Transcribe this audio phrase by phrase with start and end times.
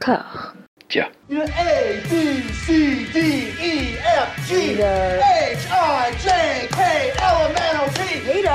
[0.00, 0.54] corps.
[0.88, 1.06] Tiens.
[1.30, 3.18] A, B, C, D,
[3.60, 4.80] E, F, G, H,
[5.70, 8.48] I, J, K, L, M, N, O, P, Q,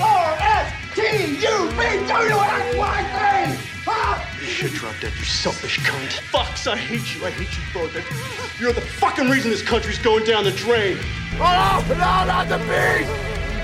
[0.00, 1.00] R, S, T,
[1.42, 3.68] U, V, W, X, Y, Z.
[3.84, 4.24] Huh?
[4.40, 6.20] You should drop dead, you selfish cunt.
[6.30, 7.26] Fucks, I hate you.
[7.26, 8.60] I hate you both.
[8.60, 10.98] You're the fucking reason this country's going down the drain.
[11.40, 13.10] Oh, no, not the beast!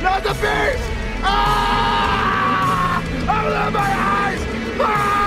[0.03, 0.83] Not the beast!
[1.23, 3.01] Ah!
[3.05, 4.41] Open my eyes!
[4.41, 4.79] Eyes!
[4.81, 5.18] Ah!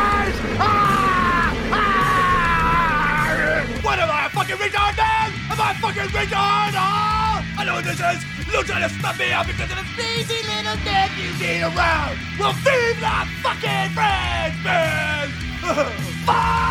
[5.71, 6.73] A fucking retard?
[6.75, 7.45] Oh!
[7.57, 8.23] I know what this is!
[8.51, 12.17] You're trying to stop me because of the lazy little dick you need around!
[12.37, 15.29] Well, feed the fucking friends, man!
[16.25, 16.70] Fuck!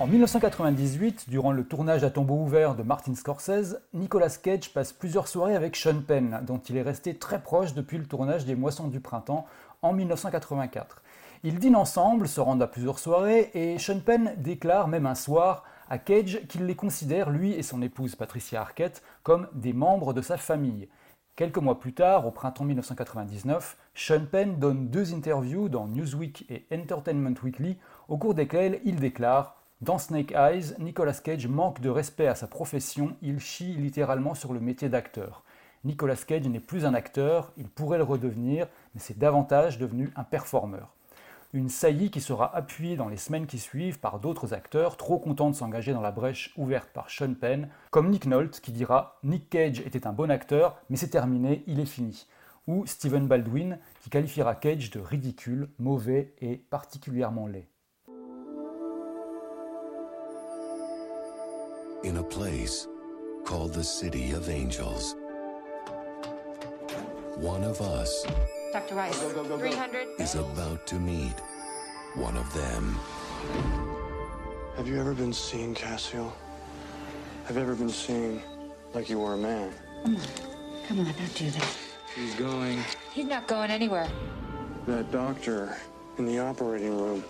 [0.00, 5.28] En 1998, durant le tournage à tombeau ouvert de Martin Scorsese, Nicolas Cage passe plusieurs
[5.28, 8.88] soirées avec Sean Penn, dont il est resté très proche depuis le tournage des Moissons
[8.88, 9.44] du Printemps
[9.82, 11.02] en 1984.
[11.44, 15.64] Ils dînent ensemble, se rendent à plusieurs soirées, et Sean Penn déclare même un soir
[15.90, 20.22] à Cage qu'il les considère, lui et son épouse Patricia Arquette, comme des membres de
[20.22, 20.88] sa famille.
[21.36, 26.64] Quelques mois plus tard, au printemps 1999, Sean Penn donne deux interviews dans Newsweek et
[26.72, 27.76] Entertainment Weekly,
[28.08, 32.46] au cours desquelles il déclare Dans Snake Eyes, Nicolas Cage manque de respect à sa
[32.46, 35.42] profession, il chie littéralement sur le métier d'acteur.
[35.84, 40.24] Nicolas Cage n'est plus un acteur, il pourrait le redevenir, mais c'est davantage devenu un
[40.24, 40.92] performeur.
[41.54, 45.48] Une saillie qui sera appuyée dans les semaines qui suivent par d'autres acteurs trop contents
[45.48, 49.48] de s'engager dans la brèche ouverte par Sean Penn, comme Nick Nolte qui dira Nick
[49.48, 52.26] Cage était un bon acteur, mais c'est terminé, il est fini.
[52.66, 57.66] Ou Stephen Baldwin qui qualifiera Cage de ridicule, mauvais et particulièrement laid.
[62.02, 62.88] In a place
[63.44, 65.16] called the City of Angels.
[67.36, 68.24] One of us
[68.72, 68.94] Dr.
[68.94, 69.18] Rice.
[69.18, 70.08] 300.
[70.18, 71.34] is about to meet
[72.14, 72.98] one of them.
[74.76, 76.32] Have you ever been seen, Cassio?
[77.46, 78.40] Have you ever been seen
[78.94, 79.72] like you were a man?
[80.04, 80.22] Come on.
[80.86, 81.76] Come on, don't do that.
[82.14, 82.82] He's going.
[83.12, 84.08] He's not going anywhere.
[84.86, 85.76] That doctor
[86.18, 87.24] in the operating room,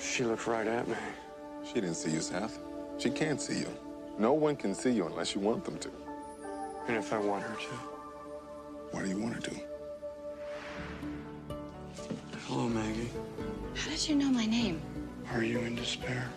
[0.00, 0.96] she looked right at me.
[1.64, 2.58] She didn't see you, Seth.
[2.98, 3.68] She can't see you.
[4.18, 5.90] No one can see you unless you want them to.
[6.88, 7.74] And if I want her to?
[8.92, 9.56] Why do you want her to?
[12.46, 13.10] Hello, Maggie.
[13.74, 14.80] How did you know my name?
[15.32, 16.30] Are you in despair?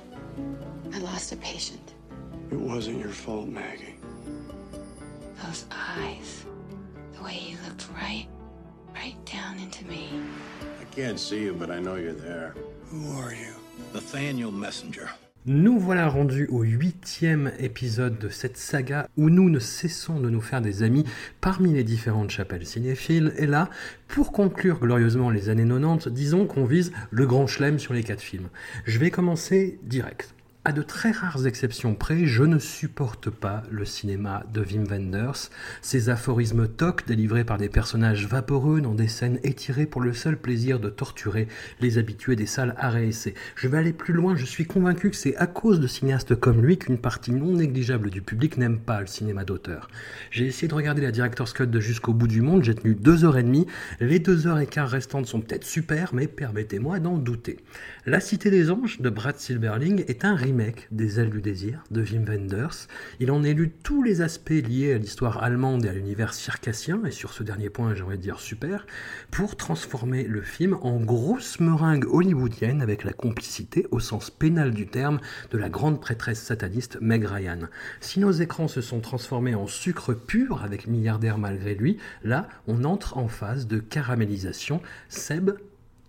[0.93, 1.93] I lost a patient.
[2.51, 3.95] It wasn't your fault, Maggie.
[5.45, 6.43] Those eyes.
[7.13, 8.27] The way he looked right,
[8.93, 10.09] right down into me.
[10.81, 12.55] I can't see you, but I know you're there.
[12.87, 13.53] Who are you?
[13.93, 15.09] Nathaniel Messenger.
[15.51, 20.41] Nous voilà rendus au huitième épisode de cette saga où nous ne cessons de nous
[20.41, 21.05] faire des amis
[21.41, 23.33] parmi les différentes chapelles cinéphiles.
[23.35, 23.67] Et là,
[24.07, 28.21] pour conclure glorieusement les années 90, disons qu'on vise le grand chelem sur les quatre
[28.21, 28.49] films.
[28.85, 30.35] Je vais commencer direct.
[30.69, 35.49] À de très rares exceptions près, je ne supporte pas le cinéma de Wim Wenders,
[35.81, 40.37] ces aphorismes tocs délivrés par des personnages vaporeux dans des scènes étirées pour le seul
[40.37, 41.47] plaisir de torturer
[41.81, 43.33] les habitués des salles réessai.
[43.55, 46.61] Je vais aller plus loin, je suis convaincu que c'est à cause de cinéastes comme
[46.61, 49.89] lui qu'une partie non négligeable du public n'aime pas le cinéma d'auteur.
[50.29, 53.25] J'ai essayé de regarder la Director's Cut de Jusqu'au bout du monde, j'ai tenu deux
[53.25, 53.65] heures et demie,
[53.99, 57.57] les deux heures et quart restantes sont peut-être super, mais permettez-moi d'en douter.
[58.05, 60.58] La Cité des Anges de Brad Silberling est un remake
[60.91, 62.87] des Ailes du désir de Wim Wenders.
[63.19, 67.11] Il en élude tous les aspects liés à l'histoire allemande et à l'univers circassien, et
[67.11, 68.85] sur ce dernier point j'aimerais dire super,
[69.31, 74.87] pour transformer le film en grosse meringue hollywoodienne avec la complicité au sens pénal du
[74.87, 75.19] terme
[75.51, 77.59] de la grande prêtresse sataniste Meg Ryan.
[78.01, 82.83] Si nos écrans se sont transformés en sucre pur avec Milliardaire malgré lui, là on
[82.83, 84.81] entre en phase de caramélisation.
[85.07, 85.51] Seb,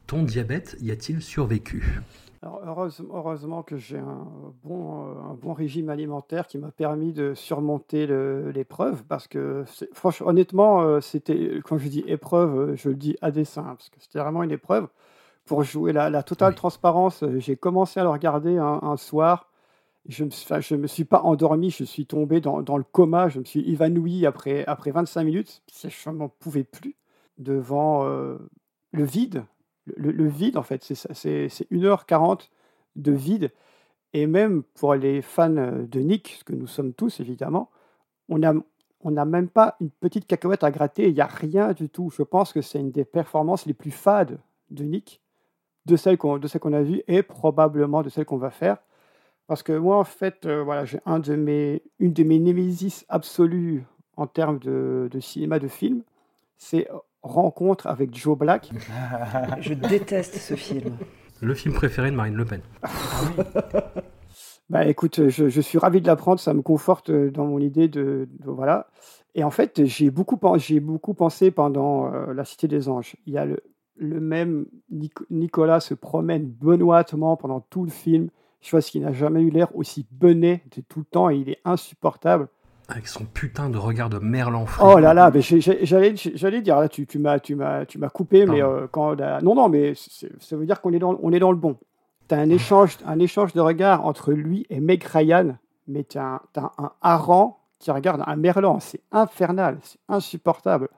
[0.06, 2.00] ton diabète y a-t-il survécu?
[2.42, 4.26] Alors, heureusement, heureusement que j'ai un
[4.64, 8.06] bon, euh, un bon régime alimentaire qui m'a permis de surmonter
[8.54, 13.16] l'épreuve parce que, franchement, honnêtement, euh, c'était, quand je dis épreuve, euh, je le dis
[13.20, 14.88] à dessein parce que c'était vraiment une épreuve.
[15.44, 19.50] Pour jouer la, la totale transparence, euh, j'ai commencé à le regarder un, un soir.
[20.08, 23.28] Je me, enfin, je me suis pas endormi, je suis tombé dans, dans le coma,
[23.28, 25.62] je me suis évanoui après, après 25 minutes.
[25.84, 26.96] Je n'en pouvais plus
[27.38, 28.38] devant euh,
[28.92, 29.44] le vide.
[29.86, 32.48] Le, vide, en fait, c'est ça, c'est c'est 1h40
[32.96, 33.50] de vide.
[34.12, 37.70] Et même pour les fans euh, de Nick, ce que nous sommes tous évidemment,
[38.28, 38.54] on n'a
[39.02, 42.10] on même pas une petite cacahuète à gratter, il n'y a rien du tout.
[42.10, 44.38] Je pense que c'est une des performances les plus fades
[44.70, 45.22] de Nick,
[45.86, 46.38] de celles qu'on
[46.72, 48.76] a vues et probablement de celles qu'on va faire.
[49.46, 53.84] Parce que moi, en fait, euh, voilà, j'ai une de mes némésis absolues
[54.16, 56.02] en termes de, de cinéma, de film,
[56.58, 56.86] c'est
[57.22, 58.70] Rencontre avec Joe Black.
[59.60, 60.96] Je déteste ce film.
[61.42, 62.60] Le film préféré de Marine Le Pen.
[64.68, 68.28] Bah écoute, je, je suis ravi de l'apprendre, ça me conforte dans mon idée de,
[68.38, 68.86] de- voilà.
[69.34, 73.16] Et en fait, j'ai beaucoup, pen- j'ai beaucoup pensé pendant euh, La Cité des Anges.
[73.26, 73.58] Il y a le,
[73.96, 78.28] le même Nic- Nicolas se promène benoîtement pendant tout le film,
[78.60, 81.60] chose qui n'a jamais eu l'air aussi bené de tout le temps et il est
[81.64, 82.46] insupportable.
[82.90, 86.88] Avec son putain de regard de merlan Oh là là, mais j'allais j'allais dire là,
[86.88, 90.56] tu, tu m'as tu m'as tu m'as coupé, mais euh, quand non non, mais ça
[90.56, 91.76] veut dire qu'on est dans on est dans le bon.
[92.28, 95.56] T'as un échange un échange de regards entre lui et Meg Ryan,
[95.86, 100.88] mais t'as un, t'as un hareng qui regarde un merlan, c'est infernal, c'est insupportable.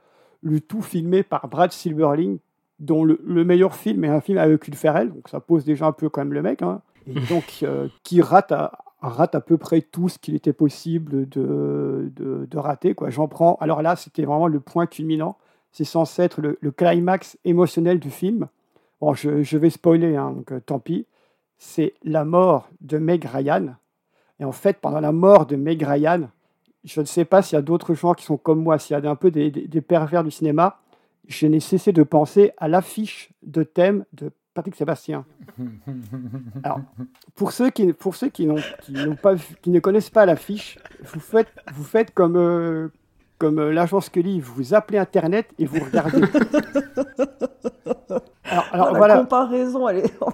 [0.43, 2.39] Le tout filmé par Brad Silverling,
[2.81, 5.87] dont le, le meilleur film est un film avec Hugues Ferrell, donc ça pose déjà
[5.87, 6.83] un peu quand même le mec, hein.
[7.07, 8.73] et donc euh, qui rate à,
[9.03, 12.95] rate à peu près tout ce qu'il était possible de, de, de rater.
[12.95, 13.11] Quoi.
[13.11, 13.57] J'en prends.
[13.61, 15.37] Alors là, c'était vraiment le point culminant.
[15.73, 18.49] C'est censé être le, climax émotionnel du film.
[19.01, 21.07] Bon, je, je vais spoiler, hein, donc euh, tant pis.
[21.59, 23.75] C'est la mort de Meg Ryan.
[24.41, 26.29] Et en fait, pendant la mort de Meg Ryan,
[26.85, 29.07] je ne sais pas s'il y a d'autres gens qui sont comme moi, s'il y
[29.07, 30.79] a un peu des, des- des pervers du cinéma,
[31.29, 35.25] je n'ai cessé de penser à l'affiche de thème de Patrick Sébastien.
[36.63, 36.81] Alors,
[37.35, 40.27] pour ceux qui, pour ceux qui, n'ont, qui, n'ont pas, vu- qui ne connaissent pas
[40.27, 42.89] l'affiche, vous faites, vous faites comme, euh,
[43.39, 46.23] comme euh, l'agent Scully, vous appelez Internet et vous regardez.
[48.45, 49.19] Alors, alors, Oh, la voilà.
[49.21, 50.13] comparaison, elle est.
[50.21, 50.31] Oh.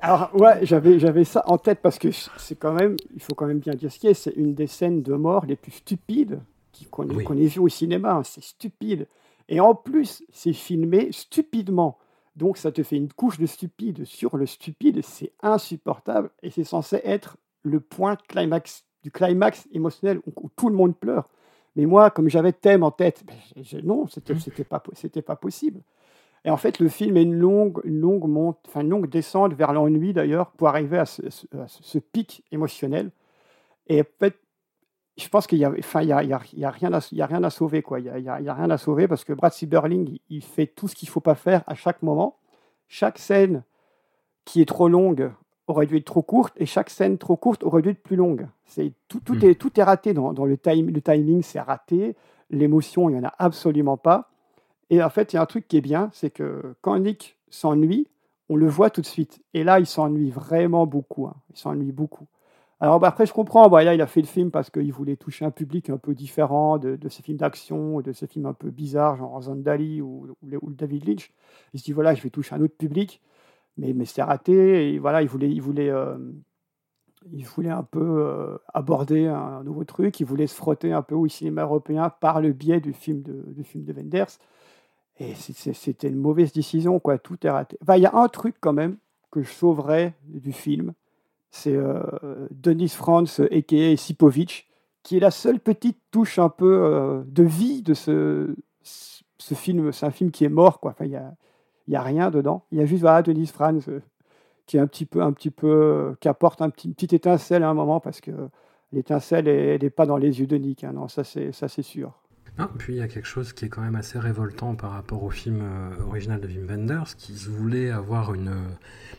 [0.00, 3.46] Alors ouais, j'avais j'avais ça en tête parce que c'est quand même, il faut quand
[3.46, 6.38] même bien dire ce qui est, c'est une des scènes de mort les plus stupides
[6.70, 7.24] qui- qu'on Oui.
[7.24, 8.12] qu'on ait vu au cinéma.
[8.14, 9.08] hein, c'est stupide.
[9.48, 11.98] Et en plus, c'est filmé stupidement.
[12.38, 15.02] Donc ça te fait une couche de stupide sur le stupide.
[15.02, 20.68] C'est insupportable et c'est censé être le point climax du climax émotionnel où, où tout
[20.68, 21.28] le monde pleure.
[21.76, 23.34] Mais moi, comme j'avais thème en tête, ben,
[23.82, 25.80] non, c'était c'était pas c'était pas possible.
[26.44, 29.54] Et en fait, le film est une longue, une longue monte, enfin une longue descente
[29.54, 33.10] vers l'ennui d'ailleurs pour arriver à ce, ce- à ce- ce pic émotionnel.
[33.88, 34.36] Et en fait,
[35.18, 36.70] je pense qu'il y a, enfin, il y a, il y a- il y a
[36.70, 37.98] rien à, il y a rien à sauver quoi.
[38.00, 41.08] Il y a, rien à sauver parce que Brad Silberling, il, fait tout ce qu'il
[41.08, 42.36] faut pas faire à chaque moment.
[42.88, 43.62] Chaque scène
[44.44, 45.30] qui est trop longue
[45.66, 48.46] aurait dû être trop courte et chaque scène trop courte aurait dû être plus longue.
[48.64, 49.44] C'est tout, tout Mm.
[49.44, 52.16] est tout est raté dans, dans le time, le timing, c'est raté.
[52.50, 54.30] L'émotion, il y en a absolument pas.
[54.88, 57.36] Et en fait, il y a un truc qui est bien, c'est que quand Nick
[57.50, 58.06] s'ennuie,
[58.48, 59.42] on le voit tout de suite.
[59.52, 61.26] Et là, il s'ennuie vraiment beaucoup.
[61.26, 61.34] hein.
[61.50, 62.26] Il s'ennuie beaucoup.
[62.80, 63.68] Alors bah, après, je comprends.
[63.68, 66.78] Bah, il a fait le film parce qu'il voulait toucher un public un peu différent
[66.78, 70.72] de, de ces films d'action, de ces films un peu bizarres, genre Zandali ou, ou,
[70.72, 71.32] David Lynch.
[71.74, 73.20] Il se dit voilà, je vais toucher un autre public,
[73.76, 74.94] mais, c'est raté.
[74.94, 76.16] Et voilà, il voulait, il voulait, euh,
[77.32, 80.20] il voulait un peu euh, aborder un nouveau truc.
[80.20, 83.44] Il voulait se frotter un peu au cinéma européen par le biais du film de,
[83.52, 84.38] du de Wenders.
[85.20, 87.18] Et c'était une mauvaise décision, quoi.
[87.18, 87.76] Tout est raté.
[87.96, 88.98] Il y a un truc quand même
[89.32, 90.94] que je sauverais du film,
[91.50, 92.02] c'est euh,
[92.50, 93.96] Denis Franz, a.k.a.
[93.96, 94.68] Sipovic,
[95.02, 99.92] qui est la seule petite touche un peu euh, de vie de ce, ce film.
[99.92, 100.90] C'est un film qui est mort, quoi.
[100.92, 101.34] Enfin, il y a,
[101.88, 102.64] y a rien dedans.
[102.72, 104.00] Il y a juste voilà, Denis Franz euh,
[104.66, 107.62] qui est un petit peu, un petit peu, qui apporte un petit, une petite étincelle
[107.62, 108.32] à un moment parce que
[108.92, 110.84] l'étincelle, elle n'est pas dans les yeux de Nick.
[110.84, 110.92] hein.
[110.92, 112.12] Non, ça c'est sûr.
[112.58, 115.22] Non, puis il y a quelque chose qui est quand même assez révoltant par rapport
[115.22, 118.66] au film euh, original de Wim Wenders, qui voulait avoir une, euh,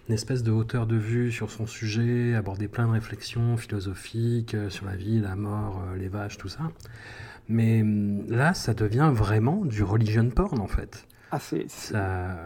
[0.09, 4.69] une espèce de hauteur de vue sur son sujet, aborder plein de réflexions philosophiques euh,
[4.69, 6.69] sur la vie, la mort, euh, les vaches, tout ça.
[7.47, 11.05] Mais hum, là, ça devient vraiment du religion porn en fait.
[11.31, 12.37] Ah, c'est, Ça,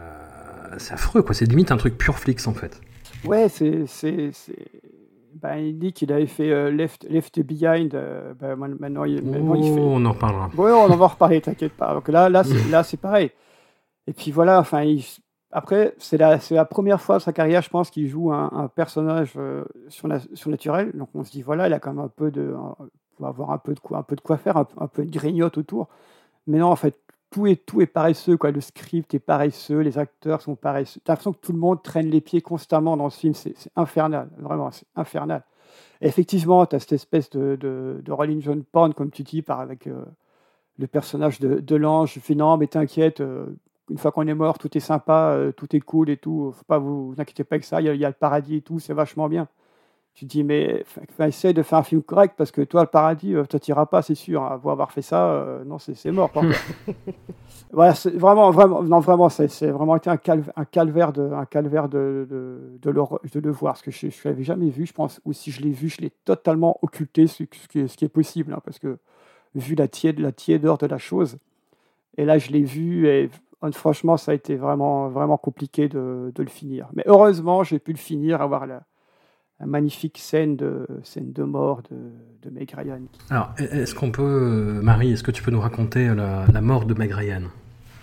[0.78, 1.34] c'est affreux quoi.
[1.34, 2.80] C'est limite un truc pure flix en fait.
[3.26, 3.86] Ouais, c'est.
[5.42, 7.94] Ben, il dit qu'il avait fait euh, Left, Left Behind.
[7.96, 9.80] euh, ben, man- maintenant, il, maintenant, il fait.
[9.80, 10.50] On en reparlera.
[10.58, 11.94] Ouais, on en va reparler, t'inquiète pas.
[11.94, 13.32] Donc là, là, c'est, là, c'est pareil.
[14.08, 15.06] Et puis voilà, enfin, il-
[15.52, 18.50] après, c'est la, c'est la première fois de sa carrière, je pense, qu'il joue un,
[18.54, 20.92] un personnage euh, surna- surnaturel.
[20.96, 22.54] Donc on se dit, voilà, il a quand même un peu de.
[22.56, 22.76] un-
[23.20, 25.06] il va avoir un peu de quoi, un peu de quoi faire, un, un peu
[25.06, 25.88] de grignote autour.
[26.48, 27.00] Mais non, en fait,
[27.34, 28.38] tout est, tout est paresseux.
[28.38, 28.52] Quoi.
[28.52, 31.02] Le script est paresseux, les acteurs sont paresseux.
[31.04, 33.34] T'as l'impression que tout le monde traîne les pieds constamment dans ce film.
[33.34, 35.44] C'est, infernal, vraiment, c'est infernal.
[36.02, 39.88] Effectivement, tu as cette espèce de, de, de Rolling John porn, comme tu dis, avec
[39.88, 40.06] euh,
[40.78, 42.20] le personnage de, de l'ange.
[42.20, 43.48] fait non, mais t'inquiète, euh,
[43.90, 46.54] une fois qu'on est mort, tout est sympa, euh, tout est cool et tout.
[46.56, 48.78] Faut pas vous, vous inquiétez pas avec ça, il y a le paradis et tout,
[48.78, 49.48] c'est vachement bien.
[50.14, 50.86] Tu dis, mais
[51.20, 54.04] essaye de faire un film correct parce que toi, le paradis, euh, tu t'iras pas,
[54.04, 54.44] c'est sûr.
[54.44, 54.62] Hein.
[54.64, 56.32] avoir fait ça, euh, non, c'est mort.
[57.72, 60.20] voilà, c'est vraiment, vraiment, non, vraiment, c'est vraiment été un,
[60.56, 63.02] un calvaire, de, un calvaire de, de, de, le,
[63.32, 63.74] de le voir.
[63.74, 66.02] Parce que je ne l'avais jamais vu, je pense, ou si je l'ai vu, je
[66.02, 68.54] l'ai totalement occulté, ce, qui, est, ce qui est possible.
[68.54, 69.00] Hein, parce que
[69.56, 71.38] vu la, tiède, la tiédeur de la chose,
[72.18, 73.32] et là, je l'ai vu et
[73.72, 76.90] franchement, ça a été vraiment, vraiment compliqué de, de le finir.
[76.94, 78.84] Mais heureusement, j'ai pu le finir, avoir la
[79.60, 81.98] magnifique scène de, scène de mort de,
[82.42, 83.02] de Meg Ryan.
[83.30, 86.94] Alors, est-ce qu'on peut, Marie, est-ce que tu peux nous raconter la, la mort de
[86.94, 87.44] Meg Ryan?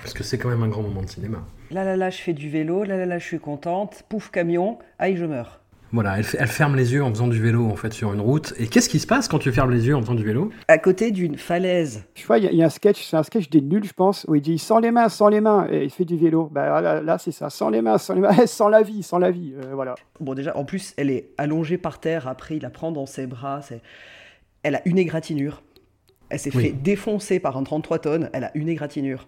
[0.02, 1.44] Parce que c'est quand même un grand moment de cinéma.
[1.70, 4.78] Là, là, là, je fais du vélo, là, là, là, je suis contente, pouf, camion,
[4.98, 5.60] aïe, je meurs.
[5.92, 8.54] Voilà, elle, elle, ferme les yeux en faisant du vélo en fait sur une route.
[8.58, 10.50] Et qu'est-ce qui se passe quand tu fermes les yeux en faisant du vélo?
[10.68, 12.04] À côté d'une falaise.
[12.14, 14.36] Je vois, il y, a un sketch, c'est un sketch des nuls, je pense, où
[14.36, 16.48] il dit sans les mains, sans les mains, et il fait du vélo.
[16.52, 19.18] Bah, là, là c'est ça, sans les mains, sans les mains, sans la vie, sans
[19.18, 19.96] la vie, euh, voilà.
[20.20, 22.28] Bon, déjà, en plus, elle est allongée par terre.
[22.28, 23.60] Après, il la prend dans ses bras.
[24.62, 25.62] Elle a une égratignure.
[26.28, 28.30] Elle s'est fait défoncer par un 33 tonnes.
[28.32, 29.26] Elle a une égratignure.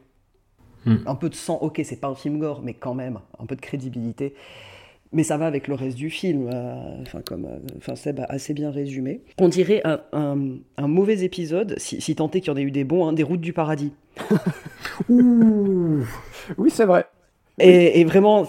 [0.84, 0.98] Hmm.
[1.06, 3.56] Un peu de sang, ok, c'est pas un film gore, mais quand même, un peu
[3.56, 4.34] de crédibilité
[5.12, 6.48] mais ça va avec le reste du film.
[6.52, 9.20] Euh, enfin, comme euh, enfin, Seb a assez bien résumé.
[9.38, 12.70] On dirait un, un, mauvais épisode, si, si tant est qu'il y en ait eu
[12.70, 13.92] des bons, hein, des routes du paradis.
[15.08, 17.06] oui, c'est vrai.
[17.58, 18.46] Et, et vraiment,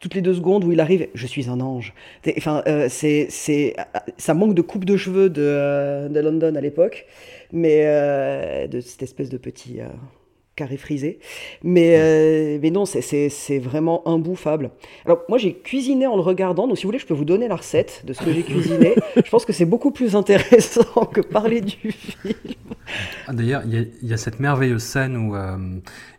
[0.00, 1.94] toutes les deux secondes où il arrive, je suis un ange.
[2.36, 3.76] Enfin, euh, c'est, c'est,
[4.16, 7.06] ça manque de coupe de cheveux de, de London à l'époque,
[7.52, 7.84] mais
[8.68, 9.80] de cette espèce de petit
[10.60, 11.18] carré frisé.
[11.62, 14.70] Mais, euh, mais non, c'est vraiment imbouffable.
[15.06, 17.48] Alors, moi, j'ai cuisiné en le regardant, donc si vous voulez, je peux vous donner
[17.48, 18.94] la recette de ce que j'ai cuisiné.
[19.16, 22.34] je pense que c'est beaucoup plus intéressant que parler du film.
[23.26, 25.56] Ah, d'ailleurs, il y, a cette merveilleuse scène où euh,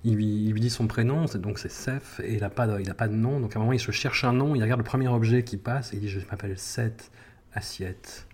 [0.04, 3.14] il, lui, dit son prénom, donc c'est Seth, et il n'a pas, de, pas de
[3.14, 3.40] nom.
[3.40, 5.58] Donc à un moment, il se cherche un nom, il regarde le premier objet qui
[5.58, 7.12] passe, et il dit Je m'appelle Seth
[7.54, 8.26] Assiette.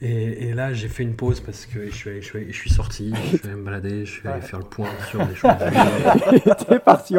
[0.00, 3.36] Et, là, j'ai fait une pause parce que je suis, je je suis sorti, je
[3.36, 5.50] suis allé me balader, je suis allé faire le point sur les choses.
[6.68, 7.14] T'es parti.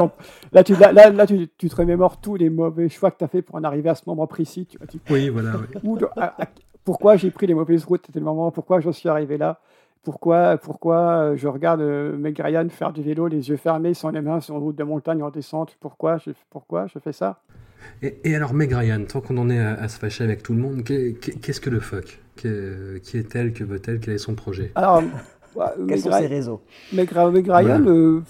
[0.53, 3.27] Là, tu, là, là, tu, tu, te remémores tous les mauvais choix que tu as
[3.27, 4.65] fait pour en arriver à ce moment précis.
[4.65, 4.77] Tu,
[5.09, 5.53] oui, voilà.
[6.85, 8.03] pourquoi j'ai pris les mauvaises routes?
[8.05, 8.49] C'était le moment.
[8.49, 9.59] Pourquoi j'en suis arrivé là?
[10.01, 14.11] Pourquoi, pourquoi euh, je regarde euh, Meg Ryan faire du vélo, les yeux fermés, sans
[14.11, 15.75] les mains sur une route de montagne en descente?
[15.81, 17.41] Pourquoi je, pourquoi je fais ça?
[18.01, 20.83] Et, alors, Meg Ryan, tant qu'on en est à, se fâcher avec tout le monde,
[20.83, 24.71] qu'est-ce que le fuck Qui est-elle Que veut-elle Quel est son projet?
[24.75, 25.03] Alors,
[25.87, 26.61] quels sont ses réseaux?
[26.93, 28.21] Meg, Ryan, euh,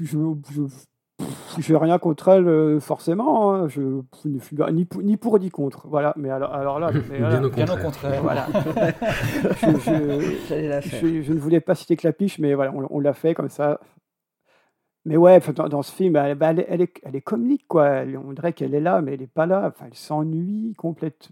[0.00, 0.18] je,
[1.58, 3.68] je n'ai rien contre elle euh, forcément, hein.
[3.68, 5.86] je, ne suis ni pour, ni pour ni contre.
[5.88, 8.22] Voilà, mais alors, alors là, bien, au contraire.
[8.22, 8.46] voilà.
[9.62, 13.80] je, je, ne voulais pas citer Clapiche, mais voilà, on l'a fait comme ça.
[15.06, 18.02] Mais ouais, dans, ce film, elle, bah, elle, est, elle, est, comique, quoi.
[18.24, 19.62] on dirait qu'elle est là, mais elle n'est pas là.
[19.68, 21.28] Enfin, elle s'ennuie complète.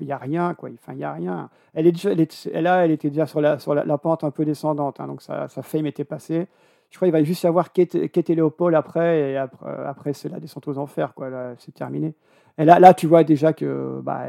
[0.00, 0.70] Il n'y a rien, quoi.
[0.72, 1.50] Enfin, il y a rien.
[1.74, 5.06] Elle est déjà, elle, était déjà sur la, sur la, pente un peu descendante, hein,
[5.06, 6.48] donc sa, sa fame était passée.
[6.88, 10.40] Je crois qu'il va juste y avoir Kate, Léopold après, et après, après c'est la
[10.40, 11.28] descente aux enfers, quoi.
[11.28, 12.14] Là, c'est terminé.
[12.56, 14.28] Et là, là, tu vois déjà que bah,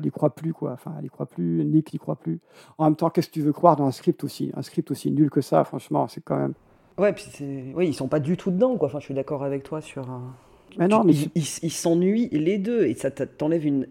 [0.00, 0.74] n'y croit, plus, quoi.
[0.74, 1.64] Enfin, elle y croit plus.
[1.64, 2.38] Nick n'y croit plus.
[2.78, 5.10] En même temps, qu'est-ce que tu veux croire dans un script aussi, un script aussi
[5.10, 6.54] nul que ça Franchement, c'est quand même.
[6.98, 7.26] Ouais, puis
[7.74, 8.88] oui, ils sont pas du tout dedans, quoi.
[8.88, 10.34] Enfin, je suis d'accord avec toi sur un.
[10.78, 13.86] Mais non, mais ils s'ennuient les deux et ça t'enlève une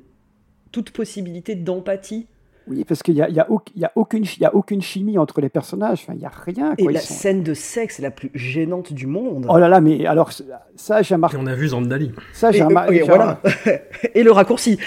[0.72, 2.28] toute possibilité d'empathie
[2.68, 5.40] oui, parce qu'il n'y a, y a, y a, aucune, y a aucune chimie entre
[5.40, 6.02] les personnages.
[6.04, 6.76] Enfin, il n'y a rien.
[6.76, 6.92] Quoi.
[6.92, 9.46] Et la scène de sexe la plus gênante du monde.
[9.48, 10.32] Oh là là, mais alors,
[10.76, 11.38] ça, j'ai remarqué.
[11.38, 12.12] Et on a vu Zandali.
[12.34, 13.04] Ça, j'ai remarqué.
[13.04, 13.40] Voilà.
[14.14, 14.80] et le raccourci.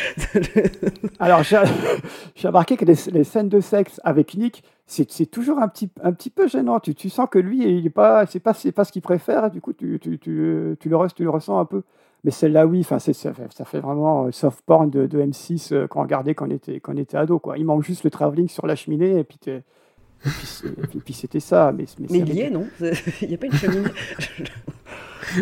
[1.19, 1.43] alors,
[2.35, 6.13] j'ai remarqué que les, les, scènes de sexe avec Nick, c'est toujours un petit, un
[6.13, 6.81] petit peu gênant.
[6.81, 9.51] Tu, tu sens que lui, il est pas, c'est pas, pas ce qu'il préfère.
[9.51, 11.83] du coup, tu, tu, tu, tu, le, tu le ressens un peu.
[12.25, 15.73] Mais celle-là, oui, enfin, ça, fait, ça fait vraiment euh, soft porn de, de M6
[15.73, 17.39] euh, qu'on regardait quand on était, quand on était ado.
[17.39, 17.57] Quoi.
[17.57, 21.73] Il manque juste le travelling sur la cheminée et puis, et puis, c'était ça.
[21.73, 22.67] Mais, mais, il y est, non?
[23.23, 23.89] Il n'y a pas une cheminée?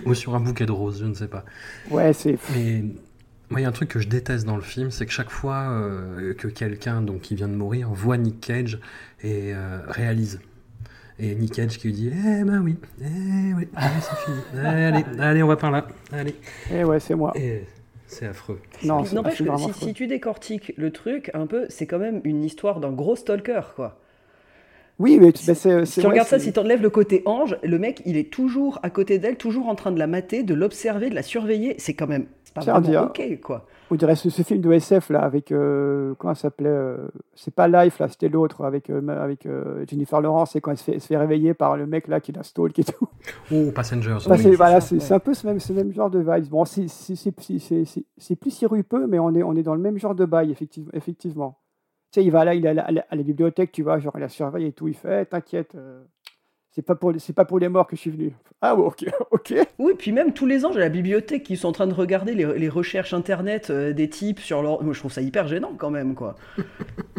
[0.04, 1.44] Ou sur un bouquet de roses, je ne sais pas.
[1.90, 2.38] Ouais, c'est.
[2.54, 2.84] Mais
[3.50, 5.30] moi, il y a un truc que je déteste dans le film, c'est que chaque
[5.30, 8.78] fois euh, que quelqu'un donc qui vient de mourir voit Nick Cage
[9.22, 9.52] et
[9.88, 10.40] réalise
[11.18, 14.36] et Nick Cage qui lui dit Eh ben oui, eh oui, c'est fini.
[14.64, 15.86] Allez, allez, on va par là.
[16.12, 16.36] Allez.
[16.72, 17.32] Eh ouais, c'est moi.
[17.34, 17.64] Et
[18.06, 18.60] c'est affreux.
[18.84, 22.44] Non, n'empêche que si, si, tu décortiques le truc un peu, c'est quand même une
[22.44, 23.98] histoire d'un gros stalker, quoi.
[24.98, 25.84] Oui, mais c'est.
[25.84, 28.80] Si tu regardes ça, si tu enlèves le côté ange, le mec, il est toujours
[28.82, 31.76] à côté d'elle, toujours en train de la mater, de l'observer, de la surveiller.
[31.78, 32.26] C'est quand même.
[32.48, 33.66] C'est pas vraiment ok, quoi.
[33.90, 37.68] On dirait ce, film de SF là avec euh, comment ça s'appelait euh, C'est pas
[37.68, 39.46] Life là, c'était l'autre avec euh, avec
[39.88, 42.32] Jennifer Lawrence et quand elle se, fait, se, fait, réveiller par le mec là qui
[42.32, 43.08] la stalk et tout.
[43.52, 44.18] Oh Passengers.
[44.20, 46.48] c'est voilà, c'est un peu ce même, ce même genre de vibes.
[46.48, 47.36] Bon, c'est
[48.40, 50.90] plus sirupeux, mais on est on est dans le même genre de bail effectivement.
[50.94, 51.58] effectivement.
[52.10, 53.82] Tu sais, il va là, il est à la, à la- à la bibliothèque, tu
[53.82, 54.88] vois, genre il la surveille et tout.
[54.88, 56.02] Il fait, Eh, t'inquiète, euh,
[56.78, 58.32] c'est pas pour, les- c'est pas pour les morts que je suis venu.
[58.62, 59.54] Ah ouais, ok, ok.
[59.80, 62.34] Oui, puis même tous les ans, j'ai la bibliothèque qui sont en train de regarder
[62.36, 64.80] les, les recherches internet euh, des types sur leur.
[64.84, 66.36] Moi, je trouve ça hyper gênant quand même, quoi.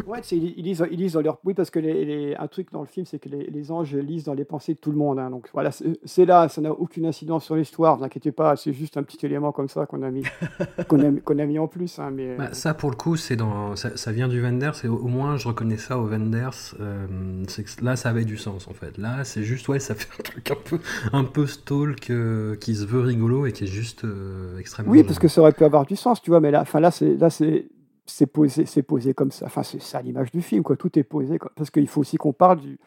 [0.06, 1.38] Ouais, ils, ils lisent, ils lisent dans leur.
[1.44, 3.94] Oui, parce que les, les- un truc dans le film, c'est que les, les anges
[3.94, 5.20] lisent dans les pensées de tout le monde.
[5.20, 5.30] hein.
[5.30, 5.70] donc voilà,
[6.04, 9.24] c'est là, ça n'a aucune incidence sur l'histoire, vous inquiétez pas, c'est juste un petit
[9.24, 10.24] élément comme ça qu'on a mis,
[10.88, 12.00] qu'on a, qu'on a mis en plus.
[12.00, 14.88] hein, mais, Bah, ça, pour le coup, c'est dans, ça, ça vient du Wenders, et
[14.88, 16.50] au, au moins je reconnais ça au Wenders.
[16.80, 17.06] euh,
[17.46, 18.98] c'est que là, ça avait du sens en fait.
[18.98, 20.78] Là, c'est juste, ouais, ça fait un truc un peu,
[21.12, 24.92] un peu stalk euh, qui se veut rigolo et qui est juste euh, extrêmement.
[24.92, 26.90] Oui, parce que ça aurait pu avoir du sens, tu vois, mais là, enfin, là,
[26.90, 27.66] c'est, là, c'est,
[28.06, 29.46] c'est posé, c'est posé comme ça.
[29.46, 30.76] Enfin, c'est ça l'image du film, quoi.
[30.76, 32.78] Tout est posé, comme- parce qu'il faut aussi qu'on parle du,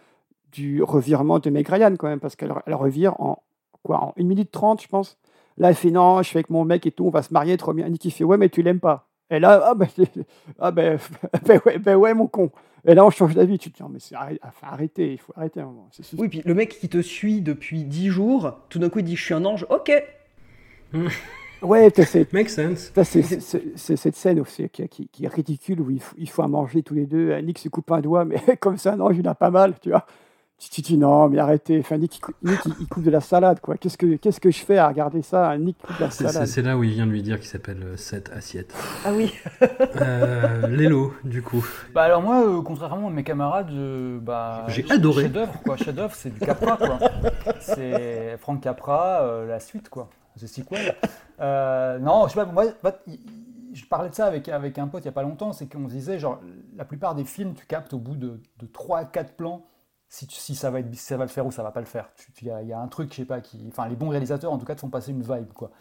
[0.51, 3.43] du revirement de Meg Ryan, quand même, parce qu'elle elle revire en
[3.83, 5.17] quoi, en 1 minute 30, je pense.
[5.57, 7.57] Là, elle fait non, je suis avec mon mec et tout, on va se marier,
[7.57, 7.87] trop bien.
[7.89, 9.07] Nick, il fait ouais, mais tu l'aimes pas.
[9.29, 9.87] Et là, ah ben,
[10.59, 10.97] ah ben,
[11.45, 12.51] ben ouais, ben ouais, mon con.
[12.85, 13.57] Et là, on change d'avis.
[13.57, 15.87] Tu te dis, non, mais c'est arrêt- enfin, arrêtez, il faut arrêter un moment.
[15.91, 18.99] C'est- c'est- Oui, puis le mec qui te suit depuis 10 jours, tout d'un coup
[18.99, 19.91] il dit Je suis un ange, ok.
[21.61, 22.91] Ouais, cette, Make sense.
[22.93, 26.01] t'as ces- ces- ces- ces- cette scène aussi qui, qui- qui est ridicule où il
[26.01, 27.33] faut, il faut à manger tous les deux.
[27.37, 30.05] Nick se coupe un doigt, mais comme ça, non, il a pas mal, tu vois.
[30.71, 31.79] Tu dis non, mais arrêtez.
[31.79, 33.75] Enfin, Nick, il, cou- Nick, il- il coupe de la salade, quoi.
[33.77, 35.57] Qu'est-ce que, qu'est-ce que je fais à regarder ça?
[35.57, 36.45] Nick coupe de la salade.
[36.47, 38.73] c'est là où il vient de lui dire qu'il s'appelle euh, Seth Assiette.
[39.05, 39.33] Ah oui.
[40.01, 41.65] Euh, Lélo, du coup.
[41.93, 45.23] Bah alors moi, euh, contrairement à mes camarades, je- bah, J'ai adoré.
[45.23, 45.77] Chef-d'œuvre, quoi.
[45.77, 46.97] Chef-d'œuvre, c'est du Capra, quoi.
[47.59, 50.09] C'est Frank Capra, euh, la suite, quoi.
[50.39, 50.95] The sequel.
[51.39, 52.45] Euh, non, je sais pas.
[52.51, 52.95] Moi, bah,
[53.73, 55.87] je parlais de ça avec, avec un pote il y a pas longtemps, c'est qu'on
[55.87, 56.39] se disait genre
[56.75, 59.65] la plupart des films, tu captes au bout de, de 3 4 plans
[60.13, 61.79] si, tu- si ça va être, si ça va le faire ou ça va pas
[61.79, 62.09] le faire.
[62.41, 64.51] Il y, a- y a un truc, je sais pas, qui, enfin les bons réalisateurs
[64.53, 65.71] en tout cas te font passer une vibe, quoi.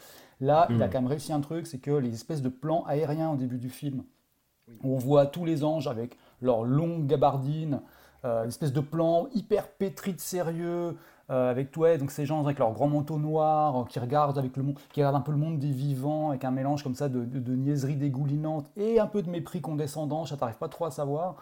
[0.41, 0.91] Là, il a Mm.
[0.91, 3.71] quand même réussi un truc, c'est que les espèces de plans aériens au début du
[3.71, 4.05] film,
[4.83, 7.81] où on voit tous les anges avec leurs longues gabardines,
[8.25, 10.97] euh, une espèce de plan hyper pétri de sérieux,
[11.31, 14.57] euh, avec ouais, donc ces gens avec leurs grands manteaux noirs, euh, qui regardent avec
[14.57, 17.09] le monde, qui regardent un peu le monde des vivants, avec un mélange comme ça
[17.09, 20.85] de, de, de niaiserie dégoulinante et un peu de mépris condescendant, ça t'arrive pas trop
[20.87, 21.37] à savoir.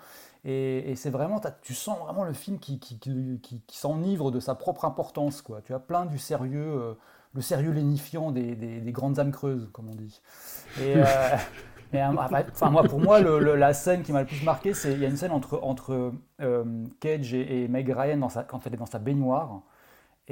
[0.44, 4.54] Et, et c'est vraiment, tu sens vraiment le film qui, qui, qui, s'enivre de sa
[4.54, 5.60] propre importance, quoi.
[5.62, 6.94] Tu as plein du sérieux, euh,
[7.34, 10.20] le sérieux lénifiant des, des, des grandes âmes creuses, comme on dit.
[10.80, 11.04] Et, euh,
[11.92, 12.08] mais, euh,
[12.52, 15.00] enfin, moi, pour moi, le- le- la scène qui m'a le plus marqué, c'est il
[15.00, 18.66] y a une scène entre, entre euh, Cage et, et Meg Ryan dans sa, quand
[18.66, 19.60] elle est dans sa baignoire.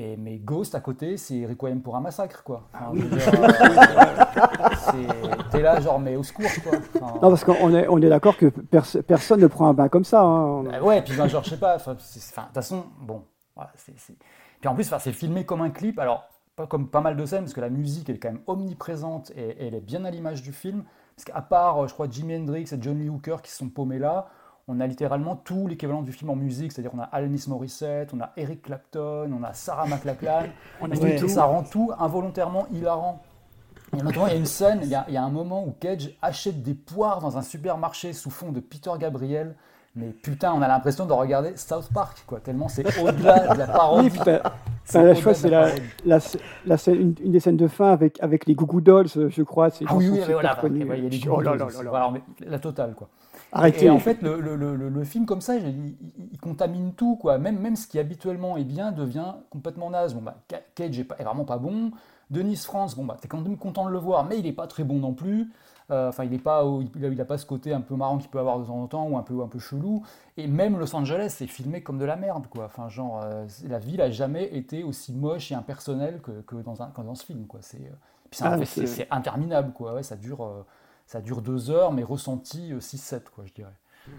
[0.00, 2.68] Et mais Ghost à côté, c'est Requiem pour un massacre, quoi.
[2.72, 3.32] Enfin, veux dire,
[4.94, 6.78] euh, T'es là, genre, mais au secours, quoi.
[7.02, 9.88] Enfin, Non, parce qu'on est, on est d'accord que pers- personne ne prend un bain
[9.88, 10.22] comme ça.
[10.22, 10.62] hein.
[10.62, 13.24] bah ouais, puis ben, genre, je sais pas, enfin, enfin, de toute façon, bon,
[13.56, 13.70] voilà,
[14.60, 17.26] Puis en plus, enfin, c'est filmé comme un clip, alors, pas comme pas mal de
[17.26, 20.04] scènes, parce que la musique, elle est quand même omniprésente et, et elle est bien
[20.04, 20.84] à l'image du film,
[21.16, 23.68] parce qu'à part, euh, je crois, Jimi Hendrix et John Lee Hooker qui se sont
[23.68, 24.28] paumés là,
[24.68, 28.20] on a littéralement tout l'équivalent du film en musique, c'est-à-dire on a Alanis Morissette, on
[28.20, 30.44] a Eric Clapton, on a Sarah McLachlan,
[30.80, 33.22] On a tout, ça rend tout involontairement hilarant.
[33.96, 35.64] Et notamment, il y a une scène, il y a, il y a un moment
[35.64, 39.56] où Cage achète des poires dans un supermarché sous fond de Peter Gabriel.
[39.96, 43.66] Mais putain, on a l'impression de regarder South Park, quoi, tellement c'est au-delà de la
[43.66, 44.10] parodie.
[44.10, 44.18] Oui.
[44.24, 44.42] C'est
[44.88, 45.02] Enfin,
[46.64, 49.42] la c'est une, une des scènes de fin avec, avec les Goo Goo Dolls, je
[49.42, 49.68] crois.
[49.86, 51.66] Ah oui, oui, voilà, il y a les Goo Dolls.
[51.86, 53.08] Voilà, la totale, quoi.
[53.52, 53.86] Arrêtez.
[53.86, 55.96] Et en fait, le, le- le- le- le film comme ça, il, il-
[56.32, 57.38] il contamine tout, quoi.
[57.38, 60.14] Même, même ce qui habituellement est bien devient complètement naze.
[60.14, 61.90] Bon, bah, Ca- Cage est, pas- est vraiment pas bon.
[62.30, 64.66] Denis France, bon, bah, t'es quand même content de le voir, mais il est pas
[64.66, 65.50] très bon non plus.
[65.90, 66.62] Euh, Enfin, il est pas,
[66.96, 68.76] il, a, il a pas ce côté un peu marrant qu'il peut avoir de temps
[68.82, 70.02] en temps ou un peu, un peu chelou.
[70.36, 72.66] Et même Los Angeles, c'est filmé comme de la merde, quoi.
[72.66, 76.82] Enfin, genre, euh, la ville a jamais été aussi moche et impersonnelle que, que dans,
[76.82, 77.60] un, que dans ce film, quoi.
[77.62, 77.94] C'est, euh,
[78.40, 79.94] Ah, c'est interminable, quoi.
[79.94, 80.42] Ouais, ça dure.
[81.08, 83.74] Euh, ça dure deux heures, mais ressenti 6-7, quoi, je dirais.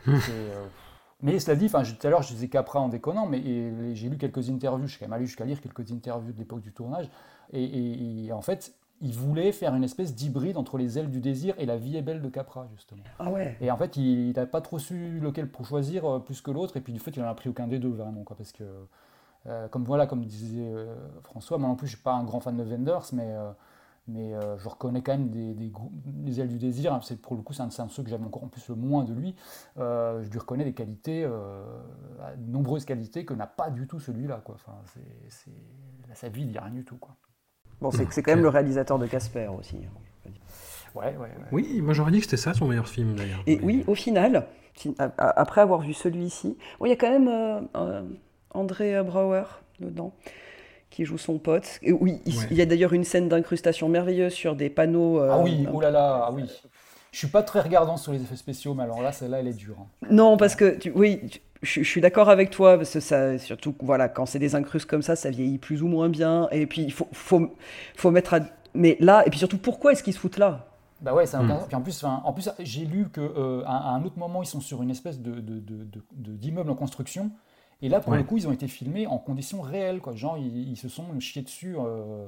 [0.08, 0.66] Euh,
[1.22, 3.42] Mais cela dit, je- tout à l'heure, je disais Capra en déconnant, mais
[3.96, 6.62] j'ai lu quelques interviews, je suis quand même allé jusqu'à lire quelques interviews de l'époque
[6.62, 7.10] du tournage,
[7.52, 11.20] et, et- et en fait, il voulait faire une espèce d'hybride entre les ailes du
[11.22, 13.04] désir et la vie est belle de Capra, justement.
[13.18, 13.58] Ah ouais.
[13.60, 16.78] Et en fait, il n'a pas trop su lequel pour choisir euh, plus que l'autre,
[16.78, 18.64] et puis du fait, il n'en a pris aucun des deux, vraiment, quoi, parce que,
[19.48, 22.40] euh, comme voilà, comme disait euh, François, moi non plus, je suis pas un grand
[22.40, 23.52] fan de Wenders, mais, euh,
[24.10, 27.22] mais euh, je reconnais quand même des, des, grou- des ailes du désir, hein, c'est,
[27.22, 29.14] pour le coup, c'est un, de ceux que j'aime encore en plus le moins de
[29.14, 29.36] lui,
[29.78, 31.64] Euh, je lui reconnais des qualités, euh,
[32.38, 34.56] de nombreuses qualités que n'a pas du tout celui-là, quoi.
[34.56, 34.78] Enfin,
[35.28, 35.52] c'est,
[36.16, 37.16] sa vie, il n'y a rien du tout, quoi.
[37.82, 39.78] Bon, c'est c'est quand même le réalisateur de Casper aussi.
[39.78, 40.32] hein.
[40.96, 41.30] Ouais, ouais, ouais.
[41.52, 43.44] Oui, moi j'aurais dit que c'était ça son meilleur film d'ailleurs.
[43.46, 44.48] Et oui, au final,
[45.18, 48.04] après avoir vu celui-ci, bon, il y a quand même euh, euh,
[48.52, 49.44] André Brauer
[49.80, 50.14] dedans
[50.90, 51.80] qui joue son pote.
[51.84, 52.46] Et oui, il, Ouais.
[52.52, 55.20] il y a d'ailleurs une scène d'incrustation merveilleuse sur des panneaux.
[55.20, 56.44] euh, Ah oui, oh là là, ah oui.
[57.12, 59.54] Je suis pas très regardant sur les effets spéciaux, mais alors là, celle-là, elle est
[59.54, 59.76] dure.
[59.80, 59.88] hein.
[60.12, 63.38] Non, parce que tu- oui, tu- je, je suis d'accord avec toi parce que ça,
[63.38, 66.48] surtout voilà, quand c'est des incrustes comme ça, ça vieillit plus ou moins bien.
[66.52, 67.56] Et puis il faut, faut,
[67.98, 68.40] faut mettre à.
[68.76, 70.68] Mais là, et puis surtout, pourquoi est-ce qu'ils se foutent là?
[71.02, 71.60] Bah ouais, ça n'a Hmm.
[71.68, 74.44] puis en plus, enfin, en plus j'ai lu que euh, à, à un autre moment,
[74.44, 75.42] ils sont sur une espèce de-
[76.14, 77.32] d'immeuble en construction.
[77.82, 78.18] Et là, pour Ouais.
[78.20, 80.00] le coup, ils ont été filmés en conditions réelles.
[80.02, 80.14] Quoi.
[80.16, 81.76] Genre, ils, ils se sont chiés dessus.
[81.78, 82.28] euh,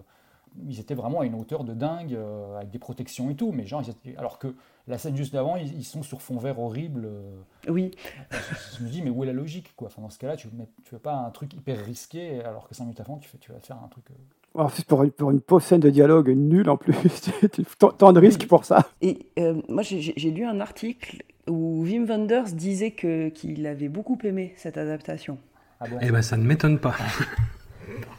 [0.68, 3.52] ils étaient vraiment à une hauteur de dingue, euh, avec des protections et tout.
[3.54, 4.54] Mais genre, ils étaient- alors que
[4.88, 7.04] la scène juste d'avant, ils, ils sont sur fond vert horrible.
[7.06, 7.22] euh,
[7.70, 7.92] Oui.
[8.32, 9.88] je, je me dis, mais où est la logique quoi?
[9.88, 12.84] Enfin, Dans ce cas-là, tu ne fais pas un truc hyper risqué, alors que 5
[12.84, 14.04] minutes avant, tu, fais, tu vas faire un truc.
[14.12, 16.96] euh, En plus, pour une, pour une pauvre scène de dialogue nulle en plus,
[17.80, 18.90] tant, tant de risques pour ça.
[19.02, 24.18] Et euh, moi, j'ai lu un article où Wim Wenders disait que qu'il avait beaucoup
[24.24, 25.38] aimé cette adaptation.
[25.80, 26.96] Ah bon Eh ben, ça ne m'étonne pas.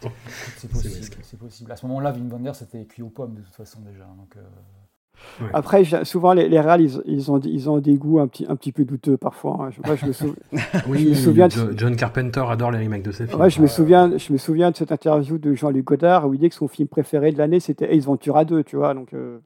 [0.01, 0.14] Pardon.
[0.57, 1.73] C'est possible, c'est possible.
[1.73, 4.05] À ce moment-là, Wim Wenders c'était cuit aux pommes de toute façon déjà.
[4.18, 8.27] Donc, euh, Après, souvent, les, les réals, ils, ils ont, ils ont des goûts un
[8.27, 9.57] petit, un petit peu douteux parfois.
[9.61, 9.71] hein.
[9.71, 10.35] Je- Moi, je me, sou-
[10.88, 13.40] Oui, je me souviens de, Jo- John Carpenter adore les remakes de ses films.
[13.40, 16.40] Ouais, je me souviens, je me souviens de cette interview de Jean-Luc Godard où il
[16.40, 18.95] dit que son film préféré de l'année c'était Ace Ventura 2, tu vois.
[18.95, 19.38] Donc, euh,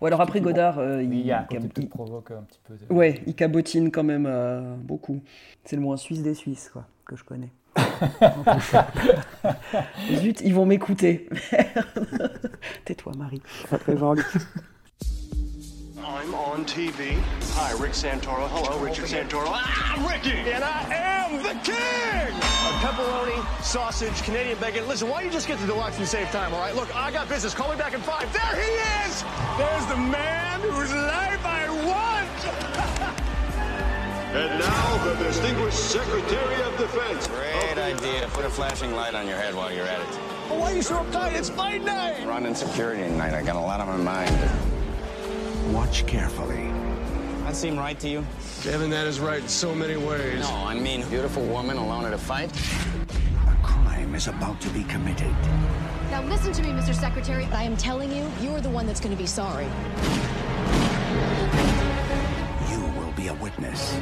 [0.00, 2.60] Ou alors après Godard, euh, oui, il y a un côté qui provoque un petit
[2.64, 2.74] peu.
[2.74, 5.20] de- ouais, il cabotine quand même euh, beaucoup.
[5.64, 7.50] C'est le moins suisse des Suisses, quoi, que je connais.
[10.14, 11.28] Zut, ils vont m'écouter.
[12.84, 13.42] Tais-toi, Marie.
[13.70, 13.94] après.
[16.06, 17.18] I'm on TV.
[17.54, 18.46] Hi, Rick Santoro.
[18.48, 19.46] Hello, Richard Santoro.
[19.48, 20.38] Ah, I'm Ricky!
[20.38, 22.30] And I am the king!
[22.30, 24.86] Uh, pepperoni, sausage, Canadian bacon.
[24.86, 26.76] Listen, why don't you just get the deluxe and save time, all right?
[26.76, 27.54] Look, I got business.
[27.54, 28.32] Call me back in five.
[28.32, 28.70] There he
[29.02, 29.24] is!
[29.58, 32.30] There's the man whose life I want!
[34.36, 37.26] And now, the distinguished Secretary of Defense.
[37.26, 38.28] Great idea.
[38.28, 40.18] Put a flashing light on your head while you're at it.
[40.48, 41.32] Well, why are you so uptight?
[41.32, 42.24] It's fight night!
[42.24, 43.34] Running security tonight.
[43.34, 44.75] I got a lot on my mind.
[45.72, 46.70] Watch carefully.
[47.44, 48.24] That seem right to you?
[48.62, 50.40] Kevin, that is right in so many ways.
[50.40, 52.52] No, I mean, beautiful woman alone at a fight?
[53.48, 55.34] A crime is about to be committed.
[56.10, 56.94] Now listen to me, Mr.
[56.94, 57.46] Secretary.
[57.46, 59.66] I am telling you, you're the one that's going to be sorry.
[62.70, 63.92] You will be a witness.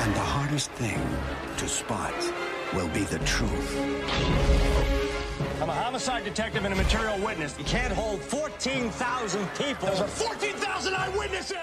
[0.00, 1.00] And the hardest thing
[1.58, 2.14] to spot
[2.74, 4.91] will be the truth.
[5.62, 7.54] I'm a homicide detective and a material witness.
[7.56, 9.86] You can't hold 14,000 people.
[9.88, 11.54] Those are 14,000 eyewitnesses!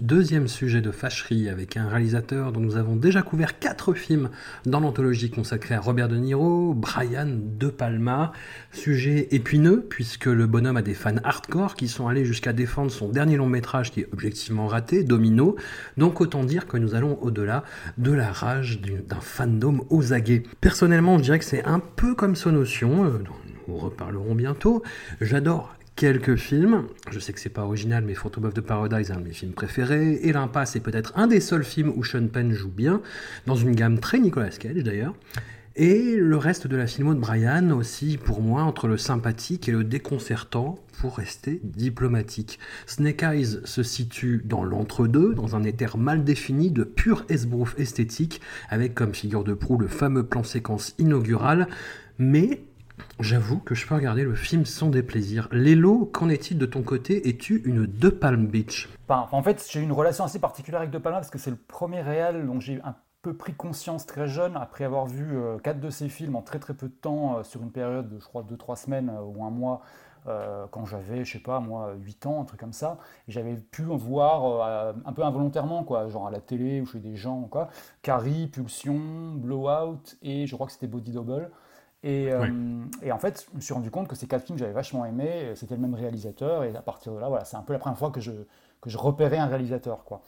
[0.00, 4.30] Deuxième sujet de fâcherie avec un réalisateur dont nous avons déjà couvert quatre films
[4.64, 8.30] dans l'anthologie consacrée à Robert De Niro, Brian De Palma.
[8.70, 13.08] Sujet épineux puisque le bonhomme a des fans hardcore qui sont allés jusqu'à défendre son
[13.08, 15.56] dernier long métrage qui est objectivement raté, Domino.
[15.96, 17.64] Donc autant dire que nous allons au-delà
[17.96, 20.44] de la rage du- d'un fandom aux aguets.
[20.60, 23.18] Personnellement, je dirais que c'est un peu comme Sonotion, euh,
[23.68, 24.82] nous reparlerons bientôt.
[25.20, 26.84] J'adore quelques films.
[27.10, 29.32] Je sais que c'est pas original, mais Photo of the Paradise est un de mes
[29.32, 30.20] films préférés.
[30.22, 33.02] Et L'Impasse est peut-être un des seuls films où Sean Penn joue bien,
[33.46, 35.14] dans une gamme très Nicolas Cage d'ailleurs.
[35.76, 39.72] Et le reste de la filmo de Brian aussi, pour moi, entre le sympathique et
[39.72, 42.58] le déconcertant, pour rester diplomatique.
[42.86, 48.40] Snake Eyes se situe dans l'entre-deux, dans un éther mal défini de pur esbrouf esthétique,
[48.70, 51.68] avec comme figure de proue le fameux plan séquence inaugural,
[52.18, 52.62] mais
[53.20, 55.48] J'avoue que je peux regarder le film sans déplaisir.
[55.52, 57.28] Lélo, qu'en est-il de ton côté?
[57.28, 58.88] Es-tu une De Palm Beach?
[59.08, 61.56] Enfin, en fait, j'ai une relation assez particulière avec De Palma parce que c'est le
[61.56, 65.80] premier réel dont j'ai un peu pris conscience très jeune après avoir vu euh, quatre
[65.80, 68.24] de ses films en très très peu de temps euh, sur une période de je
[68.24, 69.82] crois 2-3 semaines euh, ou un mois
[70.72, 72.98] quand j'avais je sais pas moi 8 ans un truc comme ça.
[73.28, 77.16] J'avais pu en voir un peu involontairement quoi genre à la télé ou chez des
[77.16, 77.70] gens quoi.
[78.02, 81.50] Carrie, Pulsion, Blowout et je crois que c'était Body Double
[82.02, 82.46] et, euh,
[83.02, 85.04] et en fait, je me suis rendu compte que ces quatre films que j'avais vachement
[85.04, 87.78] aimés, c'était le même réalisateur, et à partir de là, voilà, c'est un peu la
[87.78, 88.32] première fois que je,
[88.80, 90.22] que je repérais un réalisateur, quoi.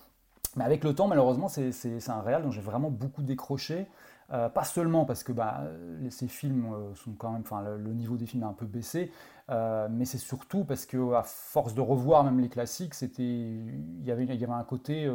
[0.57, 3.87] Mais avec le temps, malheureusement, c'est un réal dont j'ai vraiment beaucoup décroché.
[4.33, 5.65] Euh, pas seulement parce que bah,
[6.11, 8.65] ces films euh, sont quand même, enfin, le, le niveau des films a un peu
[8.65, 9.11] baissé,
[9.51, 14.05] euh, mais c'est surtout parce que à force de revoir même les classiques, c'était, il
[14.05, 15.11] y avait, il y avait un côté,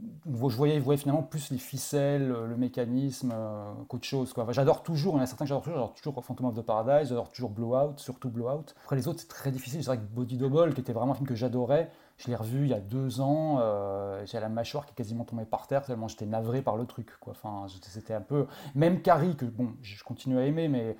[0.00, 4.32] je voyais, je voyais finalement plus les ficelles, euh, le mécanisme euh, qu'autre chose.
[4.32, 4.46] quoi.
[4.50, 6.62] J'adore toujours, il y en a certains que j'adore toujours, j'adore toujours Phantom of the
[6.62, 8.74] Paradise, j'adore toujours Blowout, surtout Blowout.
[8.82, 9.82] Après les autres, c'est très difficile.
[9.82, 12.64] C'est vrai que Body Double, qui était vraiment un film que j'adorais, je l'ai revu
[12.64, 15.84] il y a deux ans, euh, j'ai la mâchoire qui est quasiment tombée par terre,
[15.84, 17.10] tellement j'étais navré par le truc.
[17.20, 17.32] Quoi.
[17.32, 18.46] Enfin, c'était un peu.
[18.74, 20.96] Même Carrie, que bon, je continue à aimer, mais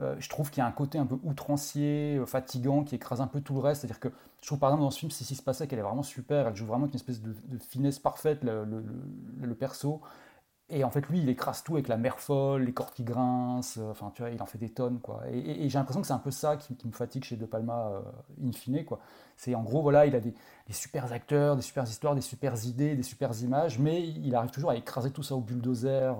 [0.00, 3.20] euh, je trouve qu'il y a un côté un peu outrancier, euh, fatigant, qui écrase
[3.20, 3.80] un peu tout le reste.
[3.80, 4.08] C'est-à-dire que
[4.40, 6.66] je trouve par exemple dans ce film, Sissi Spacek, elle est vraiment super, elle joue
[6.66, 10.00] vraiment avec une espèce de, finesse parfaite, le, perso.
[10.70, 13.80] Et en fait, lui, il écrase tout avec la mer folle, les cordes qui grincent,
[13.80, 15.22] euh, enfin, tu vois, il en fait des tonnes, quoi.
[15.32, 18.00] Et, j'ai l'impression que c'est un peu ça qui, me fatigue chez De Palma, euh,
[18.46, 19.00] in fine, quoi.
[19.36, 20.34] C'est en gros, voilà, il a des,
[20.66, 24.50] des super acteurs, des super histoires, des super idées, des super images, mais il arrive
[24.50, 26.14] toujours à écraser tout ça au bulldozer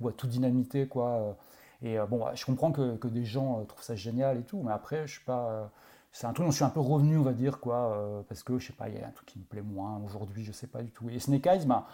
[0.00, 1.36] ou à tout dynamiter, quoi.
[1.84, 4.60] Et euh, bon, je comprends que, que des gens euh, trouvent ça génial et tout,
[4.64, 5.50] mais après, je suis pas.
[5.50, 5.66] euh,
[6.12, 8.56] c'est un truc dont je suis un peu revenu, on va dire, quoi, parce que
[8.60, 10.68] je sais pas, il y a un truc qui me plaît moins aujourd'hui, je sais
[10.68, 11.10] pas du tout.
[11.10, 11.88] Et Snake Eyes, bah,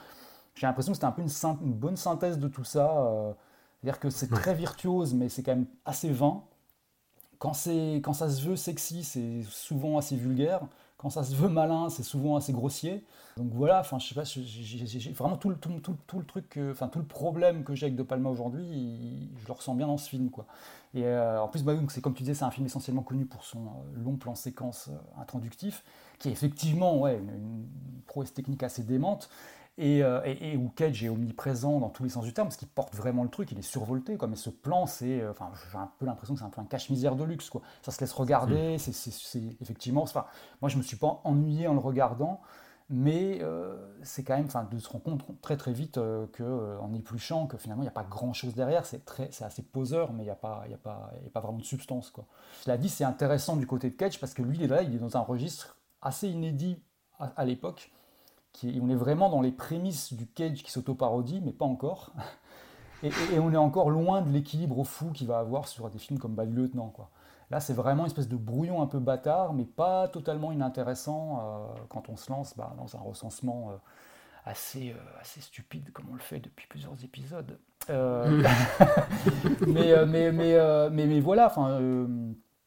[0.54, 3.34] j'ai l'impression que c'était un peu une, bonne synthèse de tout ça.
[3.80, 6.44] C'est-à-dire que c'est très virtuose, mais c'est quand même assez vain.
[7.38, 7.54] Quand,
[8.02, 10.60] quand ça se veut sexy, c'est souvent assez vulgaire.
[11.00, 13.04] Quand ça se veut malin, c'est souvent assez grossier.
[13.38, 16.50] Donc voilà, enfin, je sais pas, j'ai- vraiment tout le, tout, tout tout le truc,
[16.50, 19.86] que- enfin, tout le problème que j'ai avec De Palma aujourd'hui, je le ressens bien
[19.86, 20.44] dans ce film, quoi.
[20.92, 23.44] Et euh, en plus, bah, c'est comme tu disais, c'est un film essentiellement connu pour
[23.44, 25.84] son euh, long plan séquence euh, introductif,
[26.18, 27.64] qui est effectivement ouais, une
[28.06, 29.30] prouesse technique assez démente,
[29.82, 32.56] et, euh, et- et où Cage est omniprésent dans tous les sens du terme, parce
[32.56, 34.28] qu'il porte vraiment le truc, il est survolté, quoi.
[34.28, 36.64] Mais ce plan, c'est, euh, enfin, j'ai un peu l'impression que c'est un peu un
[36.66, 37.62] cache-misère de luxe, quoi.
[37.82, 40.26] Ça se laisse regarder, c'est, c'est- effectivement, enfin,
[40.60, 42.40] moi je me suis pas ennuyé en le regardant,
[42.92, 46.42] mais euh, c'est quand même, enfin, de se rendre compte très très vite euh, que,
[46.42, 49.62] euh, en épluchant, que finalement il n'y a pas grand-chose derrière, c'est très, c'est assez
[49.62, 51.64] poseur, mais il n'y a pas, il a pas, il y a pas vraiment de
[51.64, 52.24] substance, quoi.
[52.62, 54.94] Cela dit, c'est intéressant du côté de Cage parce que lui, il est là, il
[54.94, 56.82] est dans un registre assez inédit
[57.20, 57.92] à, à l'époque.
[58.52, 62.12] Qui, on est vraiment dans les prémices du Cage qui s'auto-parodie, mais pas encore.
[63.02, 65.98] Et, et- et on est encore loin de l'équilibre fou qu'il va avoir sur des
[65.98, 66.88] films comme Bad Lieutenant.
[66.88, 67.10] Quoi.
[67.50, 71.66] Là, c'est vraiment une espèce de brouillon un peu bâtard, mais pas totalement inintéressant euh,
[71.88, 73.76] quand on se lance bah, dans un recensement euh,
[74.44, 77.58] assez, euh, assez stupide, comme on le fait depuis plusieurs épisodes.
[79.66, 81.52] Mais, mais, mais, mais, mais voilà,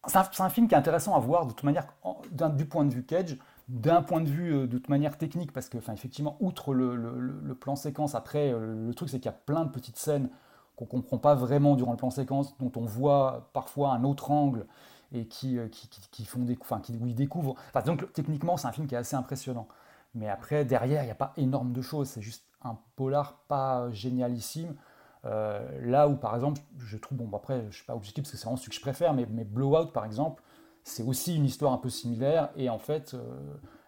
[0.07, 2.93] c'est un, film qui est intéressant à voir de toute manière en- du point de
[2.93, 3.37] vue Cage,
[3.69, 7.75] d'un point de vue euh, de toute manière technique, parce que effectivement, outre le, plan
[7.75, 10.29] séquence, après, euh, le truc c'est qu'il y a plein de petites scènes
[10.75, 14.65] qu'on comprend pas vraiment durant le plan séquence, dont on voit parfois un autre angle
[15.13, 17.55] et qui, euh, qui, qui- font des, enfin, qui, où ils découvrent.
[17.85, 19.67] Donc techniquement, c'est un film qui est assez impressionnant.
[20.15, 22.09] Mais après, derrière, il n'y a pas énorme de choses.
[22.09, 24.75] C'est juste un polar pas génialissime.
[25.23, 28.37] Là où, par exemple, je trouve, bon, après, je ne suis pas objectif parce que
[28.37, 30.43] c'est vraiment celui que je préfère, mais, mais Blowout, par exemple,
[30.83, 32.49] c'est aussi une histoire un peu similaire.
[32.55, 33.19] Et en fait, euh,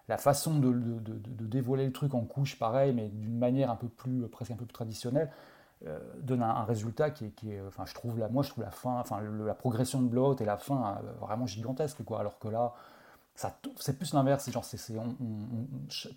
[0.08, 3.70] la façon de, de- de- de dévoiler le truc en couches, pareil, mais d'une manière
[3.70, 5.30] un peu plus, presque un peu plus traditionnelle,
[5.86, 8.48] euh, donne un, un résultat qui est, qui est, enfin, je trouve la, moi, je
[8.50, 12.02] trouve la fin, enfin, le- la progression de Blowout et la fin euh, vraiment gigantesque,
[12.04, 12.20] quoi.
[12.20, 12.72] Alors que là,
[13.34, 15.66] ça, c'est plus l'inverse, c'est genre, c'est, on- on-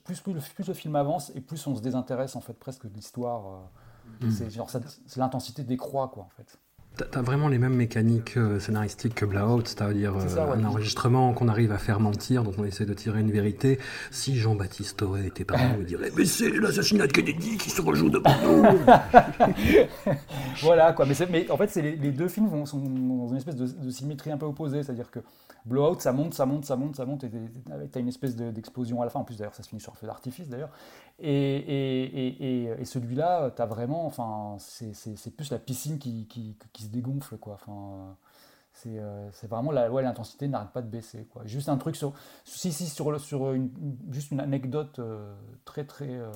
[0.06, 2.88] plus, plus, le, plus le film avance et plus on se désintéresse en fait presque
[2.88, 3.48] de l'histoire.
[3.48, 3.58] euh,
[4.22, 4.32] Mm.
[4.32, 6.58] c'est genre, ça- c'est l'intensité décroît quoi en fait.
[7.12, 10.56] T'as- vraiment les mêmes mécaniques euh, scénaristiques que Blowout, c'est-à-dire euh, ouais.
[10.58, 13.80] un enregistrement qu'on arrive à faire mentir, dont on essaie de tirer une vérité.
[14.12, 17.82] Si Jean-Baptiste Auré était parmi nous, il dirait Mais c'est l'assassinat de Kennedy qui se
[17.82, 18.80] rejoue devant nous.
[20.62, 23.66] Voilà quoi, mais, en fait les, les deux films vont- sont dans une espèce de,
[23.68, 25.20] de symétrie un peu opposée, c'est-à-dire que
[25.66, 27.30] Blowout ça monte, ça monte, ça monte, ça monte, et
[27.92, 29.94] t'as une espèce de- d'explosion à la fin, en plus d'ailleurs ça se finit sur
[29.94, 30.70] un feu d'artifice d'ailleurs,
[31.20, 34.94] et, et, et, et- et celui-là t'as vraiment, enfin c'est-
[35.36, 38.16] plus la piscine qui, qui, qui se dégonfle quoi, enfin
[38.74, 41.42] c'est euh, c'est vraiment la ouais, l'intensité n'arrête pas de baisser quoi.
[41.46, 42.14] Juste un truc sur
[42.46, 43.70] si si sur le- sur une,
[44.12, 45.34] juste une anecdote euh,
[45.66, 46.32] très très euh,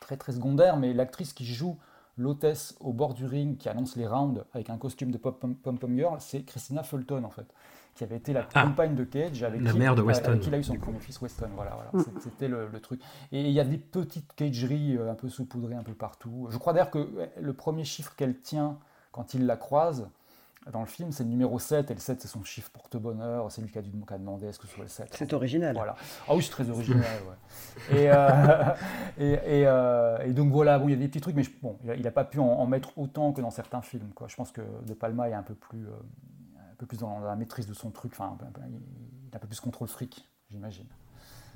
[0.00, 1.78] très très secondaire, mais l'actrice qui joue
[2.16, 5.78] l'hôtesse au bord du ring qui annonce les rounds avec un costume de pom pom
[5.78, 7.46] pom girl, c'est Christina Fulton en fait,
[7.94, 8.64] qui avait été la Ah.
[8.64, 10.38] compagne de Cage avec La qui, mère de avec Weston.
[10.38, 11.48] qui il a eu son premier fils Weston.
[11.54, 12.04] Voilà, voilà.
[12.04, 13.00] C'est- C'était le, le truc.
[13.32, 16.48] Et il y a des petites cageries euh, un peu saupoudrées un peu partout.
[16.50, 17.08] Je crois d'ailleurs que
[17.40, 18.78] le premier chiffre qu'elle tient
[19.12, 20.08] quand il la croise
[20.70, 23.62] dans le film, c'est le numéro 7, et le 7 c'est son chiffre porte-bonheur, c'est
[23.62, 25.08] lui qui a, dû, qui a demandé est-ce que ce soit le 7.
[25.14, 25.74] C'est original.
[25.74, 25.96] Voilà.
[26.28, 27.96] Ah oui, c'est très original, ouais.
[27.98, 28.74] Et, euh,
[29.18, 31.50] et, et, euh, et donc voilà, bon, il y a des petits trucs, mais je-
[31.62, 34.10] bon, il n'a pas pu en, en mettre autant que dans certains films.
[34.14, 34.28] Quoi.
[34.28, 35.92] Je pense que De Palma est un peu plus, euh,
[36.58, 38.74] un peu plus dans la maîtrise de son truc, enfin, un peu- il
[39.28, 40.86] il a un peu plus contrôle fric, j'imagine.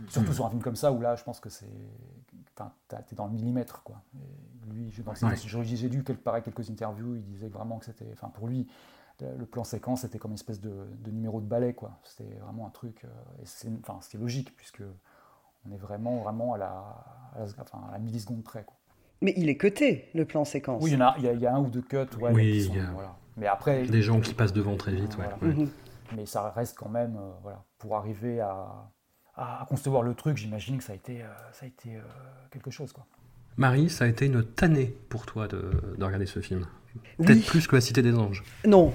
[0.09, 1.67] Surtout sur un film comme ça, où là, je pense que c'est.
[2.89, 4.03] T'es dans le millimètre, quoi.
[4.17, 5.37] Et lui, je- dans ses- Ouais.
[5.65, 8.09] j'ai lu quelque, pareil, quelques interviews, il disait vraiment que c'était.
[8.13, 8.69] Enfin, pour lui,
[9.21, 11.99] le, le plan séquence, c'était comme une espèce de, de numéro de ballet, quoi.
[12.05, 13.05] C'était vraiment un truc.
[13.05, 13.09] euh,
[13.43, 14.83] et c'est, enfin, c'était logique, puisque
[15.67, 16.67] on est vraiment, vraiment à la,
[17.35, 18.77] à la, enfin, à la milliseconde près, quoi.
[19.23, 20.83] Mais il est cuté, le plan séquence.
[20.83, 21.97] Oui, il y, en a, il y a- il y a un ou deux cuts,
[22.21, 23.17] ouais, Oui, sont- il y a voilà.
[23.37, 23.87] Mais après.
[23.87, 25.27] Des gens qui passent devant très vite, ouais.
[25.41, 25.57] Voilà.
[25.57, 25.69] ouais.
[26.15, 28.91] Mais ça reste quand même, euh, voilà, pour arriver à,
[29.37, 32.01] à, à concevoir le truc, j'imagine que ça a été, euh, ça a été euh,
[32.51, 33.05] quelque chose, quoi.
[33.57, 36.67] Marie, ça a été une tannée pour toi de, de regarder ce film.
[37.19, 37.27] Oui.
[37.27, 38.43] Peut-être plus que La Cité des Anges.
[38.67, 38.93] Non.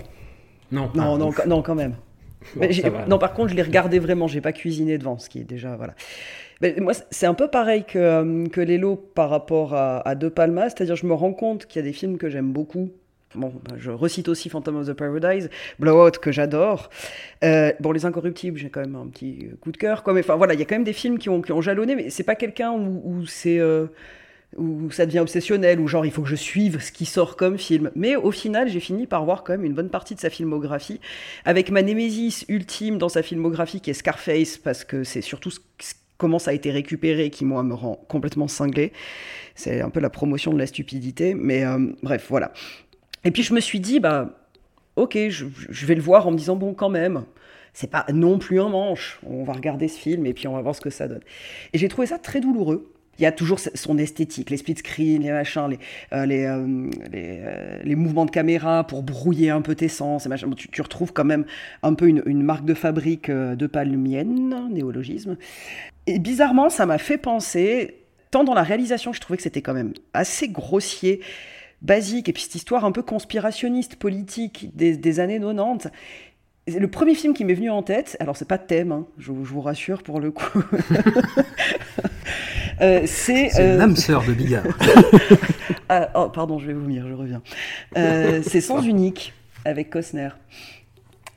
[0.71, 0.91] Non.
[0.93, 1.95] Non, Ah, non, quand- non, quand même.
[2.55, 3.05] Mais Bon, va.
[3.05, 5.75] non, par contre, je l'ai regardé vraiment, j'ai pas cuisiné devant, ce qui est déjà.
[5.75, 5.93] Voilà.
[6.61, 10.27] Mais moi, c'est un peu pareil que, euh, que Lélo par rapport à, à De
[10.29, 12.91] Palma, c'est-à-dire je me rends compte qu'il y a des films que j'aime beaucoup.
[13.35, 16.89] Bon, bah, je recite aussi Phantom of the Paradise, Blowout que j'adore.
[17.43, 20.01] Euh, bon, Les Incorruptibles, j'ai quand même un petit coup de cœur.
[20.01, 20.13] Quoi.
[20.13, 21.95] Mais enfin, voilà, il y a quand même des films qui ont, qui ont jalonné,
[21.95, 23.87] mais c'est pas quelqu'un où, où euh,
[24.89, 27.91] ça devient obsessionnel, où genre il faut que je suive ce qui sort comme film.
[27.95, 30.99] Mais au final, j'ai fini par voir quand même une bonne partie de sa filmographie,
[31.45, 35.51] avec ma némésis ultime dans sa filmographie qui est Scarface, parce que c'est surtout
[36.17, 38.91] comment ça a été récupéré qui, moi, me rend complètement cinglé.
[39.53, 42.53] C'est un peu la promotion de la stupidité, mais euh, bref, voilà.
[43.23, 44.39] Et puis je me suis dit, bah,
[44.95, 45.45] ok, je,
[45.85, 47.23] vais le voir en me disant, bon, quand même,
[47.73, 49.19] c'est pas non plus un manche.
[49.25, 51.21] On va regarder ce film et puis on va voir ce que ça donne.
[51.73, 52.91] Et j'ai trouvé ça très douloureux.
[53.17, 55.79] Il y a toujours son esthétique, les split screens, les machins, les,
[56.13, 60.25] euh, les, euh, euh, les mouvements de caméra pour brouiller un peu tes sens.
[60.25, 60.49] Et machin.
[60.55, 61.45] Tu, retrouves quand même
[61.83, 65.35] un peu une, une marque de fabrique de palmienne, néologisme.
[66.07, 69.73] Et bizarrement, ça m'a fait penser, tant dans la réalisation je trouvais que c'était quand
[69.73, 71.19] même assez grossier,
[71.81, 75.89] basique, et puis cette histoire un peu conspirationniste, politique des, des années 90.
[76.67, 79.07] C'est Le premier film qui m'est venu en tête, alors c'est pas de thème, hein,
[79.17, 80.61] je, vous- je vous rassure pour le coup.
[82.81, 84.63] Euh, c'est C'est euh, l'âme sœur de Bigard.
[85.91, 87.41] Ah, oh, pardon, je vais vomir, je reviens.
[87.97, 89.33] Euh, c'est Sens unique
[89.65, 90.29] avec Costner.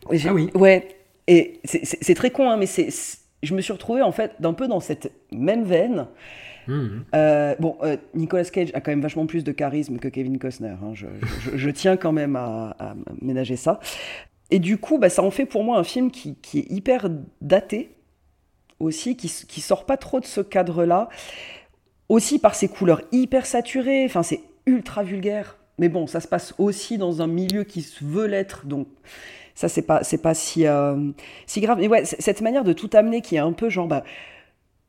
[0.09, 0.51] Ah oui.
[0.55, 0.89] Ouais.
[1.27, 2.89] Et c'est- très con, hein, mais c'est,
[3.43, 6.07] je me suis retrouvé en fait d'un peu dans cette même veine.
[6.67, 7.05] Mhm.
[7.15, 10.77] Euh, bon, euh, Nicolas Cage a quand même vachement plus de charisme que Kevin Costner.
[10.83, 10.93] hein.
[10.95, 13.81] Je, tiens quand même à, ménager ça.
[14.51, 17.09] Et du coup, bah, ça en fait pour moi un film qui, est hyper
[17.41, 17.91] daté
[18.79, 19.29] aussi, qui,
[19.61, 21.09] sort pas trop de ce cadre-là.
[22.09, 24.05] Aussi par ses couleurs hyper saturées.
[24.05, 25.57] Enfin, c'est ultra vulgaire.
[25.79, 28.87] Mais bon, ça se passe aussi dans un milieu qui veut l'être, donc
[29.55, 31.11] ça c'est pas c'est pas si euh,
[31.47, 31.79] si grave.
[31.81, 34.05] Mais ouais, cette manière de tout amener qui est un peu genre bah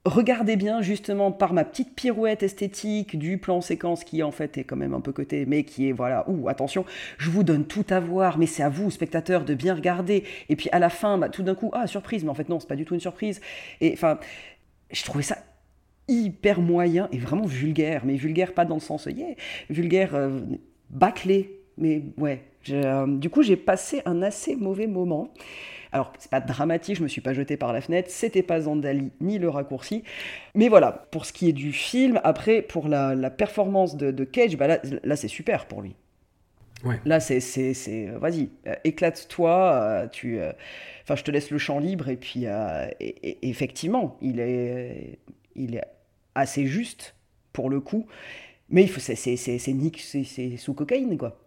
[0.05, 4.63] regardez bien justement par ma petite pirouette esthétique du plan séquence qui en fait est
[4.65, 6.85] quand même un peu côté mais qui est voilà ouh attention
[7.17, 10.23] je vous donne tout à voir mais c'est à vous spectateurs de bien regarder.
[10.49, 12.59] Et puis à la fin bah, tout d'un coup ah surprise mais en fait non
[12.59, 13.39] c'est pas du tout une surprise.
[13.79, 14.19] Et enfin
[14.91, 15.37] je trouvais ça
[16.09, 19.35] hyper moyen et vraiment vulgaire mais vulgaire pas dans le sens yeah,
[19.69, 20.41] vulgaire euh,
[20.89, 21.59] bâclé.
[21.77, 25.33] Mais ouais euh, du coup j'ai passé un assez mauvais moment
[25.93, 29.11] alors, c'est pas dramatique, je me suis pas jeté par la fenêtre, c'était pas Zandali
[29.21, 30.03] ni le raccourci.
[30.55, 34.23] Mais voilà, pour ce qui est du film, après, pour la, la performance de, de
[34.23, 35.95] Cage, bah là, là c'est super pour lui.
[36.83, 36.99] Ouais.
[37.05, 37.39] Là, c'est,
[38.19, 40.51] vas-y, euh, éclate-toi, euh, tu, euh,
[41.03, 45.19] enfin, je te laisse le champ libre, et puis, et- et- effectivement, il est,
[45.55, 45.83] il est
[46.35, 47.15] assez juste
[47.53, 48.05] pour le coup,
[48.69, 51.39] mais il faut, c'est, c'est, c'est, sous cocaïne, quoi.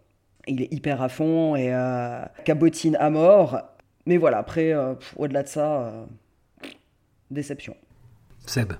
[0.47, 1.71] Il est hyper à fond et
[2.45, 3.61] cabotine à mort.
[4.07, 6.05] Mais voilà, après, euh, au-delà de ça, euh,
[7.29, 7.75] déception.
[8.45, 8.73] Seb,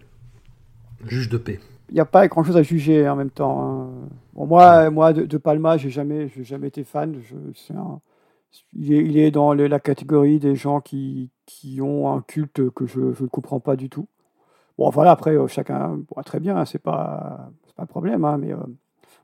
[1.06, 1.60] juge de paix.
[1.90, 3.62] Il n'y a pas grand chose à juger en même temps.
[3.62, 3.90] hein.
[4.34, 7.16] Bon, moi, moi de, de Palma, j'ai jamais, j'ai jamais été fan.
[7.24, 8.00] Je, un-
[8.74, 12.70] il, est, il est dans le- la catégorie des gens qui, qui ont un culte
[12.72, 14.08] que je ne comprends pas du tout.
[14.78, 18.26] Bon, voilà, après, euh, chacun, bon, très bien, hein, c'est pas, c'est pas un problème,
[18.26, 18.58] hein, mais euh,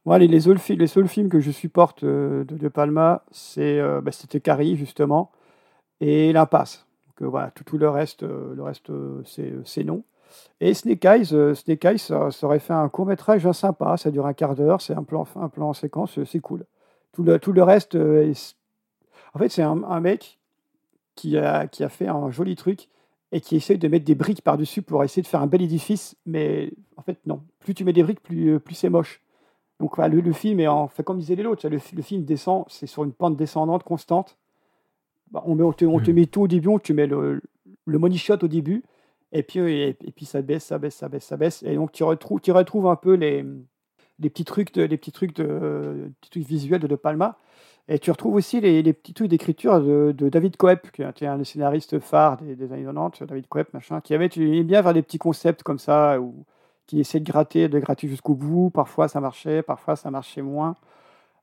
[0.06, 3.80] moi, les, les, seuls, les seuls films que je supporte euh, de, de Palma, c'est,
[3.80, 5.32] euh, bah, c'était Carrie, justement,
[6.04, 6.86] et L'Impasse.
[7.08, 9.24] Donc euh, voilà, tout, tout le reste, euh, le reste euh,
[9.64, 10.04] c'est, non.
[10.60, 14.34] Et Snake Eyes, Snake Eyes, ça, aurait fait un court métrage sympa, ça dure un
[14.34, 16.66] quart d'heure, c'est un plan, un plan en séquence, c'est cool.
[17.12, 18.56] Tout le, tout le reste, est-
[19.36, 20.40] en fait, c'est un, mec
[21.16, 22.90] qui a, qui a fait un joli truc
[23.32, 26.16] et qui essaie de mettre des briques par-dessus pour essayer de faire un bel édifice,
[26.26, 27.44] mais en fait, non.
[27.60, 29.22] Plus tu mets des briques, plus, plus c'est moche.
[29.80, 32.66] Donc voilà, le, le film est en fait comme disait les autres, le film descend,
[32.70, 34.38] c'est sur une pente descendante constante.
[35.34, 37.42] Bah, on, met, on, te, on te met tout au début, on te met le,
[37.86, 38.84] le money shot au début,
[39.32, 41.64] et puis, et, et puis ça baisse, ça baisse, ça baisse, ça baisse.
[41.64, 43.44] Et donc tu retrouves, tu retrouves un peu les,
[44.20, 47.38] les petits trucs, de, les petits trucs, de, euh, petits trucs visuels de De Palma.
[47.90, 51.26] Et tu retrouves aussi les, les petits trucs d'écriture de, de David Coep, qui est
[51.26, 54.84] un des scénaristes phares des, des années 90, David Coep, machin, qui avait, aimait bien
[54.84, 56.46] faire des petits concepts comme ça, où,
[56.86, 58.70] qui essaie de gratter, de gratter jusqu'au bout.
[58.70, 60.76] Parfois ça marchait, parfois ça marchait moins.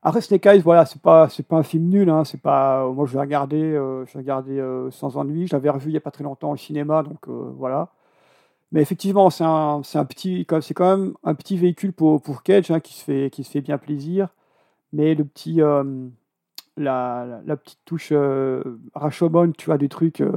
[0.03, 2.09] Après Snake Eyes, voilà, c'est pas, c'est pas un film nul.
[2.09, 5.47] Hein, c'est pas, moi je l'ai regardé, euh, je l'ai regardé euh, sans ennui.
[5.47, 7.89] Je l'avais revu il y a pas très longtemps au cinéma, donc euh, voilà.
[8.71, 12.71] Mais effectivement, c'est un, un petit, c'est quand même un petit véhicule pour, pour Cage
[12.71, 14.29] hein, qui se fait, qui se fait bien plaisir.
[14.93, 15.83] Mais le petit, euh,
[16.77, 18.13] la, la, petite touche
[18.95, 20.21] Rashomon, tu vois, trucs.
[20.21, 20.31] euh,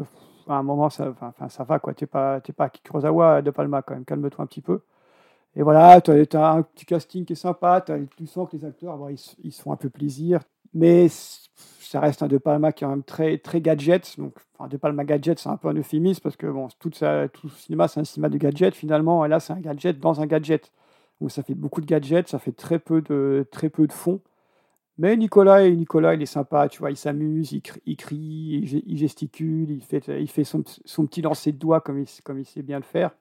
[0.48, 1.94] à un moment, ça, enfin, enfin, ça va quoi.
[1.94, 4.04] T'es pas, t'es pas Kurosawa de Palma quand même.
[4.04, 4.81] Calme-toi un petit peu.
[5.57, 7.81] Et voilà, tu as, un petit casting qui est sympa.
[7.81, 9.19] t'as- tu sens que les acteurs, bon, ils,
[9.52, 10.40] se- font un peu plaisir.
[10.75, 14.19] Mais ça reste un De Palma qui est quand même très, très gadget.
[14.19, 17.29] Donc, enfin, De Palma gadget, c'est un peu un euphémisme parce que bon, tout, ça,
[17.59, 19.25] cinéma, c'est un cinéma de gadget finalement.
[19.25, 20.73] Et là, c'est un gadget dans un gadget.
[21.21, 24.21] Donc, ça fait beaucoup de gadgets, ça fait très peu de, très peu de fond.
[24.98, 29.83] Mais Nicolas, Nicolas, il est sympa, tu vois, il s'amuse, il, crie, il, gesticule, il
[29.83, 32.07] fait, son, son petit lancer de doigts comme il
[32.46, 33.13] sait bien le faire.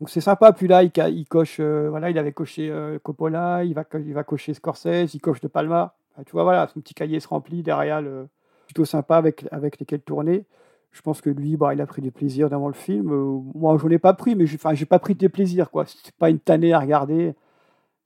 [0.00, 0.52] Donc c'est sympa.
[0.52, 4.24] Puis là, il, coche, euh, voilà, il avait coché euh, Coppola, il va, il va
[4.24, 5.94] cocher Scorsese, il coche De Palma.
[6.12, 8.26] Enfin, tu vois, voilà, son petit cahier se remplit derrière, le,
[8.66, 10.46] plutôt sympa avec, avec lesquels tourner.
[10.92, 13.12] Je pense que lui, bah, il a pris du plaisir devant le film.
[13.12, 15.84] Euh, moi, j'en ai pas pris, mais enfin, j'ai pas pris de plaisir, quoi.
[15.86, 17.34] C'est pas une tannée à regarder.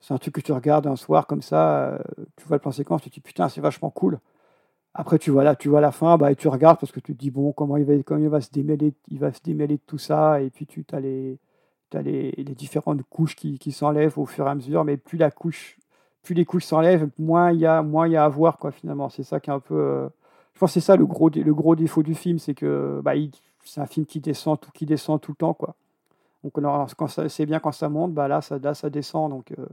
[0.00, 1.98] C'est un truc que tu regardes un soir comme ça,
[2.36, 4.18] tu vois le plan séquence, tu te dis putain, c'est vachement cool.
[4.92, 7.14] Après, tu vois là, tu vois la fin, bah, et tu regardes parce que tu
[7.14, 9.76] te dis bon, comment il va, comment il va se démêler, il va se démêler
[9.76, 11.38] de tout ça, et puis tu as les,
[11.94, 15.78] t'as les, différentes couches qui, s'enlèvent au fur et à mesure, mais plus la couche,
[16.22, 18.72] plus les couches s'enlèvent, moins il y a, moins y a à voir quoi.
[18.72, 20.08] Finalement, c'est ça qui est un peu, euh,
[20.54, 23.14] je pense que c'est ça le gros, le gros défaut du film, c'est que bah,
[23.14, 23.30] il-
[23.64, 25.74] c'est un film qui descend, tout, qui descend tout le temps quoi.
[26.44, 26.54] Donc
[26.96, 29.30] quand ça, c'est bien quand ça monte, bah là ça, là, ça descend.
[29.30, 29.66] Donc euh,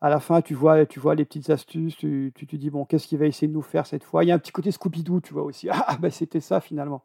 [0.00, 3.06] à la fin, tu vois, tu vois les petites astuces, tu, tu dis, bon, qu'est-ce
[3.08, 4.24] qu'il va essayer de nous faire cette fois?
[4.24, 5.68] Il y a un petit côté Scooby-Doo, tu vois aussi.
[5.72, 7.02] Ah, bah, c'était ça finalement.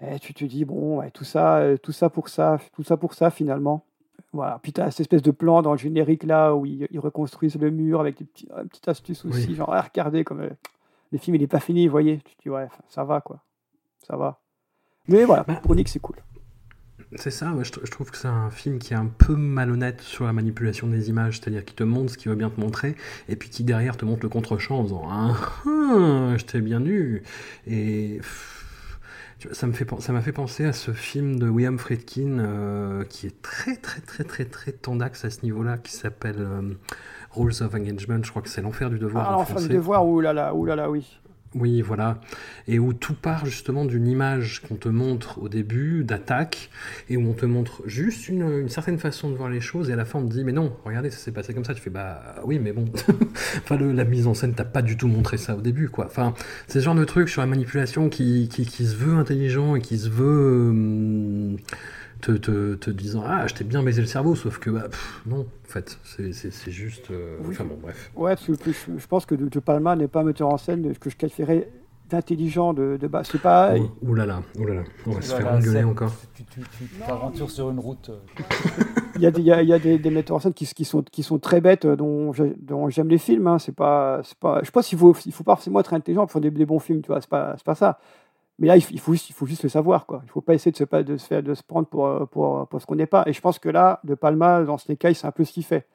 [0.00, 2.96] Et tu te dis, bon, ouais, tout, ça, euh, tout ça pour ça, tout ça
[2.96, 3.84] pour ça finalement.
[4.32, 4.58] Voilà.
[4.62, 7.56] Puis tu as cette espèce de plan dans le générique là où ils, ils reconstruisent
[7.56, 9.48] le mur avec des petits, une petite astuce aussi.
[9.48, 9.54] Oui.
[9.54, 10.50] Genre, ah, regardez, comme euh,
[11.12, 12.18] le film il n'est pas fini, vous voyez.
[12.24, 13.40] Tu te dis, ouais, ça va quoi.
[14.06, 14.40] Ça va.
[15.06, 16.16] Mais voilà, pour Nick, c'est cool.
[17.16, 20.00] C'est ça, ouais, je, je trouve que c'est un film qui est un peu malhonnête
[20.00, 22.96] sur la manipulation des images, c'est-à-dire qu'il te montre ce qu'il veut bien te montrer,
[23.28, 25.34] et puis qui derrière te montre le contre-champ en faisant Ah,
[25.66, 27.22] ah, je t'ai bien eu.
[27.66, 28.63] Et pff,
[29.52, 33.04] ça me fait pen- ça m'a fait penser à ce film de William Friedkin euh,
[33.04, 36.74] qui est très très très très très tendax à ce niveau-là, qui s'appelle euh,
[37.32, 38.22] Rules of Engagement.
[38.22, 39.26] Je crois que c'est l'enfer du devoir.
[39.28, 41.20] Ah, en l'enfer du devoir, oulala, oulala, oui.
[41.54, 42.20] Oui, voilà.
[42.66, 46.70] Et où tout part justement d'une image qu'on te montre au début, d'attaque,
[47.08, 49.96] et où on te montre juste une, certaine façon de voir les choses, et à
[49.96, 51.74] la fin on te dit, mais non, regardez, ça s'est passé comme ça.
[51.74, 52.86] Tu fais, bah oui, mais bon.
[53.58, 56.06] enfin, la mise en scène t'a pas du tout montré ça au début, quoi.
[56.06, 56.34] Enfin,
[56.66, 59.80] c'est ce genre de truc sur la manipulation qui, qui, qui se veut intelligent et
[59.80, 60.70] qui se veut.
[60.70, 61.56] hum,
[62.20, 65.22] te, te, te disant, ah, je t'ai bien baisé le cerveau, sauf que, bah, pff,
[65.26, 67.10] non, en fait, c'est- c'est c'est juste.
[67.10, 67.48] euh, Oui.
[67.50, 68.10] Enfin bon, bref.
[68.16, 70.56] Ouais, parce que je, je pense que De, De Palma n'est pas un metteur en
[70.58, 71.68] scène que je qualifierais
[72.10, 73.28] d'intelligent de, de base.
[73.32, 73.74] C'est pas.
[73.76, 76.12] Ouh, ouh là là, ouh là là, on va se faire engueuler encore.
[76.34, 78.10] Tu tu- tu t'aventures sur une route.
[78.10, 78.42] euh,
[79.16, 80.52] Il y a des, il y a, il y a des, des metteurs en scène
[80.52, 83.46] qui, qui sont, qui sont très bêtes, euh, dont j'ai- dont j'aime les films.
[83.46, 83.58] Hein.
[83.58, 86.32] C'est pas, c'est pas, je pense qu'il faut, il faut pas forcément être intelligent pour
[86.32, 87.20] faire des, des bons films, tu vois.
[87.20, 87.98] C'est pas, c'est pas ça.
[88.58, 90.20] Mais là, il, il faut, juste- il faut juste le savoir, quoi.
[90.24, 92.24] Il faut pas essayer de se, pas- de se, faire, de se prendre pour, euh,
[92.26, 93.24] pour, pour ce qu'on n'est pas.
[93.26, 95.64] Et je pense que là, De Palma, dans ce cas, c'est un peu ce qu'il
[95.64, 95.86] fait.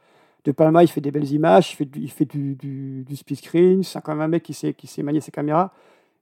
[0.44, 3.16] De Palma, il fait des belles images, il fait du, il fait du, du, du
[3.16, 3.84] split screen.
[3.84, 5.72] C'est quand même un mec qui sait, qui sait manier ses caméras.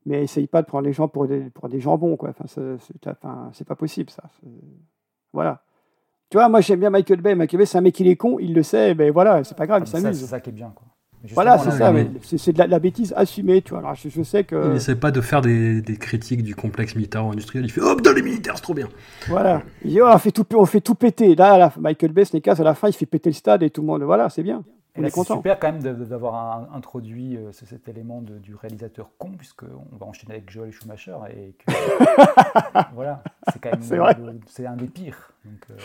[0.05, 2.29] Mais essaye pas de prendre les gens pour des, pour des jambons, quoi.
[2.29, 4.23] Enfin, c'est- enfin, pas possible, ça.
[5.33, 5.61] Voilà.
[6.29, 7.35] Tu vois, moi j'aime bien Michael Bay.
[7.35, 9.65] Michael Bay, c'est un mec, il est con, il le sait, ben voilà, c'est pas
[9.67, 10.19] grave, il ça, s'amuse.
[10.19, 10.71] C'est ça qui est bien.
[10.75, 10.85] Quoi.
[11.33, 13.79] Voilà, c'est ça, est- mais c'est de la, la bêtise assumée, tu vois.
[13.79, 14.55] Alors, je, je sais que.
[14.67, 17.65] Il n'essaie pas de faire des, des critiques du complexe militaro-industriel.
[17.65, 18.87] Il fait hop, dans les militaires, c'est trop bien.
[19.27, 19.61] Voilà.
[19.83, 21.35] Il dit, oh, on, fait tout, on fait tout péter.
[21.35, 23.69] Là, la- Michael Bay, Snake Eyes, à la fin, il fait péter le stade et
[23.69, 24.03] tout le monde.
[24.03, 24.63] Voilà, c'est bien.
[24.95, 25.35] Et On là, est c'est content.
[25.35, 30.05] super quand même d'avoir introduit euh, ce- cet élément de- du réalisateur con, puisqu'on va
[30.07, 31.15] enchaîner avec Joel Schumacher.
[31.35, 31.71] Et que,
[32.95, 34.15] voilà, c'est quand même C'est vrai.
[34.19, 35.33] le- c'est un des pires.
[35.45, 35.77] Donc,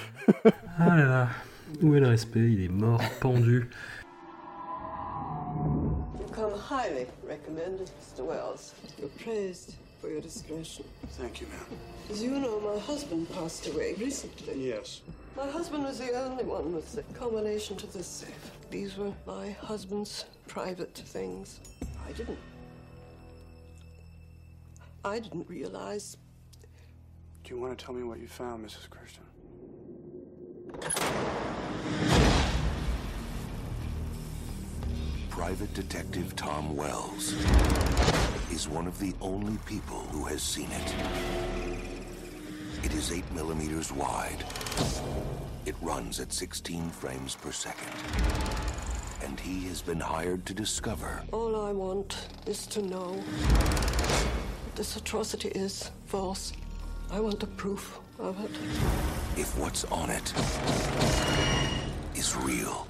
[0.47, 1.28] euh, Ah là là,
[1.83, 2.41] où est le respect?
[2.53, 3.68] Il est mort, pendu.
[6.18, 8.24] You come highly recommended, Mr.
[8.24, 8.74] Wells.
[8.98, 10.84] You're praised for your discretion.
[11.11, 11.78] Thank you, ma'am.
[12.11, 14.68] As you know, my husband passed away recently.
[14.68, 15.03] Yes.
[15.36, 18.50] My husband was the only one with the combination to this safe.
[18.70, 21.61] These were my husband's private things.
[22.07, 22.38] I didn't.
[25.05, 26.16] I didn't realize.
[27.44, 28.88] Do you want to tell me what you found, Mrs.
[28.88, 29.24] Christian?
[35.33, 37.33] Private Detective Tom Wells
[38.53, 40.95] is one of the only people who has seen it.
[42.85, 44.45] It is 8 millimeters wide.
[45.64, 47.91] It runs at 16 frames per second.
[49.24, 54.97] And he has been hired to discover All I want is to know that this
[54.97, 56.53] atrocity is false.
[57.11, 58.51] I want the proof of it.
[59.41, 60.33] if what's on it
[62.14, 62.87] is real.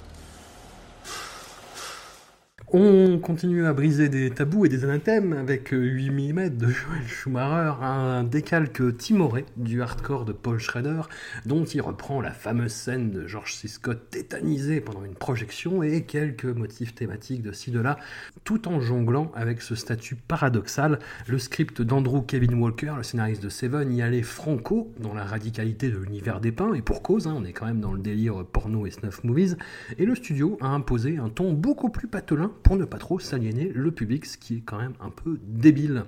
[2.75, 7.75] On continue à briser des tabous et des anathèmes avec 8 mm de Joel Schumacher,
[7.83, 11.01] un décalque timoré du hardcore de Paul Schrader,
[11.45, 13.67] dont il reprend la fameuse scène de George C.
[13.67, 17.99] Scott tétanisé pendant une projection et quelques motifs thématiques de ci de là,
[18.43, 20.97] tout en jonglant avec ce statut paradoxal.
[21.27, 25.91] Le script d'Andrew Kevin Walker, le scénariste de Seven, y allait franco dans la radicalité
[25.91, 28.43] de l'univers des pins, et pour cause, hein, on est quand même dans le délire
[28.51, 29.57] porno et snuff movies,
[29.99, 33.71] et le studio a imposé un ton beaucoup plus patelin pour ne pas trop s'aliéner
[33.73, 36.05] le public, ce qui est quand même un peu débile.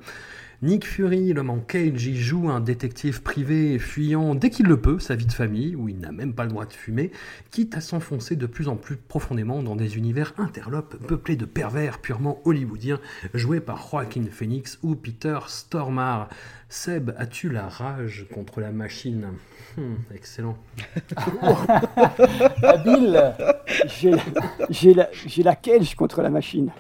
[0.62, 5.00] Nick Fury, l'homme en cage, y joue un détective privé fuyant dès qu'il le peut
[5.00, 7.12] sa vie de famille, où il n'a même pas le droit de fumer,
[7.52, 12.00] quitte à s'enfoncer de plus en plus profondément dans des univers interlopes peuplés de pervers
[12.00, 13.00] purement hollywoodiens,
[13.34, 16.30] joués par Joaquin Phoenix ou Peter Stormare.
[16.70, 19.28] Seb, as-tu la rage contre la machine?
[19.78, 20.58] Hmm, Excellent.
[22.64, 23.34] Habile
[23.88, 24.24] J'ai la,
[24.70, 26.72] j'ai la, j'ai la cage contre la machine.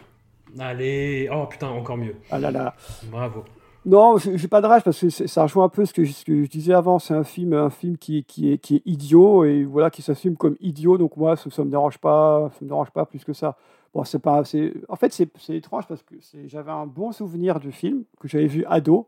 [0.58, 2.16] Allez, oh putain, encore mieux.
[2.32, 2.76] Ah là là.
[3.12, 3.44] Bravo.
[3.86, 6.14] Non, j'ai j'ai pas de rage parce que ça rejoint un peu ce que, je-
[6.26, 6.98] je disais avant.
[6.98, 10.36] C'est un film, un film qui, qui, est, qui est idiot et voilà, qui s'assume
[10.38, 10.98] comme idiot.
[10.98, 13.56] Donc moi, ça, ça me dérange pas, ça me dérange pas plus que ça.
[13.94, 16.16] Bon, c'est pas, c'est, en fait, c'est, étrange parce que
[16.48, 19.08] j'avais un bon souvenir du film que j'avais vu ado.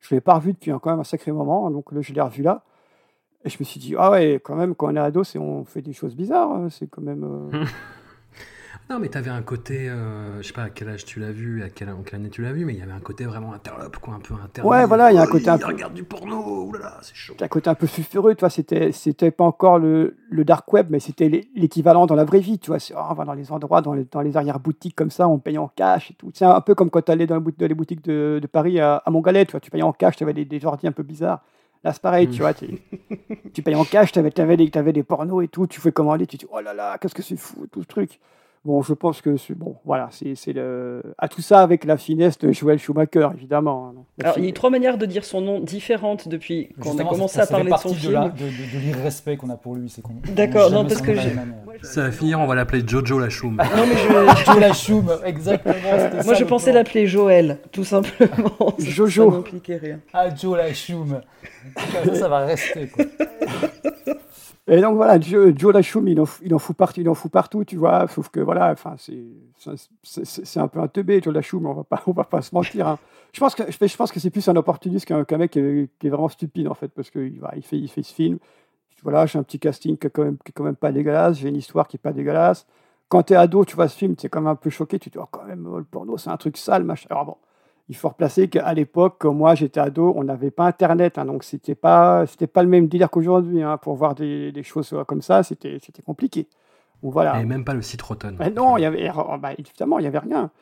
[0.00, 2.42] Je l'ai pas revu depuis quand même un sacré moment, donc là, je l'ai revu
[2.42, 2.62] là.
[3.44, 5.64] Et je me suis dit, ah ouais, quand même, quand on est ado, c'est, on
[5.64, 6.52] fait des choses bizarres.
[6.52, 6.68] hein.
[6.70, 7.24] C'est quand même.
[7.24, 7.64] euh,
[8.90, 11.62] Non, mais t'avais un côté, euh, je sais pas à quel âge tu l'as vu,
[11.62, 13.52] à quelle, en quelle année tu l'as vu, mais il y avait un côté vraiment
[13.52, 14.68] interlope, quoi, un peu interlope.
[14.68, 17.14] Ouais, voilà, il y a un Oh, côté un peu- regarde du porno, oulala, c'est
[17.14, 17.34] chaud.
[17.40, 20.88] un côté un peu sulfureux, tu vois, c'était, c'était pas encore le, le dark web,
[20.90, 22.78] mais c'était l'é- l'équivalent dans la vraie vie, tu vois.
[22.96, 25.56] Oh, on va dans les endroits, dans les, dans les arrière-boutiques comme ça, on paye
[25.56, 26.32] en cash et tout.
[26.34, 29.10] C'est un peu comme quand tu allais dans, les boutiques de, de Paris à, à
[29.12, 31.44] Montgalet, tu vois, tu payais en cash, tu avais des, des ordi un peu bizarres.
[31.84, 32.30] Là, c'est pareil, Mm.
[32.32, 35.80] tu vois, tu, payais en cash, tu avais, des, t'avais des pornos et tout, tu
[35.80, 38.18] fais commander, tu dis, oh là là, qu'est-ce que c'est fou, tout ce truc.
[38.62, 41.00] Bon, je pense que, c'est, bon, voilà, c'est, c'est le...
[41.16, 43.94] À tout ça avec la finesse de Joel Schumacher, évidemment.
[43.96, 44.02] hein.
[44.22, 47.36] Alors, il y a trois manières de dire son nom différentes depuis qu'on a commencé
[47.36, 48.12] ça- à parler de son film.
[48.12, 50.12] la- de, de- de l'irrespect qu'on a pour lui, c'est qu'on.
[50.34, 51.12] D'accord, on non, parce que.
[51.82, 53.56] Ça va finir, on va l'appeler Jojo la choum.
[53.56, 55.74] Non, mais je, Joe la choum, exactement.
[56.12, 58.74] Moi, ça, je pensais l'appeler Joël, tout simplement.
[58.78, 59.30] Jojo.
[59.30, 60.00] Ça n'impliquait rien.
[60.12, 61.22] Ah, Joe la choum.
[62.04, 63.06] Ça, ça va rester, quoi.
[64.72, 67.76] Et donc voilà, Joe, Joe Lachoum, il en, fout partout, il en fout partout, tu
[67.76, 68.06] vois.
[68.06, 72.12] Sauf que voilà, enfin, c'est, un peu un teubé, Joe Lachoum, on va pas, on
[72.12, 72.86] va pas se mentir.
[72.86, 72.98] hein.
[73.32, 76.08] Je pense que, je, pense que c'est plus un opportuniste qu'un, qu'un mec qui est,
[76.08, 78.38] vraiment stupide en fait, parce que voilà, il fait, il fait ce film.
[79.02, 81.38] Voilà, j'ai un petit casting qui est quand même, qui est quand même pas dégueulasse,
[81.38, 82.64] j'ai une histoire qui est pas dégueulasse.
[83.08, 85.00] Quand tu es ado, tu vois ce film, tu es quand même un peu choqué,
[85.00, 87.08] tu te dis, oh, quand même, le porno, c'est un truc sale, machin.
[87.10, 87.36] Alors bon,
[87.90, 91.42] il faut replacer qu'à l'époque, quand moi j'étais ado, on n'avait pas Internet, hein, donc
[91.42, 93.64] c'était pas, c'était pas le même délire qu'aujourd'hui.
[93.64, 96.46] hein, pour voir des, des choses euh, comme ça, c'était, c'était compliqué.
[97.02, 97.40] Donc voilà.
[97.40, 98.36] Et même pas le citroton.
[98.38, 100.52] Mais non, il y avait, oh, bah, évidemment, il n'y avait rien.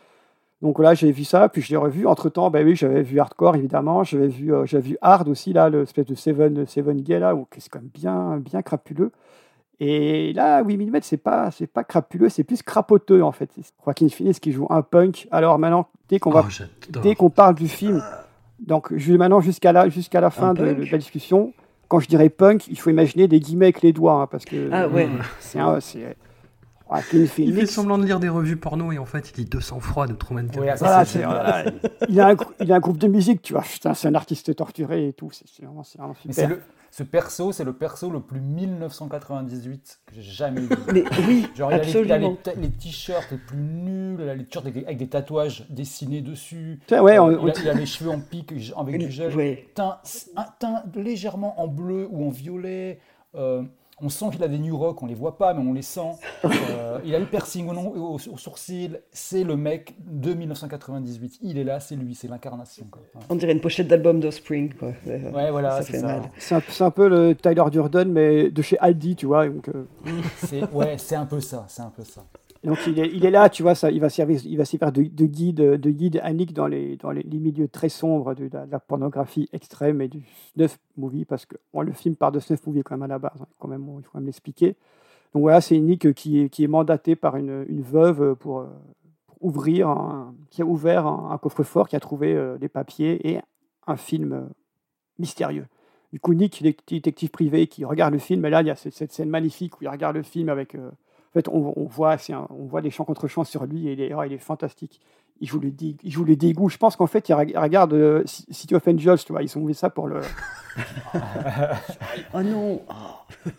[0.62, 2.06] Donc là, j'ai vu ça, puis je l'ai revu.
[2.06, 4.04] Entre temps, ben oui, j'avais vu Hardcore, évidemment.
[4.04, 7.46] J'avais vu, euh, j'avais vu Hard aussi, là, l'espèce de Seven, Seven Gay, là, où
[7.58, 9.12] c'est quand même bien, bien crapuleux.
[9.80, 13.50] Et là, 8 mm, c'est pas, c'est pas crapuleux, c'est plus crapoteux, en fait.
[13.84, 15.28] Joaquin Phoenix qui joue un punk.
[15.30, 18.02] Alors maintenant, dès qu'on va, Oh, dès qu'on parle du film,
[18.58, 21.52] donc maintenant jusqu'à la, jusqu'à la fin de, la discussion,
[21.86, 24.68] quand je dirais punk, il faut imaginer des guillemets avec les doigts, hein, parce que
[24.72, 25.08] Ah ouais.
[25.38, 26.16] c'est un, c'est
[26.90, 27.70] Joaquin Il fait Phoenix.
[27.70, 30.46] semblant de lire des revues porno et en fait il dit 200 froid de Truman
[30.48, 30.60] Capote.
[30.64, 31.36] Ouais, ça, Voilà, c'est c'est- génial.
[31.36, 31.64] voilà,
[32.08, 33.62] il, a un, grou- il a un groupe de musique, tu vois.
[33.62, 35.30] Putain, c'est un artiste torturé et tout.
[35.30, 36.56] C'est c'est vraiment, c'est vraiment Mais c'est super.
[36.56, 40.68] le, ce perso, c'est le perso le plus 1998 que j'ai jamais vu.
[40.92, 42.68] Mais oui, Genre, il a les- il a les, absolument.
[42.78, 46.80] t-shirts les plus nuls, il a les t-shirts avec, avec des tatouages dessinés dessus.
[46.86, 49.10] Tiens, ouais, Euh, on- il, a, on- il a les cheveux en pique avec du
[49.10, 49.34] gel.
[49.36, 49.68] Ouais.
[49.74, 49.98] Teint,
[50.36, 53.00] un teint légèrement en bleu ou en violet.
[53.34, 53.62] Euh,
[54.00, 56.12] on sent qu'il a des New Rock, on les voit pas, mais on les sent.
[56.44, 59.00] Euh, il a le piercing au, nom- au, au sourcil.
[59.10, 61.38] C'est le mec de 1998.
[61.42, 62.86] Il est là, c'est lui, c'est l'incarnation.
[62.92, 63.20] Ouais.
[63.28, 64.92] On dirait une pochette d'album d'Offspring, quoi.
[65.06, 66.06] Euh, Ouais, voilà, ça c'est fait ça.
[66.06, 66.22] mal.
[66.38, 69.48] C'est un, peu le Tyler Durden, mais de chez Aldi, tu vois.
[69.48, 69.84] Donc, euh,
[70.46, 72.24] C'est ouais, c'est un peu ça, c'est un peu ça.
[72.64, 75.26] Donc il, est, là, tu vois, ça, il va servir, il va servir de, de
[75.26, 80.00] guide, de guide Nick dans les, dans les, milieux très sombres de la, pornographie extrême
[80.00, 80.22] et du
[80.54, 83.18] snuff movie, parce que bon, le film part de snuff movie quand même à la
[83.18, 84.76] base, hein, quand même, il faut quand même l'expliquer.
[85.34, 88.66] Donc voilà, c'est Nick qui est, qui est mandaté par une, une veuve pour,
[89.40, 93.40] ouvrir, un- qui a ouvert un, coffre-fort, qui a trouvé euh, des papiers et
[93.86, 94.40] un film euh,
[95.18, 95.66] mystérieux.
[96.12, 98.94] Du coup, Nick, détective privé qui regarde le film, et là, il y a cette,
[98.94, 100.74] cette scène magnifique où il regarde le film avec.
[100.74, 100.90] euh,
[101.28, 103.92] en fait, on, on voit, un- on voit des champs contre champs sur lui, et
[103.92, 105.00] il est, oh, il est fantastique.
[105.40, 106.68] il joue le, il joue le dégoût.
[106.68, 109.60] Je pense qu'en fait, il reg- regarde euh, City of Angels, tu vois, ils ont
[109.62, 110.20] mis ça pour le.
[112.34, 112.80] oh non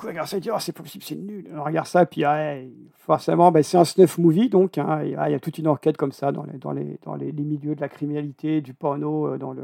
[0.04, 1.48] regarde ça, oh, c'est possible, c'est nul.
[1.56, 4.86] On regarde ça, puis ouais, forcément, ben, c'est un snuff movie, donc hein,
[5.18, 7.32] ah, il y a toute une enquête comme ça dans les, dans les, dans les,
[7.32, 9.62] les milieux de la criminalité, du porno, euh, dans le.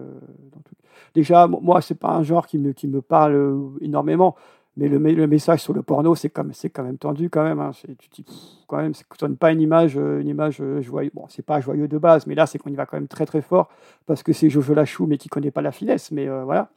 [0.53, 0.75] dans tout.
[1.13, 4.35] Déjà, moi, c'est pas un genre qui me, qui me parle euh, énormément.
[4.77, 7.59] Mais le, le message sur le porno, c'est comme c'est quand même tendu quand même.
[7.59, 7.71] hein.
[7.97, 8.25] Tu dis,
[8.67, 11.11] quand même, ça donne pas une image, euh, une image euh, joyeuse.
[11.13, 13.25] Bon, c'est pas joyeux de base, mais là, c'est qu'on y va quand même très
[13.25, 13.69] très fort
[14.05, 16.11] parce que c'est Jojo Lachou, mais qui connaît pas la finesse.
[16.11, 16.69] Mais euh, voilà.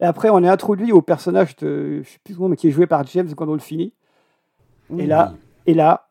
[0.00, 2.72] Et après, on est introduit au personnage de, je sais plus comment, mais qui est
[2.72, 3.92] joué par James Gandolfini.
[4.96, 5.34] Et là,
[5.66, 6.08] et là,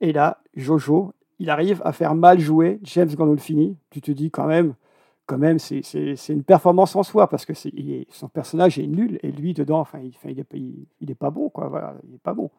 [0.00, 3.76] et là, Jojo, il arrive à faire mal jouer James Gandolfini.
[3.90, 4.74] Tu te dis quand même,
[5.26, 5.82] quand même, c'est
[6.28, 10.12] une performance en soi parce que son personnage est nul et lui dedans, enfin, il,
[10.16, 11.68] enfin, il il, est pas bon, quoi.
[11.68, 12.50] Voilà, il est pas bon.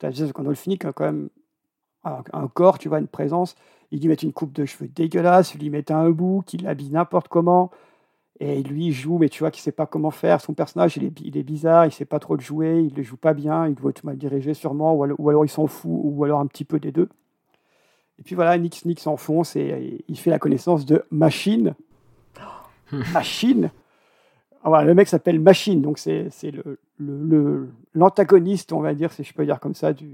[0.00, 1.28] James Gandolfini qui a quand même
[2.04, 3.54] un, corps, tu vois, une présence.
[3.90, 6.90] Il lui met une coupe de cheveux dégueulasse, il lui met un bout, qu'il l'habille
[6.90, 7.70] n'importe comment.
[8.40, 10.40] Et lui, il joue, mais tu vois qu'il sait pas comment faire.
[10.40, 13.02] Son personnage, il est, il est bizarre, il sait pas trop le jouer, il le
[13.02, 15.66] joue pas bien, il doit être mal dirigé sûrement, ou alors, ou alors il s'en
[15.66, 17.08] fout, ou alors un petit peu des deux.
[18.18, 21.74] Et puis voilà, Nick, Nick s'enfonce et, et il fait la connaissance de Machine.
[23.12, 23.70] Machine
[24.62, 28.94] Ah, voilà, Le mec s'appelle Machine, donc c'est c'est le- le- le- l'antagoniste, on va
[28.94, 30.10] dire, si je peux dire comme ça, du,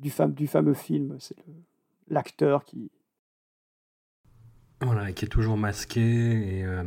[0.00, 1.16] du, fam- du fameux film.
[1.18, 1.36] C'est
[2.08, 2.90] l'acteur qui,
[4.80, 6.64] Voilà, qui est toujours masqué et.
[6.64, 6.82] euh,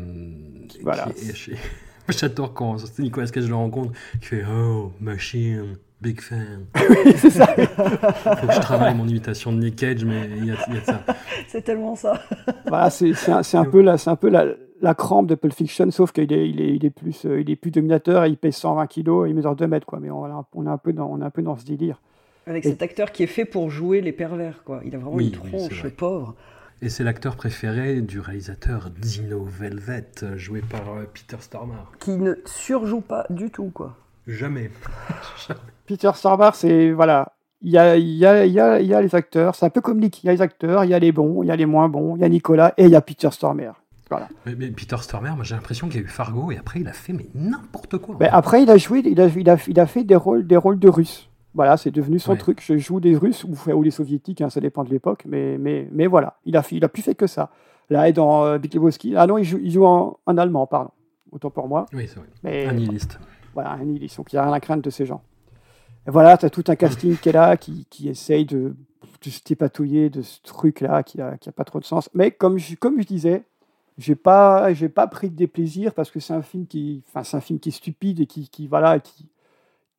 [0.78, 1.08] et Voilà.
[2.10, 6.68] J'adore quand Nicolas Cage le rencontre, qui fait Oh, machine, big fan.
[7.18, 7.48] c'est ça.
[7.48, 10.86] Faut que je travaille mon imitation de Nick Cage, mais il y y a de
[10.86, 11.04] ça.
[11.48, 12.22] C'est tellement ça.
[12.68, 14.46] Voilà, c'est c'est un, un peu, la, un peu la,
[14.82, 17.50] la crampe de Pulp Fiction, sauf qu'il est, il est, il est, plus, euh, il
[17.50, 20.00] est plus dominateur, et il pèse 120 kilos, et il mesure 2 mètres, quoi.
[20.02, 22.02] Mais on, est un peu dans, on est un peu dans ce délire.
[22.48, 24.82] Avec Et- cet acteur qui est fait pour jouer les pervers, quoi.
[24.86, 25.90] Il a vraiment Oui, une tronche, vrai.
[25.92, 26.36] pauvre.
[26.82, 31.92] Et c'est l'acteur préféré du réalisateur Dino Velvet, joué par euh, Peter Stormare.
[32.00, 33.96] Qui ne surjoue pas du tout, quoi.
[34.28, 34.70] Jamais.
[35.88, 36.92] Peter Stormare, c'est.
[36.92, 37.32] Voilà.
[37.62, 39.66] Il y a, il y, a, il y, a, il y a les acteurs, c'est
[39.66, 40.22] un peu comme Nick.
[40.24, 41.88] Il y a les acteurs, il y a les bons, il y a les moins
[41.90, 43.82] bons, il y a Nicolas, et il y a Peter Stormare.
[44.10, 44.28] Voilà.
[44.46, 46.88] Mais, mais Peter Stormare, moi j'ai l'impression qu'il y a eu Fargo et après il
[46.88, 48.16] a fait mais n'importe quoi.
[48.20, 50.58] Mais après, il a joué, il a, il a, il a fait des rôles, des
[50.58, 51.30] rôles de Russes.
[51.56, 52.38] Voilà, c'est devenu son Ouais.
[52.38, 52.62] truc.
[52.64, 55.24] Je joue des Russes ou, ou des Soviétiques, hein, ça dépend de l'époque.
[55.26, 57.50] Mais, mais, mais voilà, il a, il a plus fait que ça.
[57.90, 60.68] Là, et dans euh, Big Lebowski, ah non, il joue, il joue en, en allemand,
[60.68, 60.92] pardon.
[61.32, 61.86] Autant pour moi.
[61.94, 62.28] Oui, c'est vrai.
[62.44, 63.20] Mais, Un nihiliste.
[63.54, 64.18] Voilà, un nihiliste.
[64.18, 65.22] Donc il n'y a rien à craindre de ces gens.
[66.08, 68.76] Et voilà, tu as tout un casting qui est là, qui, qui essaye de,
[69.24, 72.10] de se dépatouiller de ce truc-là qui n'a qui a pas trop de sens.
[72.14, 73.44] Mais comme je, comme je disais,
[73.98, 77.38] j'ai pas, j'ai pas pris de déplaisir parce que c'est un film qui, enfin, c'est
[77.38, 79.28] un film qui est stupide et qui, qui voilà, qui,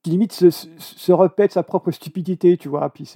[0.03, 2.91] qui limite se, se, se répète sa propre stupidité, tu vois.
[2.91, 3.13] Puis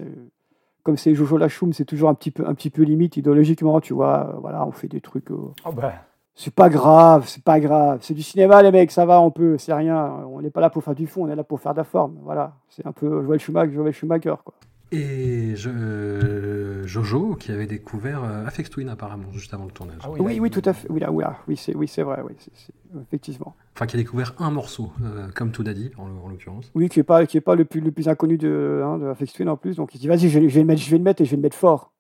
[0.83, 3.93] comme c'est Jojo Lachoum, c'est toujours un petit peu, un petit peu limite idéologiquement, tu
[3.93, 4.37] vois.
[4.41, 5.31] Voilà, on fait des trucs.
[5.31, 5.93] euh, Oh bah,
[6.35, 7.99] c'est pas grave, c'est pas grave.
[8.03, 10.25] C'est du cinéma, les mecs, ça va, on peut, c'est rien.
[10.31, 11.85] On n'est pas là pour faire du fond, on est là pour faire de la
[11.85, 12.19] forme.
[12.23, 14.55] Voilà, c'est un peu Joel Schumacher, Joel Schumacher quoi.
[14.93, 19.99] Et je- euh, Jojo qui avait découvert euh, Aphex Twin apparemment juste avant le tournage.
[20.03, 20.89] Ah Oui, oui, tout à fait.
[20.91, 23.55] Oui, là, oui, là, oui, c'est, oui, c'est vrai, oui, c'est- c'est- effectivement.
[23.77, 26.73] Enfin qui a découvert un morceau, euh, comme tout dit en, en l'occurrence.
[26.75, 29.07] Oui, qui est pas, qui est pas le plus, le plus inconnu de, hein, de
[29.07, 29.77] Aphex Twin en plus.
[29.77, 31.23] Donc il se dit, vas-y, je, vais- je vais le mettre, je vais le mettre
[31.23, 31.93] et je vais le mettre fort.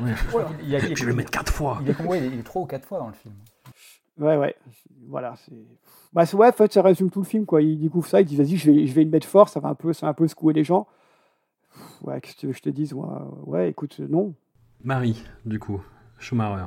[0.00, 0.10] Ouais.
[0.64, 1.78] il, y a- il y a- Je vais le mettre quatre fois.
[1.82, 3.34] Il est, ouais, il est trois ou quatre fois dans le film.
[4.18, 4.56] Ouais, ouais.
[5.08, 5.52] Voilà, c'est.
[6.12, 7.62] Bah, c'est- ouais, en fait, ça résume tout le film, quoi.
[7.62, 9.68] Il découvre ça, il dit, vas-y, je vais, je vais le mettre fort, ça va
[9.68, 10.88] un peu, ça va un peu secouer les gens.
[12.02, 12.94] Ouais, qu'est-ce que tu veux que je te dise,
[13.46, 14.34] Ouais, écoute, non.
[14.84, 15.80] Marie, du coup,
[16.18, 16.66] Schumacher.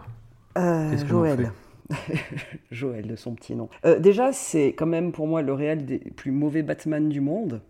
[0.57, 1.51] Euh, Joël.
[2.71, 3.69] Joël de son petit nom.
[3.85, 7.61] Euh, déjà, c'est quand même pour moi le réel des plus mauvais Batman du monde.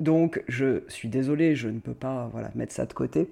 [0.00, 3.28] Donc, je suis désolé, je ne peux pas voilà, mettre ça de côté.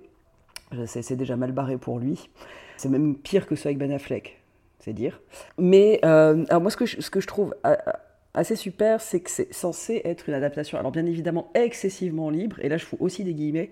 [0.70, 2.30] Je sais, c'est déjà mal barré pour lui.
[2.76, 4.40] C'est même pire que ce avec Ben Affleck,
[4.78, 5.20] c'est dire.
[5.58, 7.98] Mais euh, alors moi, ce que je, ce que je trouve a- a-
[8.34, 12.68] assez super, c'est que c'est censé être une adaptation, alors bien évidemment excessivement libre, et
[12.68, 13.70] là je fous aussi des guillemets,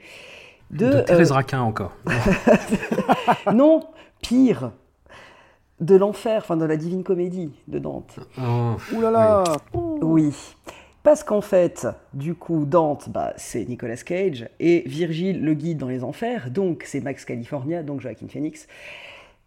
[0.71, 1.97] de, De, Thérèse euh, Raquin encore.
[3.53, 3.81] non,
[4.23, 4.73] pire,
[5.81, 8.21] de l'enfer, enfin de la divine comédie de Dante.
[8.39, 9.45] Oh, Ouh là là
[10.03, 10.33] Oui.
[11.03, 15.89] Parce qu'en fait, du coup, Dante, bah, c'est Nicolas Cage, et Virgile le guide dans
[15.89, 18.69] les enfers, donc c'est Max California, donc Joaquin Phoenix.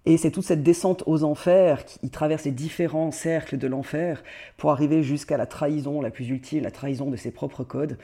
[0.05, 4.23] Et c'est toute cette descente aux enfers, qui traverse les différents cercles de l'enfer
[4.57, 7.97] pour arriver jusqu'à la trahison la plus ultime, la trahison de ses propres codes.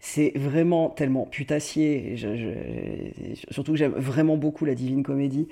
[0.00, 2.16] C'est vraiment tellement putassier,
[3.50, 5.48] surtout que j'aime vraiment beaucoup la Divine Comédie.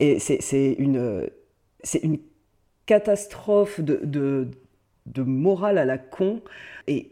[0.00, 1.28] Et c'est une,
[2.86, 4.48] catastrophe de,
[5.16, 6.42] morale à la con.
[6.86, 7.10] Et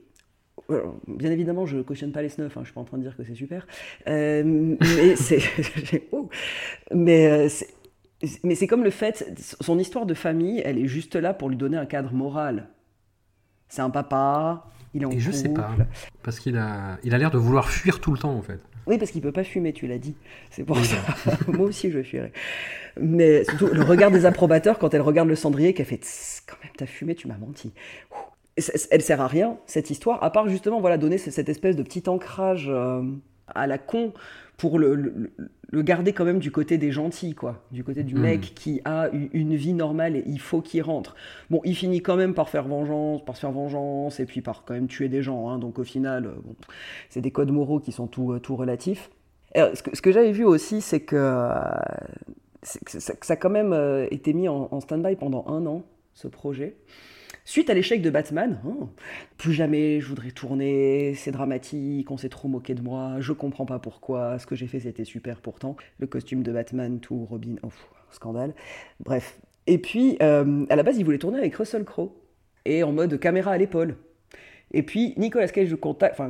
[1.06, 3.16] bien évidemment, je cautionne pas les snuffs, hein, je suis pas en train de dire
[3.16, 3.66] que c'est super.
[4.08, 5.40] Euh, mais c'est.
[8.44, 11.56] Mais c'est comme le fait, son histoire de famille, elle est juste là pour lui
[11.56, 12.68] donner un cadre moral.
[13.68, 15.70] C'est un papa, il est en Et je sais pas,
[16.22, 18.60] parce qu'il a, il a l'air de vouloir fuir tout le temps en fait.
[18.86, 20.16] Oui, parce qu'il peut pas fumer, tu l'as dit.
[20.50, 20.96] C'est pour ça.
[21.48, 22.32] Moi aussi, je fuirais.
[23.00, 26.00] Mais surtout, le regard des approbateurs quand elle regarde le cendrier, qu'elle fait
[26.46, 27.72] quand même, t'as fumé, tu m'as menti.
[28.90, 32.08] Elle sert à rien, cette histoire, à part justement voilà, donner cette espèce de petit
[32.08, 33.02] ancrage euh,
[33.46, 34.12] à la con
[34.58, 35.30] pour le, le-
[35.72, 37.62] le garder quand même du côté des gentils, quoi.
[37.70, 38.20] Du côté du Mhm.
[38.22, 41.14] mec qui a une vie normale et il faut qu'il rentre.
[41.48, 44.64] Bon, il finit quand même par faire vengeance, par se faire vengeance et puis par
[44.64, 45.48] quand même tuer des gens.
[45.48, 45.58] hein.
[45.58, 46.54] donc au final, euh, bon,
[47.08, 49.10] c'est des codes moraux qui sont tout, euh, tout relatifs.
[49.54, 51.48] Alors, ce que, ce que j'avais vu aussi, c'est que, euh,
[52.62, 55.82] ça, que ça a quand même euh, été mis en, en stand-by pendant un an,
[56.14, 56.76] ce projet.
[57.50, 58.88] Suite à l'échec de Batman, hein,
[59.36, 63.66] plus jamais je voudrais tourner, c'est dramatique, on s'est trop moqué de moi, je comprends
[63.66, 65.74] pas pourquoi, ce que j'ai fait c'était super pourtant.
[65.98, 67.70] Le costume de Batman, tout, Robin, oh,
[68.12, 68.54] scandale.
[69.00, 69.40] Bref.
[69.66, 72.12] Et puis, euh, à la base, il voulait tourner avec Russell Crowe,
[72.66, 73.96] et en mode caméra à l'épaule.
[74.70, 76.22] Et puis, Nicolas Cage contacte,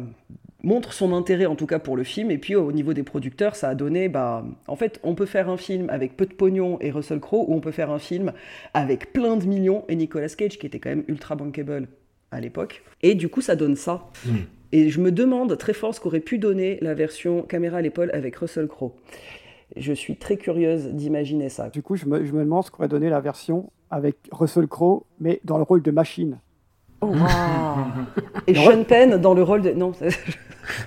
[0.63, 2.31] montre son intérêt en tout cas pour le film.
[2.31, 5.49] Et puis au niveau des producteurs, ça a donné, bah, en fait, on peut faire
[5.49, 8.33] un film avec peu de pognon et Russell Crowe, ou on peut faire un film
[8.75, 11.89] avec plein de millions et Nicolas Cage qui était quand même ultra bankable
[12.31, 12.83] à l'époque.
[13.03, 14.09] Et du coup, ça donne ça.
[14.73, 18.11] Et je me demande très fort ce qu'aurait pu donner la version caméra à l'épaule
[18.13, 18.93] avec Russell Crowe.
[19.77, 21.71] Je suis très curieuse d'imaginer ça.
[21.71, 25.05] Du coup, je me, je me demande ce qu'aurait donné la version avec Russell Crowe,
[25.21, 26.39] mais dans le rôle de machine.
[27.01, 27.87] Oh, waouh.
[28.47, 29.71] Et Sean Penn dans le rôle de.
[29.71, 29.93] Non,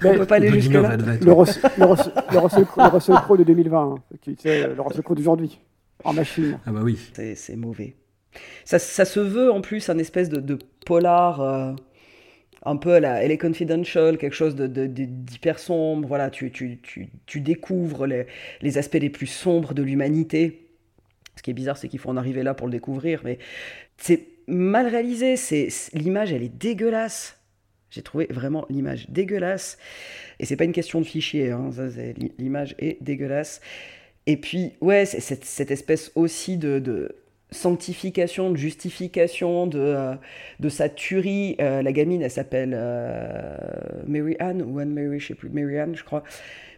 [0.04, 0.98] on peut pas aller jusque-là.
[0.98, 4.68] Le, Russ- le Russ- le Russell le Russell Crowe de 2020, hein, qui, tu sais,
[4.68, 5.60] le Russell Crowe d'aujourd'hui,
[6.04, 6.60] en machine.
[6.66, 6.98] Ah bah oui.
[7.14, 7.96] C'est- C'est mauvais.
[8.66, 11.74] Ça, ça se veut en plus un espèce de, de polar euh,
[12.66, 16.08] un peu à la LA Confidential, quelque chose de- de- de- d'hyper sombre.
[16.08, 18.26] Voilà, tu, tu, tu, tu découvres les,
[18.62, 20.68] les aspects les plus sombres de l'humanité.
[21.36, 23.38] Ce qui est bizarre, c'est qu'il faut en arriver là pour le découvrir, mais
[23.98, 25.36] c'est mal réalisé.
[25.36, 27.38] C'est c'est- l'image, elle est dégueulasse.
[27.94, 29.78] J'ai trouvé vraiment l'image dégueulasse.
[30.40, 31.70] Et c'est pas une question de fichier, hein,
[32.40, 33.62] l'image est dégueulasse.
[34.26, 37.14] Et puis, ouais, cette, cette espèce aussi de,
[37.54, 41.56] sanctification, de justification de, euh, sa tuerie.
[41.62, 43.58] Euh, la gamine, elle s'appelle euh,
[44.08, 46.24] Mary Ann, ou Anne Mary, je sais plus, Mary Ann, je crois.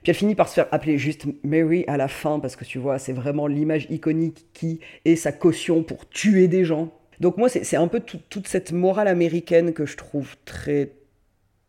[0.03, 2.77] Puis elle finit par se faire appeler juste Mary à la fin, parce que tu
[2.77, 6.91] vois, c'est vraiment l'image iconique qui est sa caution pour tuer des gens.
[7.19, 10.89] Donc moi, c'est un peu tout- toute cette morale américaine que je trouve très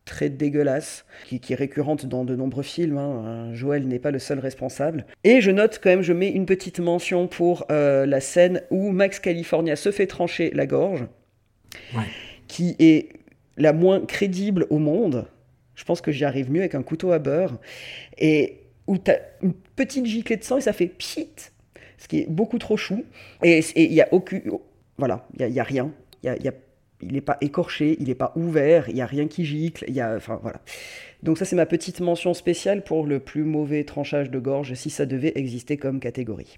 [0.06, 2.96] très dégueulasse, qui, qui est récurrente dans de nombreux films.
[2.96, 3.24] hein.
[3.50, 5.04] Euh, Joël n'est pas le seul responsable.
[5.24, 8.92] Et je note quand même, je mets une petite mention pour euh, la scène où
[8.92, 11.04] Max California se fait trancher la gorge,
[12.48, 13.10] qui est
[13.56, 15.26] la moins crédible au monde.
[15.74, 17.58] Je pense que j'y arrive mieux avec un couteau à beurre.
[18.16, 21.28] Et où tu as une petite giclée de sang et ça fait pchit,
[21.98, 23.04] ce qui est beaucoup trop chou.
[23.42, 24.40] Et il n'y a aucun...
[24.98, 25.90] Voilà, il n'y a, y a rien.
[26.22, 26.52] Il y a- y a-
[27.02, 29.94] il n'est pas écorché, il n'est pas ouvert, il n'y a rien qui gicle, il
[29.94, 30.14] y a...
[30.16, 30.60] Enfin, voilà.
[31.22, 34.90] Donc ça, c'est ma petite mention spéciale pour le plus mauvais tranchage de gorge, si
[34.90, 36.56] ça devait exister comme catégorie.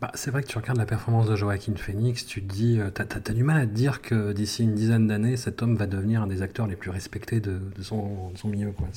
[0.00, 2.90] Bah, c'est vrai que tu regardes la performance de Joaquin Phoenix, tu te dis, euh,
[2.90, 5.76] t'as, t'as- t'as du mal à te dire que d'ici une dizaine d'années, cet homme
[5.76, 8.70] va devenir un des acteurs les plus respectés de, de son, de son milieu.
[8.72, 8.88] Quoi.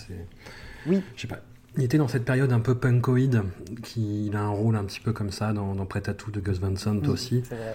[0.88, 1.02] Oui.
[1.16, 1.40] Je sais pas.
[1.78, 3.44] Il était dans cette période un peu punkoïde,
[3.82, 6.30] qui il a un rôle un petit peu comme ça dans, dans Prêt à tout
[6.30, 7.44] de Gus Van Sant Oui, aussi.
[7.48, 7.74] c'est vrai.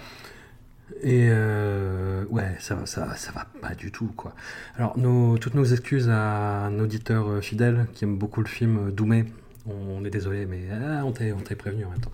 [1.01, 4.33] Et euh, ouais, ça, va- ça, ça va pas du tout, quoi.
[4.77, 8.87] Alors, nos, toutes nos excuses à un auditeur euh, fidèle qui aime beaucoup le film
[8.87, 9.25] euh, Doumé.
[9.67, 12.11] On, on est désolé, mais ah, on t'est prévenu en même temps.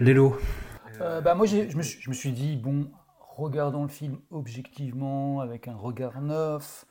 [0.00, 0.38] Lélo,
[1.00, 2.90] Euh, bah, moi, je me, suis, je me suis dit, bon,
[3.36, 6.86] regardons le film objectivement, avec un regard neuf.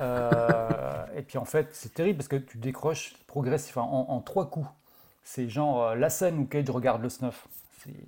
[0.00, 4.20] Euh, et puis en fait, c'est terrible parce que tu décroches progressif enfin, en, en
[4.20, 4.68] trois coups.
[5.22, 7.48] C'est genre la scène où Cage regarde le snuff.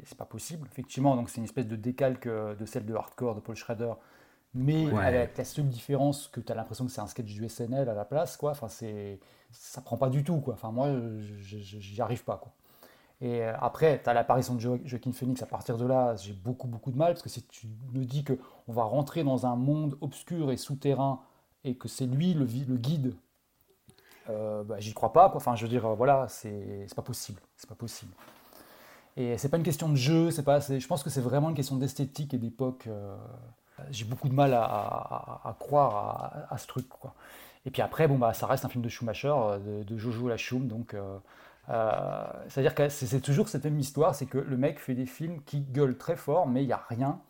[0.05, 1.17] C'est pas possible, effectivement.
[1.17, 3.93] Donc c'est une espèce de décalque euh, de celle de Hardcore de Paul Schrader.
[4.55, 5.05] Mais Ouais.
[5.05, 7.95] avec la seule différence que tu as l'impression que c'est un sketch du SNL à
[7.95, 8.53] la place, quoi.
[8.53, 9.21] Enfin, c'est,
[9.51, 10.55] ça prend pas du tout, quoi.
[10.55, 10.89] Enfin, moi,
[11.21, 12.53] j'y arrive pas, quoi.
[13.21, 15.43] Et euh, après, tu as l'apparition de Jo- Joaquin Phoenix.
[15.43, 18.25] À partir de là, j'ai beaucoup, beaucoup de mal parce que si tu me dis
[18.25, 21.21] qu'on va rentrer dans un monde obscur et souterrain
[21.65, 23.15] et que c'est lui le, le guide,
[24.29, 25.29] euh, bah, j'y crois pas.
[25.29, 25.37] Quoi.
[25.39, 27.41] Enfin, je veux dire, voilà, c'est pas possible.
[27.57, 28.13] C'est pas possible.
[29.17, 30.31] Et c'est pas une question de jeu.
[30.31, 30.61] C'est pas.
[30.61, 32.87] Je pense que c'est vraiment une question d'esthétique et d'époque.
[32.89, 33.17] euh,
[33.91, 36.89] j'ai beaucoup de mal à, croire à, ce truc.
[36.89, 37.15] Quoi.
[37.67, 40.29] Et puis après, bon, bah, ça reste un film de Schumacher, euh, de, de Jojo
[40.29, 40.95] Lachum, donc.
[40.95, 41.19] euh,
[41.69, 45.43] euh, C'est-à-dire que c'est toujours cette même histoire, c'est que le mec fait des films
[45.45, 47.21] qui gueulent très fort, mais il n'y a rien.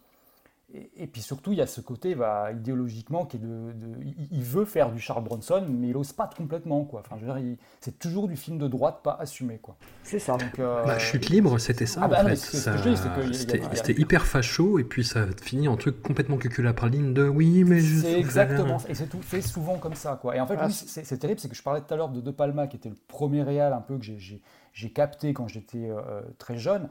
[0.74, 4.02] Et, et puis surtout, il y a ce côté bah, idéologiquement qui est de, de-
[4.32, 6.84] il- veut faire du Charles Bronson, mais il n'ose pas complètement.
[6.84, 7.00] Quoi.
[7.00, 9.58] Enfin, je veux dire, il- c'est toujours du film de droite pas assumé.
[9.58, 9.76] Quoi.
[10.02, 10.32] C'est ça.
[10.36, 12.36] Donc, euh, Bah, chute libre, c'était ça Ah bah en non, fait.
[12.36, 18.00] C'était hyper facho et puis ça finit en truc complètement cuculapraline de oui, mais je.
[18.00, 18.78] C'est exactement.
[18.88, 20.18] Et c'est tout fait souvent comme ça.
[20.20, 20.36] Quoi.
[20.36, 22.08] Et en fait, Ah, lui, c'est c'est terrible, c'est que je parlais tout à l'heure
[22.08, 24.40] de De Palma, qui était le premier réal un peu que j'ai- j'ai
[24.72, 26.88] j'ai capté quand j'étais euh, très jeune.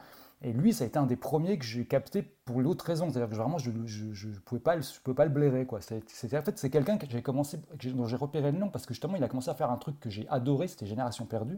[0.48, 3.10] Et lui, ça a été un des premiers que j'ai capté pour l'autre raison.
[3.10, 5.66] C'est-à-dire que vraiment, je ne je, je pouvais, pas le- je pouvais pas le blairer.
[5.66, 5.82] Quoi.
[5.82, 7.58] C'est- c'est- en fait, c'est quelqu'un que j'ai commencé,
[7.96, 10.00] dont j'ai repéré le nom parce que justement, il a commencé à faire un truc
[10.00, 11.58] que j'ai adoré, c'était Génération Perdue.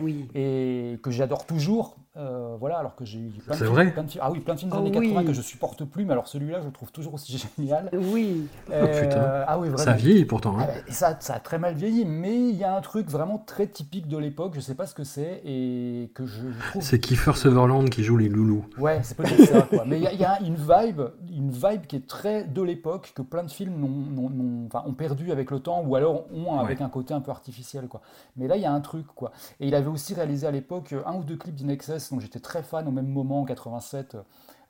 [0.00, 0.28] Oui.
[0.36, 4.02] Et que j'adore toujours, euh, voilà, alors que j'ai eu plein de films, vrai plein
[4.02, 5.08] de films- ah oui, plein de films des Oh années oui.
[5.10, 7.88] 80 que je supporte plus, mais alors celui-là, je le trouve toujours aussi génial.
[7.92, 8.48] Oui.
[8.72, 9.44] Euh, Oh, putain.
[9.46, 9.84] ah oui, vraiment.
[9.84, 10.58] Ça vieillit pourtant.
[10.58, 10.66] hein.
[10.68, 13.68] Ah ça, ça a très mal vieilli, mais il y a un truc vraiment très
[13.68, 16.82] typique de l'époque, je sais pas ce que c'est, et que je, je trouve...
[16.82, 18.64] C'est Kiefer Sutherland qui joue les loulous.
[18.78, 19.84] Ouais, c'est peut-être ça, quoi.
[19.86, 22.60] Mais il y a, il y a une vibe, une vibe qui est très de
[22.62, 26.58] l'époque, que plein de films n'ont- enfin, ont perdu avec le temps, ou alors ont
[26.58, 28.00] avec un côté un peu artificiel, quoi.
[28.36, 29.30] Mais là, il y a un truc, quoi.
[29.60, 32.62] Et il avait aussi réalisé à l'époque un ou deux clips d'Inexcess, dont j'étais très
[32.62, 34.16] fan au même moment, en 87,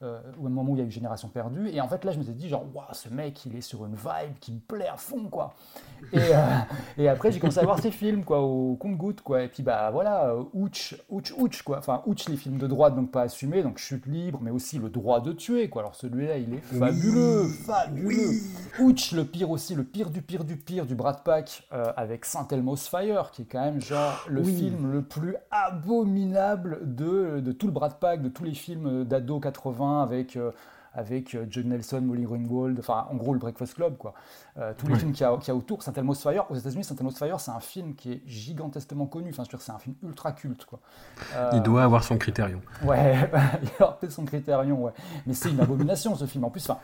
[0.02, 1.68] euh, au même moment où il y a eu Génération Perdue.
[1.68, 3.84] Et en fait, là, je me suis dit, genre, waouh, ce mec, il est sur
[3.84, 5.52] une vibe qui me plaît à fond, quoi.
[6.12, 6.36] Et, euh,
[6.98, 9.42] et après, j'ai commencé à voir ses films, quoi, au compte-goutte, quoi.
[9.42, 11.78] Et puis, bah voilà, euh, ouch, ouch, ouch, quoi.
[11.78, 14.88] Enfin, ouch, les films de droite, donc pas assumés, donc chute libre, mais aussi le
[14.88, 15.82] droit de tuer, quoi.
[15.82, 18.30] Alors, celui-là, il est fabuleux, fabuleux.
[18.80, 22.24] Ouch, le pire aussi, le pire du pire du pire du Brad Pack, euh, avec
[22.24, 24.56] Saint Elmo's Fire, qui est quand même, genre, le Oui.
[24.56, 29.38] film le plus abominable de, de tout le Brad Pack, de tous les films d'ado
[29.40, 30.36] 80 avec.
[30.36, 30.52] euh,
[30.92, 34.12] avec euh, John Nelson, Molly Ringwald, enfin en gros le Breakfast Club, quoi.
[34.58, 35.84] Euh, tous les films qu'il y, a- qu'il y a autour.
[35.84, 39.30] Saint Elmo's Fire, aux États-Unis, Saint Elmo's Fire, c'est un film qui est gigantesquement connu.
[39.30, 40.80] Enfin, je veux dire, c'est un film ultra culte, quoi.
[41.36, 42.60] Euh, Il doit avoir son critérium.
[42.82, 43.14] Ouais,
[43.62, 44.90] il a peut-être son critérium, ouais.
[45.26, 46.42] Mais c'est une abomination ce film.
[46.42, 46.80] En plus, enfin,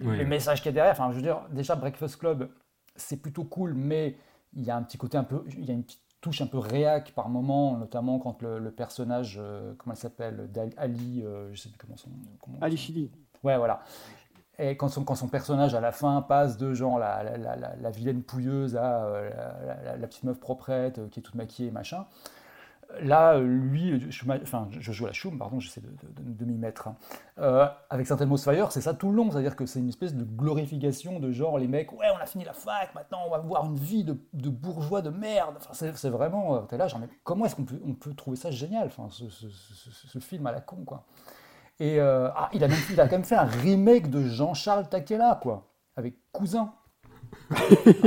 [0.00, 2.48] le message qu'il y a derrière, enfin, je veux dire, déjà Breakfast Club,
[2.96, 4.16] c'est plutôt cool, mais
[4.54, 6.46] il y a un petit côté un peu, il y a une petite touche un
[6.46, 11.48] peu réac par moment, notamment quand le, le personnage, euh, comment elle s'appelle, Ali, euh,
[11.52, 12.10] je sais plus comment son,
[12.42, 13.10] comment Ali Chili.
[13.44, 13.80] Ouais, voilà.
[14.58, 17.56] Et quand son, quand son personnage à la fin passe de genre la, la, la-
[17.56, 19.30] la- la vilaine pouilleuse à euh,
[19.96, 22.06] la petite meuf proprette euh, qui est toute maquillée, machin.
[23.02, 25.90] Là, lui, je, joue la choum, pardon, j'essaie de,
[26.22, 26.88] de- m'y mettre.
[26.88, 26.96] hein.
[27.38, 30.24] Euh, avec Elmo's Fire, c'est ça tout le long, c'est-à-dire que c'est une espèce de
[30.24, 33.66] glorification de genre les mecs, ouais, on a fini la fac, maintenant on va voir
[33.66, 34.16] une vie de,
[34.48, 35.56] bourgeois de merde.
[35.58, 39.08] Enfin, c'est, vraiment, euh, t'es là, mais comment est-ce qu'on peut, trouver ça génial, enfin,
[39.10, 41.04] ce, film à la con, quoi.
[41.80, 45.38] Et euh, ah, il, a il a quand même fait un remake de Jean-Charles Taquella,
[45.42, 46.72] quoi, avec Cousin.
[47.50, 47.56] Ah,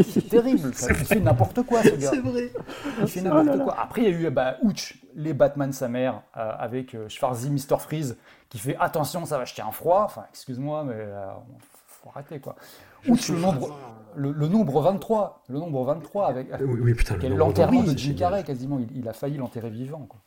[0.08, 0.88] c'est terrible, ça.
[0.92, 2.10] il fait n'importe quoi, ce gars.
[2.12, 2.52] C'est vrai.
[3.02, 3.76] Il fait Oh n'importe quoi.
[3.80, 7.50] Après, il y a eu bah, Ouch, les Batman sa mère, euh, avec euh, Schwarzy,
[7.50, 7.78] Mr.
[7.80, 8.18] Freeze,
[8.50, 10.04] qui fait attention, ça va jeter un froid.
[10.06, 11.28] Enfin, excuse-moi, mais euh,
[11.88, 12.56] faut arrêter quoi.
[13.08, 13.76] Ouch, le nombre,
[14.16, 18.14] le, le nombre 23, le nombre 23 avec Oui, oui, putain, l'enterrement 23, de Jim.
[18.18, 18.78] Carrey quasiment.
[18.80, 20.06] Il, il a failli l'enterrer vivant.
[20.08, 20.20] Quoi.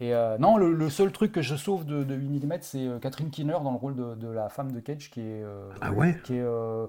[0.00, 2.78] Et euh, non, le, le seul truc que je sauve de, de 8 mm, c'est
[2.86, 5.42] euh, Catherine Keener dans le rôle de, de la femme de Cage, qui est.
[5.44, 6.16] euh, Ah ouais?
[6.24, 6.86] qui est, euh,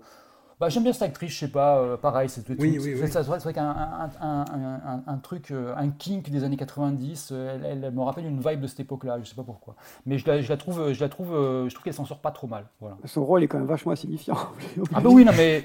[0.59, 2.93] bah, J'aime bien cette actrice, je sais pas, euh, pareil, c'est Oui, oui, oui.
[2.95, 6.57] vrai, c'est vrai qu'un un, un- un- un- un truc, euh, un kink des années
[6.57, 9.75] 90, euh, elle, elle me rappelle une vibe de cette époque-là, je sais pas pourquoi.
[10.05, 12.31] Mais je la, je la trouve, je la trouve, je trouve qu'elle s'en sort pas
[12.31, 12.65] trop mal.
[12.79, 12.97] Voilà.
[13.05, 14.37] Son rôle est quand même vachement insignifiant.
[14.95, 15.63] Ah bah oui, non mais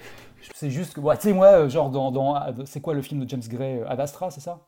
[0.55, 3.29] c'est juste que, ouais, tu sais, moi, genre dans, dans c'est quoi le film de
[3.29, 4.61] James Gray, Ad Astra, c'est ça?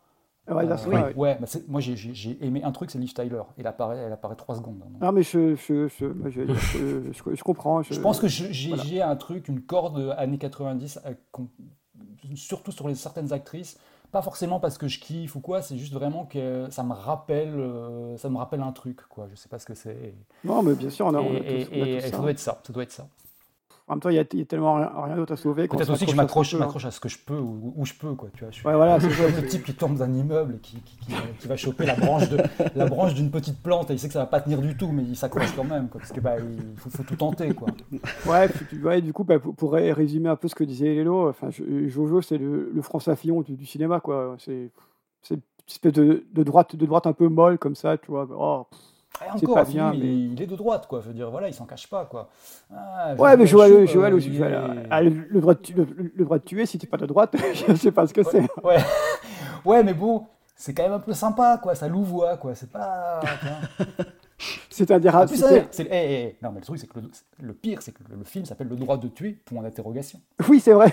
[0.50, 0.94] Ouais, oui.
[0.94, 1.14] ouais.
[1.16, 3.42] ouais bah, c'est- moi j'ai- aimé un truc, c'est Liv Tyler.
[3.58, 4.80] Elle apparaît, elle apparaît 3 secondes.
[4.84, 4.98] hein.
[5.00, 7.82] Non, mais je, je, je, je, je- je- je comprends.
[7.82, 9.10] Je pense que j'ai voilà.
[9.10, 11.14] un truc, une corde années 90, euh,
[12.34, 13.78] surtout sur les, certaines actrices.
[14.12, 17.54] Pas forcément parce que je kiffe ou quoi, c'est juste vraiment que ça me rappelle,
[17.54, 19.28] euh, ça me rappelle un truc, quoi.
[19.30, 20.14] Je sais pas ce que c'est.
[20.42, 21.96] Non, mais bien sûr, on a, on a Et, tous, et- on a et- tous
[21.98, 22.18] et ça ça.
[22.18, 23.06] doit être ça, ça doit être ça.
[23.90, 25.66] En même temps, il y a, il y a tellement rien, rien d'autre à sauver.
[25.66, 26.68] Peut-être aussi que je m'accroche, hein.
[26.86, 28.28] à ce que je peux où je peux, quoi.
[28.32, 30.96] Tu vois, je suis, Ouais, voilà, le type qui tombe d'un immeuble et qui, qui-
[30.98, 34.26] qui- qui va choper la branche d'une petite plante et il sait que ça va
[34.26, 36.88] pas tenir du tout, mais il s'accroche quand même, quoi, parce que bah, il faut,
[36.90, 37.68] faut tout tenter, quoi.
[38.82, 41.48] Ouais, du coup, bah, pour, pour ré- résumer un peu ce que disait Lélo, enfin,
[41.50, 44.00] Jojo, c'est le, le François Fillon du, du cinéma.
[44.38, 44.70] C'est
[45.22, 48.26] c'est une espèce de, de droite, de droite un peu molle comme ça, tu vois.
[48.36, 48.80] Oh, pff,
[49.26, 50.06] Et encore, pas film, bien, il, mais.
[50.06, 51.00] est, il est de droite, quoi.
[51.02, 52.28] Je veux dire, voilà, il s'en cache pas, quoi.
[52.74, 55.86] Ah, Ouais, mais Joël Joël, euh, aussi, est- ah, le, le droit de, tu- le,
[56.14, 57.34] le droit de tuer, si t'es pas de droite,
[57.68, 58.46] je sais pas ce que c'est.
[58.64, 58.78] Ouais.
[59.64, 61.74] ouais, mais bon, c'est quand même un peu sympa, quoi.
[61.74, 62.54] Ça louvoie, quoi.
[62.54, 63.20] C'est pas.
[64.70, 65.26] C'est un des En rares.
[65.26, 67.10] plus, c'était- c'est- c'est- eh, eh, non, mais le truc, c'est que le,
[67.42, 70.18] le pire, c'est que le, le film s'appelle Le droit de tuer, point d'interrogation.
[70.48, 70.90] Oui, c'est vrai.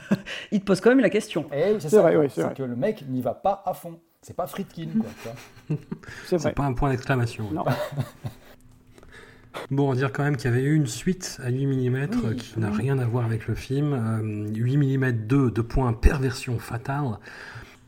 [0.50, 1.46] Il te pose quand même la question.
[1.52, 2.02] Eh oui, c'est C'est ça.
[2.02, 2.54] vrai, oui, c'est vrai.
[2.54, 4.00] que le mec n'y va pas à fond.
[4.22, 5.76] C'est pas Friedkin, quoi.
[6.26, 7.50] C'est pas un point d'exclamation.
[7.52, 7.64] Non.
[9.72, 12.36] Bon, on dire quand même qu'il y avait eu une suite à 8 mm Oui,
[12.36, 13.92] qui n'a rien à voir avec le film.
[13.92, 17.18] Euh, 8 mm 2, de points, perversion fatale,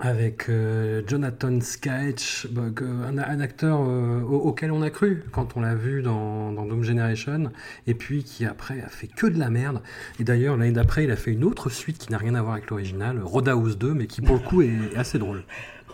[0.00, 5.56] avec euh, Jonathan Sketch, bah, un, un acteur euh, au- auquel on a cru quand
[5.56, 7.52] on l'a vu dans, dans Doom Generation,
[7.86, 9.80] et puis qui après a fait que de la merde.
[10.18, 12.54] Et d'ailleurs, l'année d'après, il a fait une autre suite qui n'a rien à voir
[12.54, 15.44] avec l'original, Roadhouse 2, mais qui pour le coup est, est assez drôle.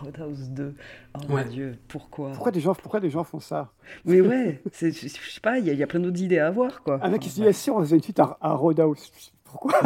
[0.02, 0.74] Roadhouse 2.
[1.14, 1.44] Oh Ouais.
[1.44, 3.72] mon dieu, pourquoi Pourquoi des gens, pourquoi des gens font ça
[4.04, 6.48] Mais ouais, je sais pas, il y, a- il y a plein d'autres idées à
[6.48, 6.98] avoir quoi.
[7.04, 9.10] Un mec qui se dit, ah, si on faisait une suite à, à Roadhouse.
[9.44, 9.80] Pourquoi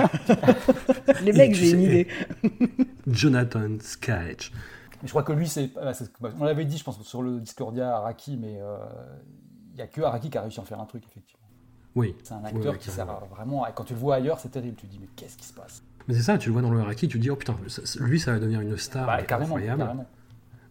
[1.23, 2.09] Les mecs, j'ai une idée.
[3.07, 4.53] Jonathan Sketch.
[5.03, 5.71] Mais je crois que lui, c'est.
[5.81, 8.77] ah, c'est- On l'avait dit, je pense, sur le Discordia, Araki, mais euh,
[9.73, 11.41] il n'y a que Araki qui a réussi à en faire un truc, effectivement.
[11.95, 12.15] Oui.
[12.23, 13.67] C'est un acteur oui, qui sert à vraiment.
[13.75, 14.77] Quand tu le vois ailleurs, c'est terrible.
[14.77, 15.83] Tu te dis, mais qu'est-ce qui se passe?
[16.11, 17.57] Mais c'est ça, tu le vois dans le Haraki, tu te dis, oh putain,
[18.01, 19.83] lui, ça va devenir une star Bah, carrément, incroyable.
[19.83, 20.07] carrément.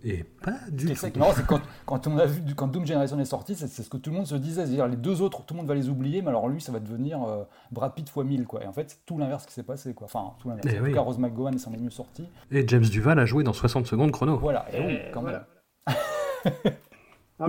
[0.03, 0.95] Et pas du tout.
[0.95, 1.11] c'est
[1.45, 4.15] quand, quand on a vu, quand Doom Generation est sorti, c'est ce que tout le
[4.17, 4.61] monde se disait.
[4.65, 6.79] C'est-à-dire, les deux autres, tout le monde va les oublier, mais alors lui, ça va
[6.79, 8.63] devenir euh, Brad Pitt x 1000, quoi.
[8.63, 10.05] Et en fait, c'est tout l'inverse qui s'est passé, quoi.
[10.05, 10.67] Enfin, tout l'inverse.
[10.73, 10.89] Eh en oui.
[10.91, 12.23] tout cas, Rose McGowan s'en est mieux sorti.
[12.51, 14.37] Et James Duval a joué dans 60 secondes chrono.
[14.37, 15.41] Voilà, et oui, quand même.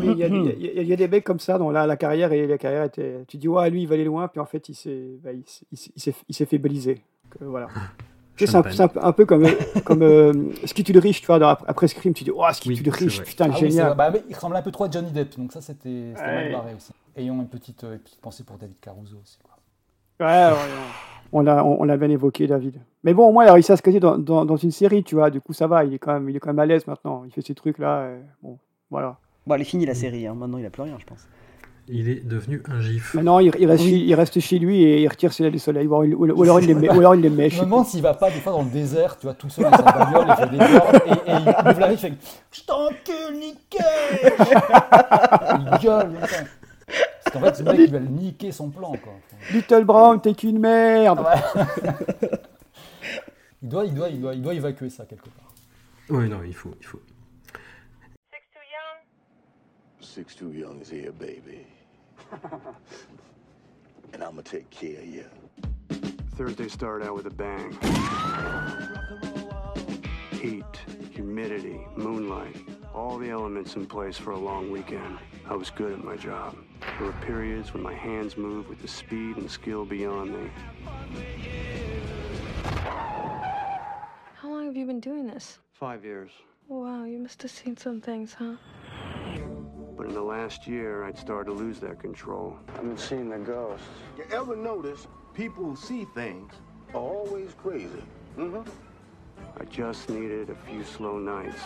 [0.02, 2.58] Il y, a- y y des mecs comme ça dont la, la carrière et la
[2.58, 3.24] carrière était.
[3.26, 5.42] Tu dis ouais lui il va aller loin puis en fait il s'est bah, il,
[5.48, 7.02] s'est- il s'est- il s'est il s'est fait baliser.
[7.32, 7.68] Donc, euh, voilà.
[8.36, 9.46] Sais, c'est un, un peu- un peu comme
[9.84, 10.32] comme euh,
[10.64, 12.90] Ski tu le riche tu vois dans- après Scream tu dis oh Ski tu le
[12.90, 13.94] c'est riche putain Ah oui, génial.
[13.94, 16.74] Bah, mais il ressemble un peu trop à Johnny Depp, donc ça, c'était mal barré
[16.74, 16.92] aussi.
[17.16, 20.26] Ayons une petite, euh, petite pensée pour David Caruso aussi, quoi.
[20.26, 20.58] Ouais, ouais, ouais.
[21.32, 22.80] On l'a on, on l'a bien évoqué David.
[23.04, 25.04] Mais bon au moins il a réussi à se caser dans, dans, dans une série
[25.04, 26.66] tu vois du coup ça va il est quand même il est quand même à
[26.66, 28.10] l'aise maintenant il fait ces trucs là
[28.42, 28.58] bon
[28.90, 29.16] voilà.
[29.46, 30.34] Bon, elle est finie la série, hein.
[30.34, 31.26] maintenant il a plus rien, je pense.
[31.92, 33.14] Il est devenu un gif.
[33.14, 35.58] Maintenant il, il reste chez, il reste chez lui et il retire ses ailes du
[35.58, 37.54] soleil ou alors il, ou alors il les met- ou alors il les mèche.
[37.54, 39.64] Je me demande s'il va pas des fois dans le désert, tu vois, tout seul
[39.64, 42.18] dans sa bagnole, il fait des et, et il ouvre la riche, il fait
[42.52, 44.32] Je t'encule, nickel
[45.58, 46.12] Il gueule.
[47.24, 49.12] Parce qu'en fait, ce mec, il va le niquer son plan, quoi.
[49.52, 51.24] Little Brown t'es qu'une merde.
[53.62, 55.52] Il doit, il, doit, il, doit, il doit évacuer ça quelque part.
[56.08, 57.00] Oui, non, il faut, il faut.
[60.00, 61.64] Six too young is here, baby.
[64.12, 65.24] and I'm gonna take care of you.
[66.36, 67.76] Thursday started out with a bang.
[70.32, 70.64] Heat,
[71.10, 72.56] humidity, moonlight,
[72.94, 75.18] all the elements in place for a long weekend.
[75.48, 76.56] I was good at my job.
[76.98, 80.50] There were periods when my hands moved with the speed and skill beyond me.
[84.34, 85.58] How long have you been doing this?
[85.72, 86.30] Five years.
[86.68, 88.54] Wow, you must have seen some things, huh?
[90.00, 92.56] But in the last year, I'd started to lose that control.
[92.74, 93.86] I've been seeing the ghosts.
[94.16, 96.54] You ever notice people who see things
[96.94, 98.02] are always crazy?
[98.38, 98.66] Mm-hmm.
[99.60, 101.60] I just needed a few slow nights,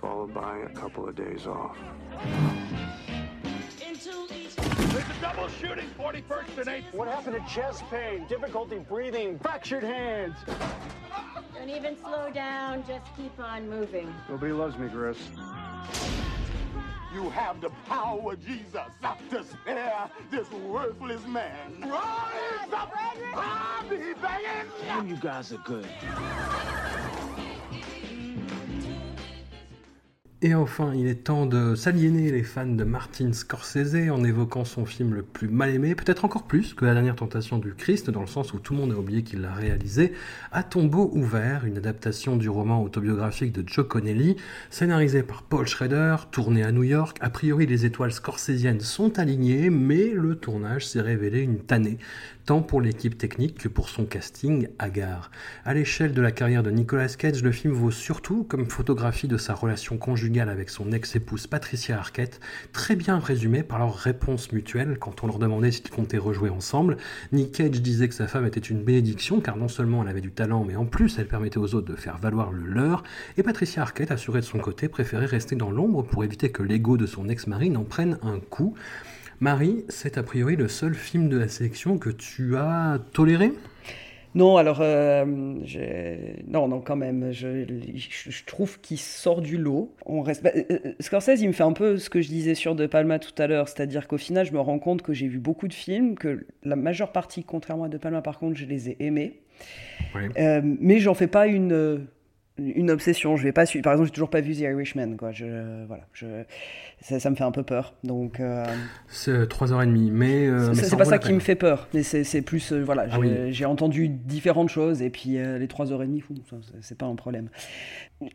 [0.00, 1.78] followed by a couple of days off.
[3.78, 6.94] There's a double shooting, 41st and 8th.
[6.94, 10.34] What happened to chest pain, difficulty breathing, fractured hands?
[11.54, 14.12] Don't even slow down, just keep on moving.
[14.28, 15.16] Nobody loves me, Chris.
[17.18, 18.80] You have the power, Jesus,
[19.30, 21.80] to spare this worthless man.
[21.80, 22.92] Rise up!
[22.94, 24.70] I'll ah, be begging!
[24.82, 25.88] Damn, you guys are good.
[30.40, 34.86] Et enfin, il est temps de s'aliéner les fans de Martin Scorsese en évoquant son
[34.86, 38.20] film le plus mal aimé, peut-être encore plus que La dernière tentation du Christ, dans
[38.20, 40.12] le sens où tout le monde a oublié qu'il l'a réalisé,
[40.52, 44.36] À tombeau ouvert, une adaptation du roman autobiographique de Joe Connelly,
[44.70, 47.16] scénarisé par Paul Schrader, tourné à New York.
[47.20, 51.98] A priori, les étoiles scorsésiennes sont alignées, mais le tournage s'est révélé une tannée,
[52.48, 55.30] tant pour l'équipe technique que pour son casting hagard.
[55.66, 59.36] À l'échelle de la carrière de Nicolas Cage, le film vaut surtout comme photographie de
[59.36, 62.40] sa relation conjugale avec son ex-épouse Patricia Arquette,
[62.72, 66.96] très bien résumée par leur réponse mutuelle quand on leur demandait s'ils comptaient rejouer ensemble.
[67.32, 70.32] Nick Cage disait que sa femme était une bénédiction car non seulement elle avait du
[70.32, 73.02] talent, mais en plus elle permettait aux autres de faire valoir le leur,
[73.36, 76.96] et Patricia Arquette assurait de son côté préférait rester dans l'ombre pour éviter que l'ego
[76.96, 78.74] de son ex-mari n'en prenne un coup.
[79.40, 83.52] Marie, c'est a priori le seul film de la sélection que tu as toléré?
[84.34, 87.64] Non, alors, euh, j'ai- non, non, quand même, je,
[87.94, 89.94] je- je trouve qu'il sort du lot.
[90.06, 90.42] On reste...
[90.42, 92.86] bah, euh, euh, Scorsese, il me fait un peu ce que je disais sur De
[92.86, 95.66] Palma tout à l'heure, c'est-à-dire qu'au final, je me rends compte que j'ai vu beaucoup
[95.66, 98.96] de films, que la majeure partie, contrairement à De Palma, par contre, je les ai
[99.00, 99.40] aimés.
[100.38, 102.06] Euh, mais j'en fais pas une,
[102.58, 103.36] une obsession.
[103.36, 103.82] Je vais pas suivre.
[103.84, 105.32] Par exemple, j'ai toujours pas vu The Irishman, quoi.
[105.32, 106.26] Je, voilà, je,
[107.00, 107.94] ça, ça me fait un peu peur.
[108.04, 108.64] Donc, euh,
[109.08, 110.46] C'est 3h30, mais...
[110.46, 111.36] euh, mais c'est ça c'est pas ça qui peine.
[111.36, 113.18] me fait peur, mais c'est plus, euh, voilà, Ah
[113.50, 113.70] j'ai oui.
[113.70, 117.48] entendu différentes choses et puis euh, les 3h30, fou, ça, c'est- c'est pas un problème.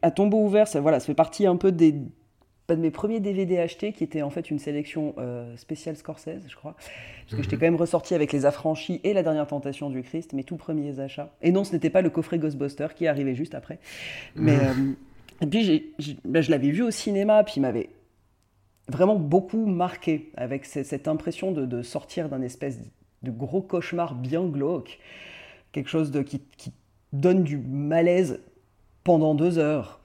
[0.01, 1.93] À tombeau ouvert, ça, voilà, ça fait partie un peu des,
[2.67, 6.47] pas de mes premiers DVD achetés, qui était en fait une sélection euh, spéciale Scorsese,
[6.47, 6.75] je crois.
[6.75, 7.43] Parce que Mhm.
[7.43, 10.55] j'étais quand même ressorti avec Les Affranchis et La Dernière Tentation du Christ, mes tout
[10.55, 11.33] premiers achats.
[11.41, 13.79] Et non, ce n'était pas le coffret Ghostbuster qui arrivé juste après.
[14.35, 14.95] Mais, Mhm.
[15.41, 15.93] euh, et puis,
[16.23, 17.89] ben, je l'avais vu au cinéma, puis il m'avait
[18.87, 22.79] vraiment beaucoup marqué, avec ce- cette impression de, de sortir d'un espèce
[23.23, 24.99] de gros cauchemar bien glauque.
[25.73, 26.71] Quelque chose de, qui, qui
[27.13, 28.41] donne du malaise
[29.03, 29.99] pendant deux heures.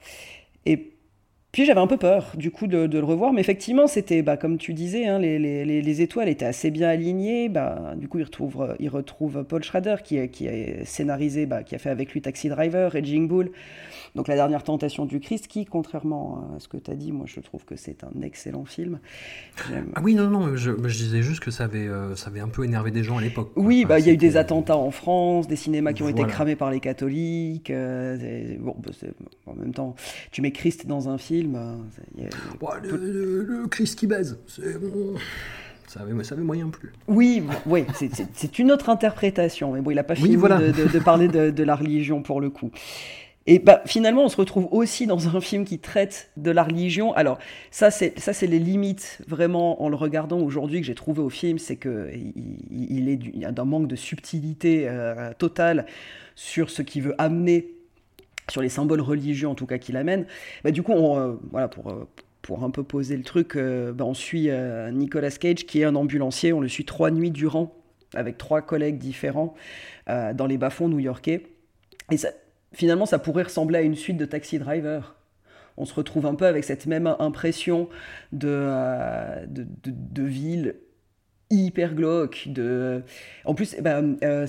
[1.51, 4.59] Puis j'avais un peu peur du coup de, le revoir, mais effectivement c'était bah, comme
[4.59, 7.49] tu disais, hein, les, les- les- les étoiles étaient assez bien alignées.
[7.49, 11.63] Bah, du coup il retrouve, il retrouve Paul Schrader qui, a- qui a scénarisé, bah,
[11.63, 13.51] qui a fait avec lui Taxi Driver, Raging Bull,
[14.15, 17.25] donc La Dernière Tentation du Christ, qui contrairement à ce que tu as dit, moi
[17.27, 18.99] je trouve que c'est un excellent film.
[19.95, 22.47] Ah oui, non, non, je, je disais juste que ça avait, euh, ça avait un
[22.47, 23.51] peu énervé des gens à l'époque.
[23.55, 26.09] Oui, Enfin, bah, il y a eu des attentats en France, des cinémas qui ont
[26.09, 27.69] été cramés par les catholiques.
[27.69, 28.91] euh, bon, bah,
[29.45, 29.95] en même temps,
[30.31, 31.55] tu mets Christ dans un film.
[31.55, 31.75] euh,
[32.25, 35.15] a- Ouais, le, le- le Christ qui baise, c'est bon.
[35.87, 36.91] Ça avait, ça avait moyen plus.
[37.07, 39.73] Oui, oui, c'est- une autre interprétation.
[39.73, 40.59] Mais bon, il n'a pas Oui, fini voilà.
[40.59, 42.69] de, de- de parler de, de la religion pour le coup.
[43.47, 47.13] Et bah, finalement, on se retrouve aussi dans un film qui traite de la religion.
[47.13, 47.39] Alors,
[47.71, 51.29] ça, c'est ça, c'est les limites, vraiment, en le regardant aujourd'hui, que j'ai trouvé au
[51.29, 52.33] film, c'est qu'il
[52.69, 55.85] il, est d'un manque de subtilité euh, totale
[56.35, 57.71] sur ce qu'il veut amener,
[58.49, 60.25] sur les symboles religieux, en tout cas, qu'il amène.
[60.63, 62.07] Bah, du coup, euh, voilà, pour, euh,
[62.41, 64.49] pour un peu poser le truc, bah, on suit
[64.91, 66.53] Nicolas Cage, qui est un ambulancier.
[66.53, 67.73] On le suit trois nuits durant,
[68.13, 69.55] avec trois collègues différents,
[70.07, 71.47] dans les bas-fonds new-yorkais.
[72.73, 75.15] Finalement, ça pourrait ressembler à une suite de Taxi Driver.
[75.77, 77.87] On se retrouve un peu avec cette même impression
[78.33, 80.75] de, euh, de, ville
[81.49, 82.49] hyper glauque.
[83.45, 84.45] En plus, eh ben, euh,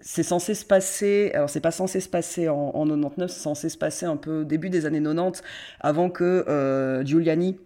[0.00, 1.30] c'est censé se passer.
[1.34, 4.44] Alors, c'est pas censé se passer en, en 99, c'est censé se passer un peu
[4.44, 5.42] début des années 90,
[5.80, 7.58] avant que euh, Giuliani,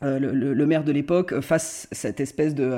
[0.00, 2.74] le, maire de l'époque, fasse cette espèce de.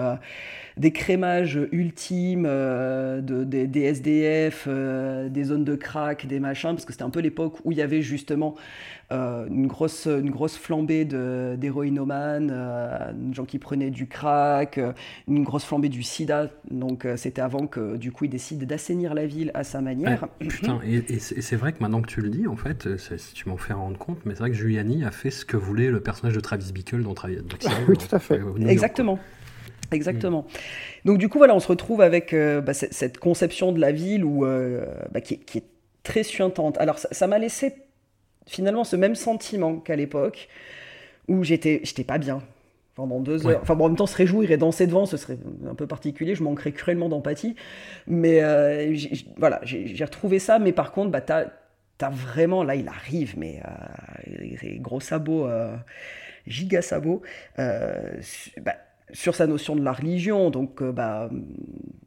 [0.76, 6.70] Euh, d'écrémage ultime euh, de, des, des SDF, euh, des zones de crack, des machins,
[6.70, 8.54] parce que c'était un peu l'époque où il y avait justement
[9.12, 14.80] euh, une, grosse, une grosse flambée de- d'héroïnomanes, euh, des gens qui prenaient du crack,
[15.28, 16.48] une grosse flambée du sida.
[16.70, 20.28] Donc euh, c'était avant que du coup il décide d'assainir la ville à sa manière.
[20.40, 23.48] Putain, et, et c'est vrai que maintenant que tu le dis, en fait, si tu
[23.48, 26.00] m'en fais rendre compte, mais c'est vrai que Giuliani a fait ce que voulait le
[26.00, 28.38] personnage de Travis Bickle dans Travis Taxi Driver, Oui, tout à fait.
[28.40, 29.00] euh, York,
[29.92, 30.44] Exactement.
[30.46, 30.46] Exactement.
[31.04, 34.24] Donc du coup, voilà, on se retrouve avec euh, bah, cette, conception de la ville
[34.24, 35.64] où, euh, bah, qui, est- qui est
[36.02, 36.78] très suintante.
[36.78, 37.74] Alors ça m'a laissé
[38.46, 40.48] finalement ce même sentiment qu'à l'époque
[41.28, 42.42] où j'étais j'étais pas bien
[42.94, 43.54] pendant deux Ouais.
[43.54, 43.60] heures.
[43.62, 45.38] Enfin bon, en même temps, se réjouir et danser devant, ce serait
[45.68, 46.34] un peu particulier.
[46.34, 47.56] Je manquerais cruellement d'empathie.
[48.06, 48.94] Mais euh,
[49.38, 50.58] voilà, j'ai retrouvé ça.
[50.58, 51.46] Mais par contre, bah, t'as
[52.02, 53.60] as vraiment, là, il arrive, mais
[54.26, 55.48] les gros sabots,
[56.46, 57.22] giga sabots,
[57.58, 58.20] euh,
[58.60, 58.74] bah,
[59.12, 60.50] sur sa notion de la religion.
[60.50, 61.30] Donc, euh, bah,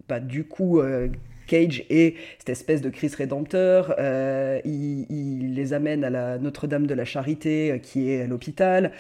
[0.08, 1.10] bah, du coup, euh,
[1.48, 3.96] Cage est cette espèce de Christ rédempteur.
[4.00, 8.92] euh, il, les amène à la Notre-Dame de la Charité, qui est à l'hôpital.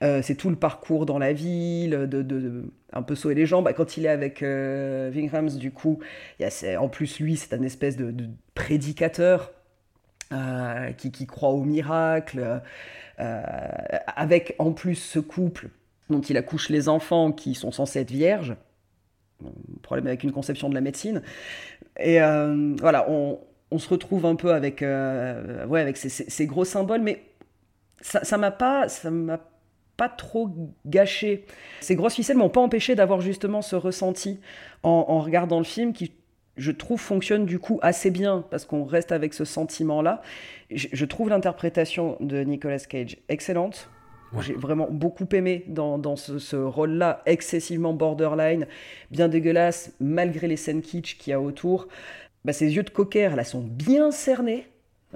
[0.00, 3.62] C'est tout le parcours dans la ville, de, un peu sauver les gens.
[3.62, 5.98] Bah, quand il est avec Vingrams, du coup,
[6.78, 8.12] en plus, lui, c'est un espèce de,
[8.54, 9.52] prédicateur
[10.98, 12.60] qui, qui croit au miracle,
[13.16, 15.70] avec en plus ce couple
[16.10, 18.56] dont il accouche les enfants qui sont censés être vierges.
[19.82, 21.22] Problème avec une conception de la médecine.
[21.98, 23.38] Et euh, voilà, on,
[23.78, 27.22] se retrouve un peu avec, euh, ouais, avec ces, gros symboles, mais
[28.00, 28.86] ça ça m'a pas,
[29.96, 30.50] pas trop
[30.86, 31.44] gâché.
[31.80, 34.40] Ces grosses ficelles m'ont pas empêché d'avoir justement ce ressenti
[34.82, 36.12] en, regardant le film qui,
[36.56, 40.22] je trouve, fonctionne du coup assez bien parce qu'on reste avec ce sentiment-là.
[40.70, 43.90] Je trouve l'interprétation de Nicolas Cage excellente.
[44.40, 48.66] J'ai vraiment beaucoup aimé dans, dans ce, ce rôle-là, excessivement borderline,
[49.10, 51.88] bien dégueulasse, malgré les scènes kitsch qu'il y a autour.
[52.44, 54.66] Bah, ses yeux de cocker, là, sont bien cernés.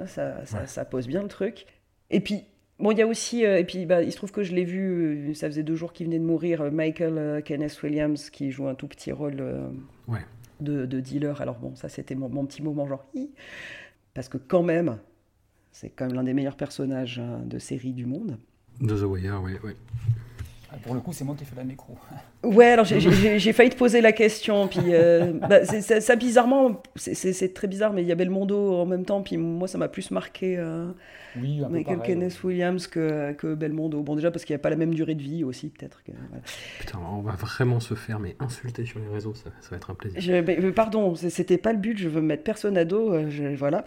[0.07, 1.67] Ça, ça, pose bien le truc.
[2.11, 2.45] Et puis,
[2.79, 4.65] bon, il y a aussi, euh, et puis bah, il se trouve que je l'ai
[4.65, 8.51] vu, euh, ça faisait deux jours qu'il venait de mourir, euh, Michael Kenneth Williams, qui
[8.53, 9.43] joue un tout petit rôle
[10.07, 10.21] Ouais.
[10.61, 11.41] de, de dealer.
[11.43, 13.31] Alors bon, ça c'était mon, mon petit moment genre, Hi
[14.15, 14.99] parce que quand même,
[15.71, 18.39] c'est quand même l'un des meilleurs personnages hein, de série du monde.
[18.81, 19.73] De The Wire, oui, oui.
[20.71, 21.99] Ah, Pour le coup, c'est moi qui ai fait la nécro.
[22.45, 22.85] Ouais, alors
[23.39, 28.03] j'ai- failli te poser la question, puis euh, bah, ça bizarrement, c'est- très bizarre, mais
[28.03, 30.87] il y a Belmondo en même temps, puis moi ça m'a plus marqué euh,
[31.41, 34.03] Oui, un peu Michael pareil, Kenneth Williams que, que Belmondo.
[34.03, 36.01] Bon déjà parce qu'il n'y a pas la même durée de vie aussi peut-être.
[36.07, 36.43] voilà.
[36.79, 39.91] Putain, on va vraiment se faire mais insulter sur les réseaux, ça, ça va être
[39.91, 40.21] un plaisir.
[40.21, 43.27] Je- mais- mais pardon, c'était pas le but, je veux mettre personne à dos, euh,
[43.31, 43.85] je, voilà.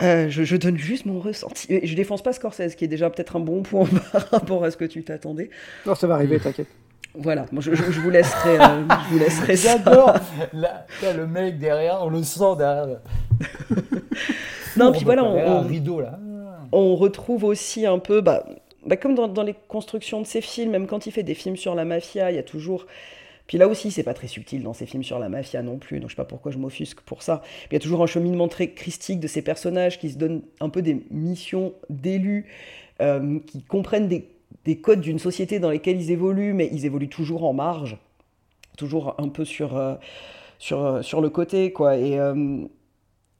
[0.00, 1.80] Euh, je, je donne juste mon ressenti.
[1.86, 4.78] Je défonce pas Scorsese, qui est déjà peut-être un bon point par rapport à ce
[4.78, 5.50] que tu t'attendais.
[5.84, 6.68] Non, ça va arriver, t'inquiète.
[7.14, 9.76] Voilà, moi, je, je- je vous laisserai, euh, je vous laisserai ça.
[9.78, 10.14] J'adore
[10.52, 13.00] Là, là, le mec derrière, on le sent derrière.
[14.76, 16.18] Non, puis voilà, on, un rideau là.
[16.72, 18.46] on retrouve aussi un peu, bah,
[18.86, 21.56] bah, comme dans, dans les constructions de ses films, même quand il fait des films
[21.56, 22.86] sur la mafia, il y a toujours.
[23.48, 25.98] Puis là aussi, c'est pas très subtil dans ses films sur la mafia non plus,
[25.98, 27.42] donc je sais pas pourquoi je m'offusque pour ça.
[27.70, 30.68] Il y a toujours un cheminement très christique de ces personnages qui se donnent un
[30.68, 32.46] peu des missions d'élus,
[33.02, 34.28] euh, qui comprennent des,
[34.64, 37.96] des codes d'une société dans lesquelles ils évoluent, mais ils évoluent toujours en marge,
[38.76, 39.94] toujours un peu sur, euh,
[40.58, 41.96] sur, euh, sur le côté, quoi.
[41.96, 42.64] Et, euh,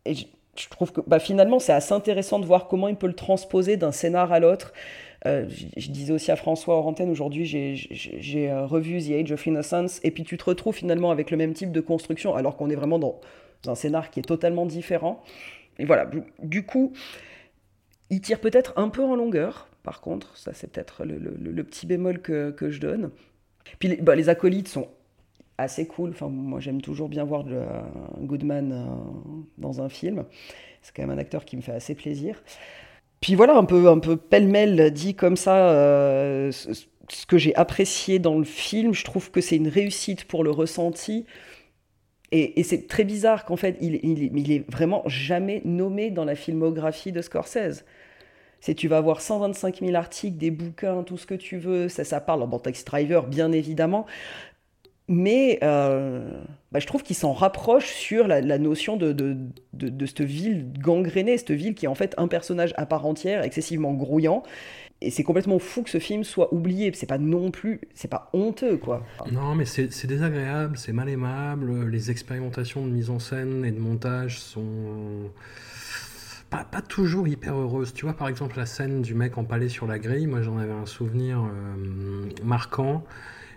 [0.07, 0.25] je,
[0.71, 3.93] trouve que bah, finalement, c'est assez intéressant de voir comment il peut le transposer d'un
[3.93, 4.73] scénar à l'autre.
[5.25, 10.11] Je, disais aussi à François hors antenne, aujourd'hui j'ai- revu The Age of Innocence, et
[10.11, 12.99] puis tu te retrouves finalement avec le même type de construction, alors qu'on est vraiment
[12.99, 13.21] dans
[13.67, 15.23] un scénar qui est totalement différent.
[15.79, 16.11] Et voilà,
[16.43, 16.95] du coup,
[18.09, 22.23] il tire peut-être un peu en longueur, par contre, ça c'est peut-être le, petit bémol
[22.23, 23.11] que, je donne.
[23.81, 24.87] Puis les, bah, les acolytes sont
[25.59, 27.65] assez cool, enfin, moi j'aime toujours bien voir le,
[28.21, 28.85] Goodman euh,
[29.59, 30.27] dans un film,
[30.81, 32.41] c'est quand même un acteur qui me fait assez plaisir.
[33.21, 38.21] Puis voilà, un peu, un peu pêle-mêle dit comme ça, euh, ce, que j'ai apprécié
[38.21, 41.27] dans le film, je trouve que c'est une réussite pour le ressenti.
[42.31, 46.25] Et, et c'est très bizarre qu'en fait, il, il, il est vraiment jamais nommé dans
[46.25, 47.85] la filmographie de Scorsese.
[48.61, 52.05] C'est tu vas avoir 125 000 articles, des bouquins, tout ce que tu veux, ça,
[52.05, 54.07] ça parle dans Taxi Driver, bien évidemment.
[55.13, 59.37] Mais euh, bah, je trouve qu'il s'en rapproche sur la, notion de, de,
[59.73, 63.43] de, cette ville gangrénée, cette ville qui est en fait un personnage à part entière,
[63.43, 64.45] excessivement grouillant.
[65.01, 66.93] Et c'est complètement fou que ce film soit oublié.
[66.95, 69.03] C'est pas non plus, c'est pas honteux quoi.
[69.33, 71.89] Non, mais c'est désagréable, c'est mal aimable.
[71.89, 75.33] Les expérimentations de mise en scène et de montage sont
[76.51, 77.95] pas, pas toujours hyper heureuses.
[77.95, 80.73] Tu vois, par exemple, la scène du mec empalé sur la grille, moi j'en avais
[80.73, 83.05] un souvenir euh, marquant.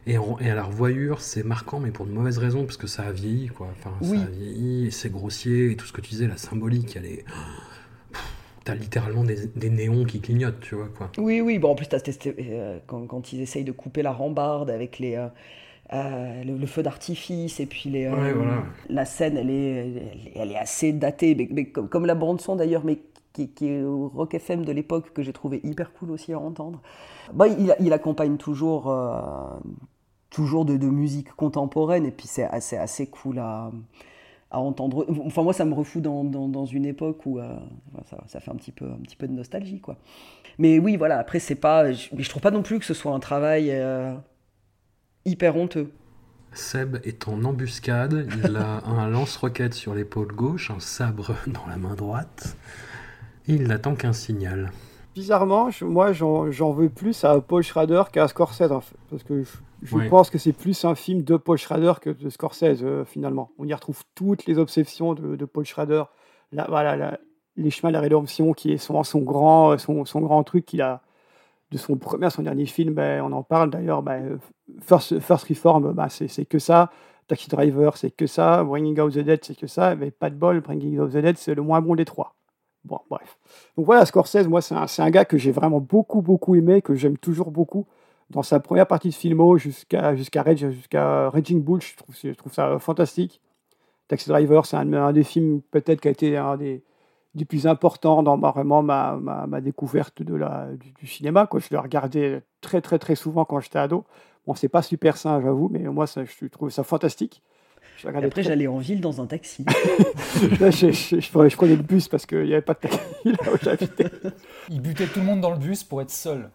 [0.06, 2.88] Et, en- et à la revoyure, c'est marquant, mais pour de mauvaises raisons, parce que
[2.88, 3.70] ça a vieilli, quoi.
[3.72, 4.18] Enfin, Oui.
[4.20, 7.06] ça a vieilli, et c'est grossier, et tout ce que tu disais, la symbolique, elle
[7.06, 7.26] est.
[8.66, 11.10] T'as littéralement des, des néons qui clignotent, tu vois, quoi.
[11.18, 14.70] Oui, oui, bon, en plus, t'as euh, quand, quand ils essayent de couper la rambarde
[14.70, 15.28] avec les, euh,
[15.94, 18.64] euh, le, le feu d'artifice et puis les, euh, Ouais, voilà.
[18.90, 22.84] la scène, elle est, elle est, assez datée, mais, mais comme, comme la bande-son d'ailleurs,
[22.84, 23.00] mais
[23.34, 26.40] qui, qui est au Rock FM de l'époque, que j'ai trouvé hyper cool aussi à
[26.40, 26.82] entendre.
[27.34, 29.20] Bah, il, il accompagne toujours, euh,
[30.30, 33.72] toujours de, de musique contemporaine et puis c'est assez, assez cool à
[34.54, 35.06] à entendre.
[35.26, 37.56] Enfin, moi, ça me refout dans, dans, dans une époque où euh,
[38.06, 39.98] ça, ça fait un petit, peu, un petit peu de nostalgie, quoi.
[40.60, 41.92] Mais oui, voilà, après, c'est pas.
[41.92, 44.14] Je, mais je trouve pas non plus que ce soit un travail euh,
[45.26, 45.92] hyper honteux.
[46.54, 51.78] Seb est en embuscade, il a un lance-roquette sur l'épaule gauche, un sabre dans la
[51.78, 52.56] main droite,
[53.48, 54.72] et il n'attend qu'un signal.
[55.16, 59.24] Bizarrement, je- moi j'en j'en veux plus à Paul Schrader qu'à Scorsese, en fait, parce
[59.24, 59.50] que je,
[59.84, 60.10] je Ouais.
[60.10, 63.52] pense que c'est plus un film de Paul Schrader que de Scorsese euh, finalement.
[63.60, 66.04] On y retrouve toutes les obsessions de, de Paul Schrader,
[66.52, 67.20] la, voilà, la-
[67.58, 70.82] les chemins de la rédemption qui est son, son, grand, son, son grand truc qu'il
[70.82, 71.02] a
[71.74, 74.04] de son premier à son dernier film, ben, on en parle d'ailleurs.
[74.08, 74.38] euh,
[74.82, 76.92] First, First Reform, ben, c'est que ça.
[77.28, 78.64] Taxi Driver, c'est que ça.
[78.64, 79.96] Bringing Out the Dead, c'est que ça.
[79.96, 82.36] Mais pas de bol, Bringing Out the Dead, c'est le moins bon des trois.
[82.86, 83.38] Bon, bref.
[83.78, 86.96] Donc voilà, Scorsese, moi, c'est un, un gars que j'ai vraiment beaucoup, beaucoup aimé, que
[86.96, 87.86] j'aime toujours beaucoup.
[88.30, 93.42] Dans sa première partie de filmo jusqu'à jusqu'à jusqu'à Raging Bull, je trouve, ça fantastique.
[94.08, 96.84] Taxi Driver, c'est un des films peut-être qui a été un des,
[97.36, 101.48] des plus importants dans ma, vraiment ma, ma, ma découverte de la, du, du cinéma.
[101.48, 101.60] Quoi.
[101.60, 104.06] Je le regardais très, très, très souvent quand j'étais ado.
[104.46, 107.42] Bon, c'est pas super sain, j'avoue, mais moi, ça, je trouve ça fantastique.
[107.98, 109.66] Je après, très- j'allais en ville dans un taxi.
[110.60, 112.80] Là, je, je- je prenais- je prenais le bus parce qu'il n'y avait pas de
[112.80, 114.10] taxi là où j'habitais.
[114.70, 116.50] Il butait tout le monde dans le bus pour être seul.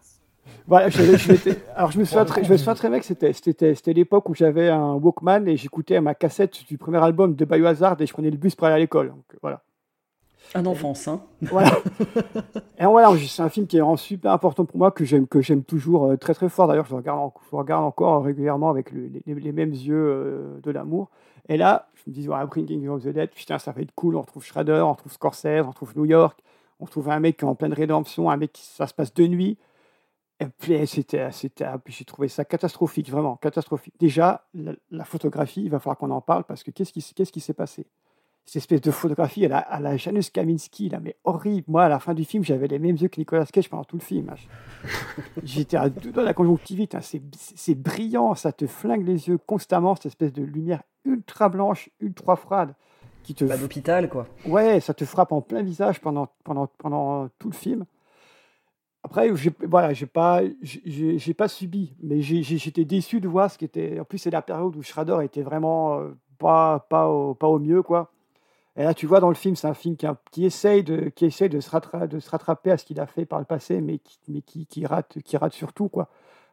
[0.67, 1.01] Voilà, je,
[1.75, 3.73] alors je me souviens très, le je me coup, souviens très bien que c'était, c'était,
[3.75, 7.95] c'était l'époque où j'avais un Walkman et j'écoutais ma cassette du premier album de Biohazard
[8.01, 9.09] et je prenais le bus pour aller à l'école.
[9.09, 9.61] Donc, voilà.
[10.55, 11.21] Un enfant sain.
[11.41, 11.71] Voilà.
[12.79, 15.41] Et voilà, c'est un film qui est vraiment super important pour moi, que j'aime, que
[15.41, 16.67] j'aime toujours euh, très très fort.
[16.67, 21.09] D'ailleurs, je regarde, je regarde encore régulièrement avec le- les, mêmes yeux euh, de l'amour.
[21.47, 24.15] Et là, je me dis, voilà, Bringing of the Dead, putain, ça va être cool.
[24.15, 26.39] On retrouve Shredder, on retrouve Scorsese, on retrouve New York,
[26.79, 29.57] on retrouve un mec en pleine rédemption, un mec qui ça se passe de nuit.
[30.39, 33.93] Et puis, c'était, c'était, j'ai trouvé ça catastrophique, vraiment catastrophique.
[33.99, 37.31] Déjà, la, la photographie, il va falloir qu'on en parle parce que qu'est-ce qui, qu'est-ce
[37.31, 37.85] qui s'est passé?
[38.45, 41.65] Cette espèce de photographie à la, à la Janusz Kaminski, là, mais horrible.
[41.67, 43.97] Moi, à la fin du film, j'avais les mêmes yeux que Nicolas Cage pendant tout
[43.97, 44.29] le film.
[44.31, 44.35] hein.
[45.43, 46.95] J'étais à deux doigts de la conjonctivite.
[46.95, 47.01] hein.
[47.01, 51.89] C'est, c'est brillant, ça te flingue les yeux constamment, cette espèce de lumière ultra blanche,
[51.99, 52.73] ultra froide.
[53.21, 54.25] Qui te Bah, d'hôpital, quoi.
[54.47, 57.85] Ouais, ça te frappe en plein visage pendant, pendant, pendant tout le film.
[59.03, 63.65] Après, j'ai voilà, j'ai pas, j'ai- pas subi, mais j'étais déçu de voir ce qui
[63.65, 63.99] était.
[63.99, 67.59] En plus, c'est la période où Schrader était vraiment euh, pas, pas, au, pas au
[67.59, 68.11] mieux, quoi.
[68.77, 71.25] Et là, tu vois dans le film, c'est un film qui, qui essaye de, qui
[71.25, 74.41] essaye de se, rattraper à ce qu'il a fait par le passé, mais qui, mais
[74.41, 76.07] qui, qui rate, qui rate surtout, quoi.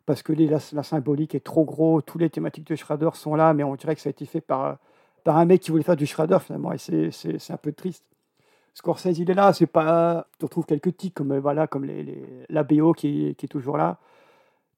[0.07, 3.55] Parce que les- la, symbolique est trop gros, toutes les thématiques de Schrader sont là,
[3.55, 4.79] mais on dirait que ça a été fait par,
[5.25, 8.05] par un mec qui voulait faire du Schrader finalement, et c'est- un peu triste.
[8.75, 10.27] Scorsese, il est là, c'est pas.
[10.39, 13.99] Tu retrouves quelques tics comme, euh, voilà, comme les, la BO qui est toujours là.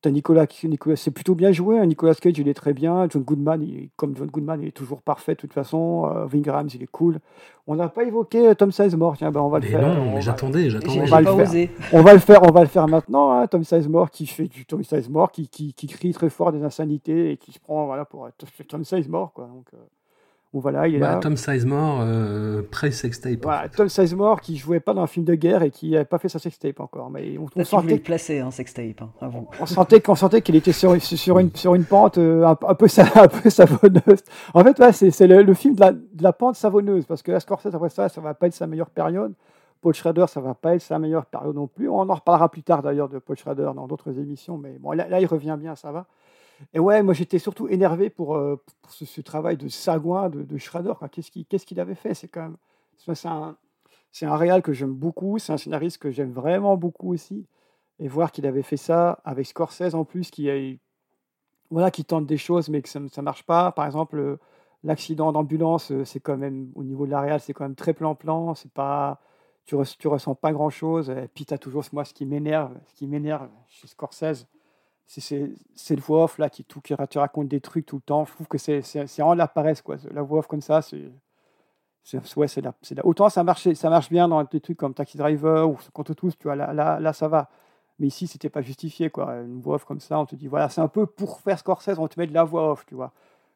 [0.01, 1.79] T'as Nicolas, Nicolas c'est plutôt bien joué.
[1.79, 1.85] hein.
[1.87, 3.09] Nicolas Cage, il est très bien.
[3.11, 6.09] John Goodman, il- comme John Goodman, il est toujours parfait de toute façon.
[6.31, 7.19] Ving Rhames, il est cool.
[7.67, 9.17] On n'a pas évoqué euh, Tom Sizemore.
[9.17, 9.83] Tiens, ben on va le faire.
[9.83, 11.01] non, on mais va- j'attendais, j'attendais.
[11.01, 11.69] on va le faire.
[11.93, 13.33] On va le faire, on va le faire maintenant.
[13.33, 13.47] hein.
[13.49, 17.33] Tom Sizemore qui fait du Tom Sizemore, qui, qui, qui crie très fort des insanités
[17.33, 18.37] et qui se prend voilà, pour être
[18.69, 19.33] Tom Sizemore.
[19.33, 19.47] Quoi.
[19.49, 19.79] Donc, euh,
[20.53, 21.19] bon, voilà, il est Bah, là.
[21.19, 23.41] Tom Sizemore, euh, pré-sextape.
[23.43, 26.19] Voilà, Tom Sizemore qui jouait pas dans un film de guerre et qui n'avait pas
[26.19, 27.11] fait sa sextape encore.
[27.11, 29.49] Mais on, on voulais sentait, le placer, hein, sextape, hein, avant.
[29.61, 32.75] on sentait qu'on sentait qu'il était sur, sur, une, sur une pente euh, un, un
[32.75, 34.23] peu, sa- un peu savonneuse.
[34.55, 37.23] En fait, ouais, c'est c'est le, le film de la, de la pente savonneuse parce
[37.23, 39.33] que la Scorsese, après ça, ça va pas être sa meilleure période.
[39.81, 41.89] Paul Schrader, ça va pas être sa meilleure période non plus.
[41.89, 45.07] On en reparlera plus tard d'ailleurs de Paul Schrader dans d'autres émissions, mais bon, là,
[45.09, 46.07] là, il revient bien, ça va.
[46.73, 50.95] Et ouais, moi j'étais surtout énervé pour, euh, ce, travail de sagouin de, de Schrader.
[51.13, 52.15] Qu'est-ce qu'il qu'est-ce qu'il avait fait?
[52.15, 52.57] C'est quand même.
[52.97, 53.57] C'est un,
[54.23, 57.47] un réal que j'aime beaucoup, c'est un scénariste que j'aime vraiment beaucoup aussi.
[58.01, 60.49] Et voir qu'il avait fait ça avec Scorsese en plus, qui,
[61.71, 63.73] voilà, qui tente des choses mais que ça ne marche pas.
[63.73, 64.39] Par exemple, euh,
[64.85, 67.95] l'accident d'ambulance, euh, c'est quand même, au niveau de la réal, c'est quand même très
[67.95, 68.55] plan-plan.
[68.55, 69.21] C'est pas,
[69.67, 71.11] tu, res- tu ressens pas grand-chose.
[71.11, 74.47] Et puis tu as toujours, moi, ce qui m'énerve, ce qui m'énerve chez Scorsese,
[75.09, 78.27] c'est le voix off là qui, tout, qui te raconte des trucs tout le temps.
[78.27, 79.81] Je trouve que c'est vraiment la paresse.
[79.81, 79.97] Quoi.
[80.13, 81.11] La voix off comme ça, c'est.
[82.37, 82.65] Ouais, c'est
[83.05, 86.39] Autant ça marche, ça marche bien dans des trucs comme Taxi Driver ou Contre tous,
[86.39, 87.51] tu vois, là, là, là ça va.
[87.99, 89.35] Mais ici, c'était pas justifié, quoi.
[89.41, 91.99] Une voix off comme ça, on te dit, voilà, c'est un peu pour faire Scorsese,
[91.99, 93.13] on te met de la voix off, tu vois.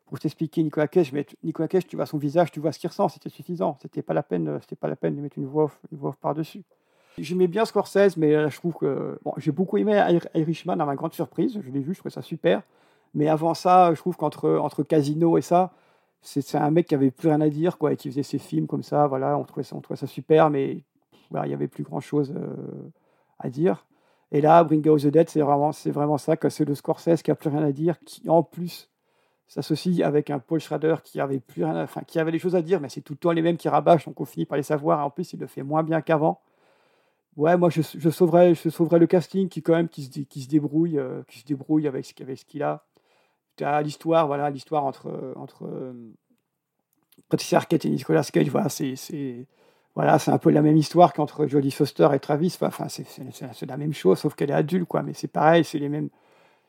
[0.06, 2.88] Pour t'expliquer Nicolas Cage, mais Nicolas Cage, tu vois son visage, tu vois ce qu'il
[2.88, 3.78] ressent, c'était suffisant.
[3.80, 6.10] C'était pas la peine, c'était pas la peine de mettre une voix off, une voix
[6.10, 6.64] off par-dessus.
[7.18, 10.86] J'aimais bien Scorsese, mais euh, je trouve que bon, j'ai beaucoup aimé Ir- Irishman à
[10.86, 11.60] ma grande surprise.
[11.62, 12.62] Je l'ai vu, je trouvais ça super.
[13.14, 15.72] Mais avant ça, je trouve qu'entre entre Casino et ça,
[16.22, 18.66] c'est un mec qui avait plus rien à dire, quoi, et qui faisait ses films
[18.66, 19.06] comme ça.
[19.06, 20.82] Voilà, on trouvait ça, on trouvait ça super, mais
[21.44, 22.34] il y avait plus grand chose
[23.38, 23.84] à dire.
[24.30, 27.30] Et là, Bring Out the Dead, c'est vraiment, vraiment ça, que c'est le Scorsese qui
[27.30, 28.88] a plus rien à dire, qui en plus
[29.48, 32.80] s'associe avec un Paul Schrader qui avait plus enfin qui avait des choses à dire,
[32.80, 35.00] mais c'est tout le temps les mêmes qui rabâchent, donc on finit par les savoir.
[35.00, 36.40] Et en plus, il le fait moins bien qu'avant.
[37.36, 37.80] Ouais, moi je,
[38.10, 41.38] sauverais, je sauverais le casting qui quand même qui se, qui se débrouille, euh, qui
[41.40, 42.84] se débrouille avec ce, avec ce qu'il a.
[43.82, 45.92] L'histoire, voilà, l'histoire entre entre euh,
[47.28, 49.46] Patricia Arquette et Nicolas Cage, voilà, c'est
[49.94, 52.56] voilà, c'est un peu la même histoire qu'entre Jodie Foster et Travis.
[52.60, 55.02] Enfin, c'est la même chose, sauf qu'elle est adulte, quoi.
[55.02, 56.08] Mais c'est pareil, c'est les mêmes,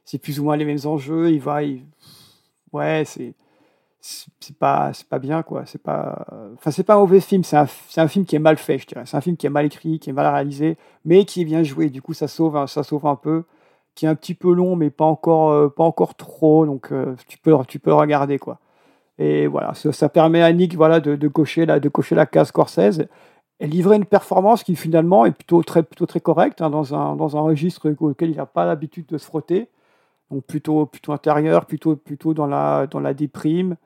[0.06, 1.32] c'est plus ou moins les mêmes enjeux.
[1.32, 1.62] Il va,
[2.74, 3.34] ouais, c'est
[4.06, 5.66] c'est pas c'est pas bien quoi.
[5.66, 6.26] C'est pas
[6.56, 7.44] enfin c'est pas un mauvais film.
[7.44, 7.68] C'est un,
[7.98, 9.04] un film qui est mal fait je dirais.
[9.06, 11.64] C'est un film qui est mal écrit qui est mal réalisé mais qui est bien
[11.64, 11.90] joué.
[11.90, 13.44] Du coup ça sauve ça sauve un peu.
[13.96, 16.66] Qui est un petit peu long mais pas encore euh, pas encore trop.
[16.66, 18.60] Donc euh, tu peux tu peux regarder quoi.
[19.20, 19.74] Et voilà.
[19.76, 23.08] Ça, ça permet à Nick voilà de, de cocher la de cocher la case Scorsese
[23.60, 27.16] et livrer une performance qui finalement est plutôt très plutôt très correcte hein, dans un
[27.16, 29.70] dans un registre auquel il n'a pas l'habitude de se frotter.
[30.32, 33.78] Donc plutôt plutôt intérieur plutôt plutôt dans la dans la déprime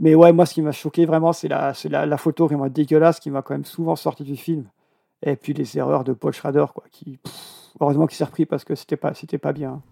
[0.00, 2.68] mais ouais, moi, ce qui m'a choqué vraiment, c'est la, c'est la, la photo vraiment
[2.68, 4.64] dégueulasse qui m'a quand même souvent sorti du film.
[5.22, 7.32] Et puis les erreurs de Paul Schrader, quoi, qui, pff,
[7.80, 9.82] heureusement qu'il s'est repris parce que c'était pas, c'était pas bien.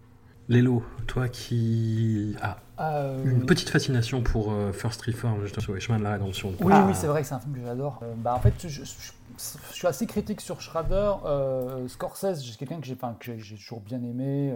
[0.48, 5.80] Lélo, toi qui as Euh, une petite fascination pour euh, First Reform, justement, sur les
[5.80, 6.52] chemins de la rédemption.
[6.60, 6.84] Oui, Ah.
[6.86, 7.98] oui, c'est vrai que c'est un film que j'adore.
[8.04, 11.14] Euh, bah, en fait, je, je- je suis assez critique sur Schrader.
[11.24, 14.54] Euh, Scorsese, j'ai quelqu'un que j'ai que j'ai- toujours bien aimé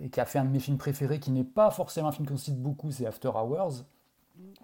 [0.00, 2.26] et qui a fait un de mes films préférés, qui n'est pas forcément un film
[2.26, 3.84] qu'on cite beaucoup, c'est After Hours.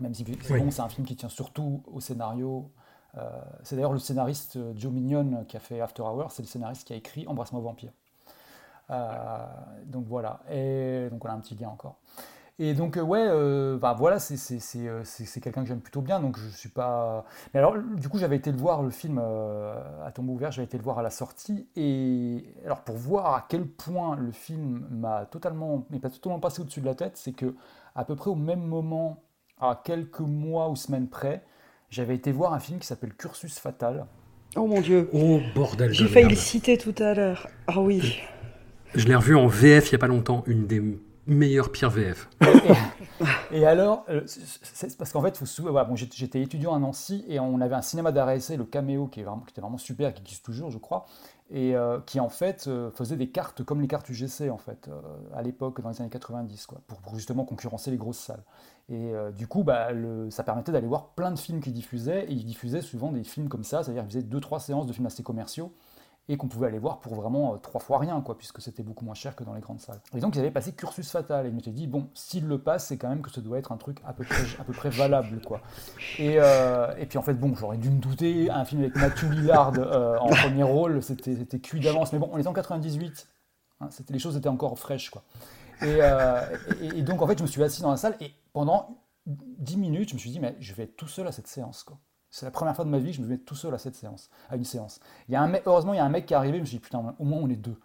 [0.00, 0.60] Même si c'est Oui.
[0.60, 2.70] bon, c'est un film qui tient surtout au scénario.
[3.16, 3.28] Euh,
[3.62, 6.86] c'est d'ailleurs le scénariste euh, Joe Mignon qui a fait After Hours, c'est le scénariste
[6.86, 7.92] qui a écrit Embrasse-moi vampire.
[8.90, 9.46] Euh,
[9.86, 11.96] donc voilà, et donc on a un petit lien encore.
[12.62, 14.36] Et donc, euh, ouais, euh, bah, voilà, c'est
[14.76, 17.24] euh, c'est- quelqu'un que j'aime plutôt bien, donc je suis pas.
[17.54, 19.74] Mais alors, du coup, j'avais été le voir, le film euh,
[20.06, 23.46] à tombeau ouvert, j'avais été le voir à la sortie, et alors pour voir à
[23.48, 27.32] quel point le film m'a totalement, mais pas totalement passé au-dessus de la tête, c'est
[27.32, 27.54] que
[27.94, 29.22] à peu près au même moment,
[29.58, 31.42] à quelques mois ou semaines près,
[31.88, 34.04] j'avais été voir un film qui s'appelle Cursus Fatal.
[34.54, 35.08] Oh mon dieu.
[35.14, 37.48] Oh bordel J'ai failli le citer tout à l'heure.
[37.68, 38.20] Ah oui.
[38.94, 40.82] Je l'ai revu en VF il y a pas longtemps, une des
[41.26, 42.28] meilleures pires VF.
[43.52, 44.22] Et alors, euh,
[44.98, 48.64] parce qu'en fait, bon, j'étais étudiant à Nancy et on avait un cinéma essai, le
[48.64, 51.06] Caméo, qui, est vraiment, qui était vraiment super, qui existe toujours, je crois,
[51.50, 54.88] et euh, qui en fait euh, faisait des cartes comme les cartes UGC en fait,
[55.34, 58.44] à l'époque, dans les années 90, quoi, pour, justement concurrencer les grosses salles.
[58.88, 62.32] Et du coup, bah, le- ça permettait d'aller voir plein de films qu'ils diffusaient, et
[62.32, 65.06] ils diffusaient souvent des films comme ça, c'est-à-dire qu'ils faisaient deux, trois séances de films
[65.06, 65.72] assez commerciaux
[66.30, 69.04] et qu'on pouvait aller voir pour vraiment euh, trois fois rien, quoi, puisque c'était beaucoup
[69.04, 69.98] moins cher que dans les grandes salles.
[70.14, 72.86] Et donc ils avaient passé Cursus Fatal, et je m'étais dit, bon, s'il le passe,
[72.86, 74.22] c'est quand même que ça doit être un truc à peu
[74.72, 75.60] près, valable, quoi.
[76.20, 79.24] Et, euh, et puis en fait, bon, j'aurais dû me douter, un film avec Matthew
[79.24, 83.26] Lillard euh, en premier rôle, c'était cuit d'avance, mais bon, on est en 98,
[83.80, 85.24] hein, les choses étaient encore fraîches, quoi.
[85.82, 90.10] Et donc en fait, je me suis assis dans la salle, et pendant 10 minutes,
[90.10, 91.98] je me suis dit, mais je vais être tout seul à cette séance, quoi.
[92.30, 93.94] C'est la première fois de ma vie que je me mets tout seul à cette
[93.96, 95.00] séance, à une séance.
[95.28, 96.60] Il y a un mec, heureusement, il y a un mec qui est arrivé, je
[96.62, 97.76] me suis dit, putain, au moins on est deux.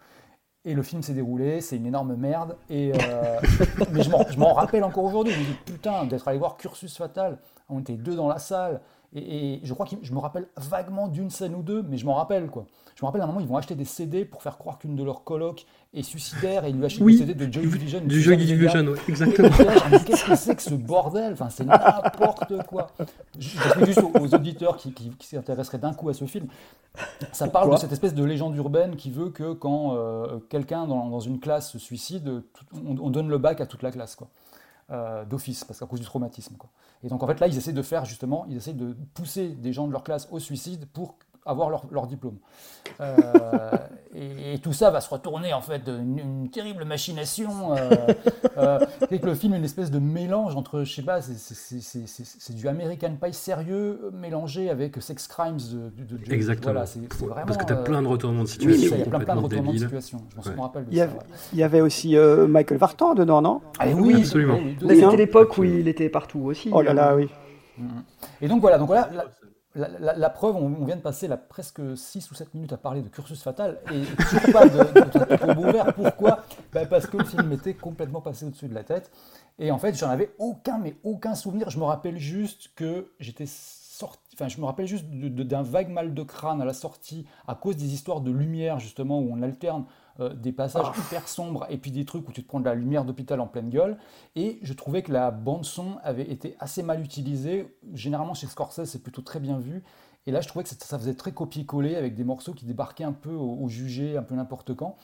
[0.68, 2.58] Et le film s'est déroulé, c'est une énorme merde.
[2.70, 3.40] Et euh,
[3.92, 5.34] mais je m'en- je m'en rappelle encore aujourd'hui.
[5.34, 7.38] Je me dis, putain, d'être allé voir Cursus Fatal.
[7.70, 8.82] On était deux dans la salle.
[9.16, 12.06] Et, et je crois que je me rappelle vaguement d'une scène ou deux, mais je
[12.06, 12.66] m'en rappelle quoi.
[12.98, 14.96] Je me rappelle à un moment, ils vont acheter des CD pour faire croire qu'une
[14.96, 18.00] de leurs colocs est suicidaire et ils lui achètent Oui, des CD de Joy Division.
[18.02, 19.50] du Joy Division, ouais, exactement.
[20.06, 21.34] Qu'est-ce que c'est que ce bordel?
[21.34, 22.88] Enfin, c'est n'importe quoi.
[23.38, 23.50] Je
[23.86, 26.48] juste aux, aux auditeurs qui, qui- qui s'intéresseraient d'un coup à ce film.
[27.34, 31.10] Ça parle de cette espèce de légende urbaine qui veut que quand euh, quelqu'un dans,
[31.10, 34.16] dans une classe se suicide, tout- on, on donne le bac à toute la classe,
[34.16, 34.28] quoi.
[34.92, 36.56] Euh, d'office, parce qu'à cause du traumatisme.
[37.02, 39.74] Et donc en fait là, ils essaient de faire justement, ils essaient de pousser des
[39.74, 42.38] gens de leur classe au suicide pour avoir leur, leur diplôme.
[43.02, 43.14] Euh,
[44.14, 47.76] et, et tout ça va se retourner en fait d'une une terrible machination.
[47.76, 47.90] Euh,
[48.58, 48.80] euh,
[49.12, 52.68] et que le film est une espèce de mélange entre, je sais pas, c'est- du
[52.68, 55.58] American Pie sérieux mélangé avec Sex Crimes
[55.98, 56.74] de, de, de- Exactement.
[56.74, 57.46] Voilà, vraiment.
[57.46, 59.20] Parce que t'as euh, plein de retournements de oui, situation ça, il y a plein,
[59.20, 60.02] plein de complètement retournements de débiles.
[60.02, 60.22] situation.
[60.32, 60.56] Je m'en Ouais.
[60.56, 61.04] me rappelle de Il y, ça.
[61.04, 61.24] avait, ouais.
[61.54, 63.62] il y avait aussi euh, Michael Vartan dedans, non?
[63.80, 64.56] Ah oui, absolument.
[64.56, 65.10] oui, oui, oui, hein.
[65.10, 66.70] c'était l'époque où il était partout aussi.
[66.72, 67.30] Oh là là, oui.
[68.42, 69.10] Et donc voilà, donc voilà
[69.76, 73.10] la, preuve, on, vient de passer là, presque 6 ou 7 minutes à parler de
[73.10, 75.92] Cursus Fatal et toujours pas de, de, de.
[75.92, 76.44] Pourquoi?
[76.74, 79.12] Bah, Parce que le film m'était complètement passé au-dessus de la tête.
[79.60, 81.70] Et en fait, j'en avais aucun, mais aucun souvenir.
[81.70, 86.14] Je me rappelle juste que j'étais sorti, enfin, je me rappelle juste d'un vague mal
[86.14, 89.86] de crâne à la sortie à cause des histoires de lumière, justement, où on alterne
[90.20, 92.76] euh, des passages hyper sombres et puis des trucs où tu te prends de la
[92.76, 93.98] lumière d'hôpital en pleine gueule.
[94.36, 97.76] Et je trouvais que la bande-son avait été assez mal utilisée.
[97.94, 99.84] Généralement, chez Scorsese, c'est plutôt très bien vu.
[100.28, 103.04] Et là, je trouvais que ça, ça faisait très copier-coller avec des morceaux qui débarquaient
[103.04, 104.96] un peu au, au jugé, un peu n'importe quand.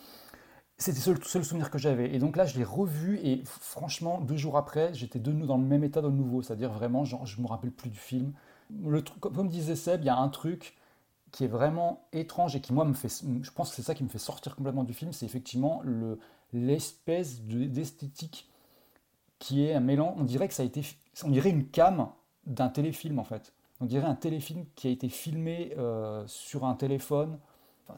[0.77, 2.15] C'était le seul, seul souvenir que j'avais.
[2.15, 5.57] Et donc là, je l'ai revu et franchement, deux jours après, j'étais de nouveau dans
[5.57, 6.41] le même état de nouveau.
[6.41, 8.33] C'est-à-dire vraiment, genre, je me rappelle plus du film.
[8.83, 10.75] Le truc, comme, comme disait Seb, il y a un truc
[11.32, 13.24] qui est vraiment étrange et qui, moi, me fait.
[13.41, 15.14] Je pense que c'est ça qui me fait sortir complètement du film.
[15.14, 16.20] C'est effectivement le-
[16.53, 18.49] l'espèce de- d'esthétique
[19.40, 20.16] qui est un mélange.
[20.18, 20.82] On dirait que ça a été.
[21.24, 22.10] On dirait une cam
[22.45, 23.53] d'un téléfilm, en fait.
[23.80, 27.40] On dirait un téléfilm qui a été filmé euh, sur un téléphone.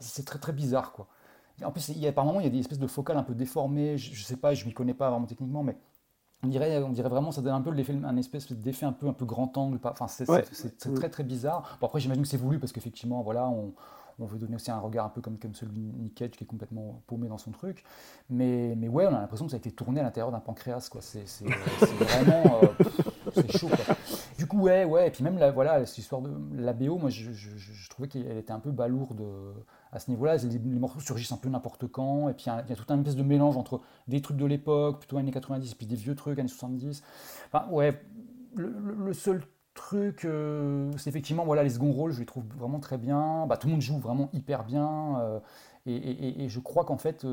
[0.00, 1.08] C'est très, très bizarre, quoi.
[1.64, 3.22] En plus, il y a, par moments, il y a des espèces de focales un
[3.22, 3.98] peu déformées.
[3.98, 5.76] Je, je sais pas, je m'y connais pas vraiment techniquement, mais
[6.44, 7.70] on dirait, on dirait vraiment, ça donne un peu
[8.04, 9.78] un espèce d'effet un peu, un peu grand angle.
[9.82, 10.44] Enfin, c'est Ouais.
[10.94, 11.78] très, très bizarre.
[11.80, 13.72] Bon, après, j'imagine que c'est voulu parce qu'effectivement, voilà, on,
[14.20, 16.44] on veut donner aussi un regard un peu comme, comme celui de Nick Cage qui
[16.44, 17.82] est complètement paumé dans son truc.
[18.30, 20.88] Mais, mais ouais, on a l'impression que ça a été tourné à l'intérieur d'un pancréas,
[20.90, 21.00] quoi.
[21.02, 22.84] C'est vraiment, euh,
[23.34, 23.96] c'est chaud, quoi.
[24.54, 25.08] Ouais, ouais.
[25.08, 28.52] Et puis même, la, voilà, cette histoire de la BO, moi, je, trouvais qu'elle était
[28.52, 29.52] un peu balourde euh,
[29.90, 30.36] à ce niveau-là.
[30.36, 32.28] Les, morceaux surgissent un peu n'importe quand.
[32.28, 35.00] Et puis, il y a- tout un espèce de mélange entre des trucs de l'époque,
[35.00, 37.02] plutôt années 90, et puis des vieux trucs, années 70.
[37.46, 38.00] Enfin, ouais,
[38.54, 39.42] le, seul
[39.74, 43.46] truc, euh, c'est effectivement, voilà, les seconds rôles, je les trouve vraiment très bien.
[43.48, 45.18] Bah, tout le monde joue vraiment hyper bien.
[45.20, 45.40] euh,
[45.86, 47.26] et, je crois qu'en fait,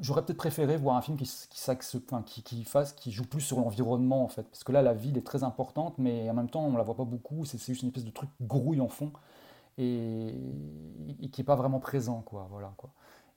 [0.00, 3.40] j'aurais peut-être préféré voir un film qui, qui, enfin, qui, qui fasse, qui joue plus
[3.40, 4.44] sur l'environnement, en fait.
[4.44, 6.96] Parce que là, la ville est très importante, mais en même temps, on la voit
[6.96, 7.44] pas beaucoup.
[7.44, 9.12] C'est juste une espèce de truc grouille en fond
[9.78, 10.34] et,
[11.32, 12.46] qui est pas vraiment présent, quoi.
[12.50, 12.90] Voilà, quoi.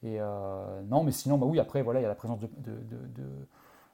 [0.03, 2.47] Et euh, non, mais sinon, bah oui, après, voilà, il y a la présence de,
[2.57, 2.79] de,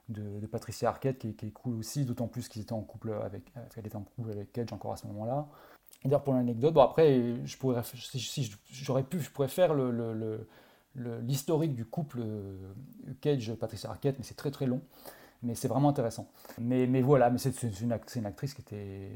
[0.08, 3.50] de- de- Patricia Arquette qui, est- cool aussi, d'autant plus qu'ils étaient en couple avec,
[3.76, 5.48] elle était en couple avec Cage encore à ce moment-là.
[6.04, 10.48] D'ailleurs, pour l'anecdote, bon, après, je pourrais, si, j'aurais pu, je pourrais faire le- le-
[10.96, 12.72] l'historique du couple euh,
[13.20, 14.80] Cage-Patricia Arquette, mais c'est très très long.
[15.42, 16.30] Mais c'est vraiment intéressant.
[16.58, 19.10] Mais, mais voilà, mais c'est une, actrice qui était,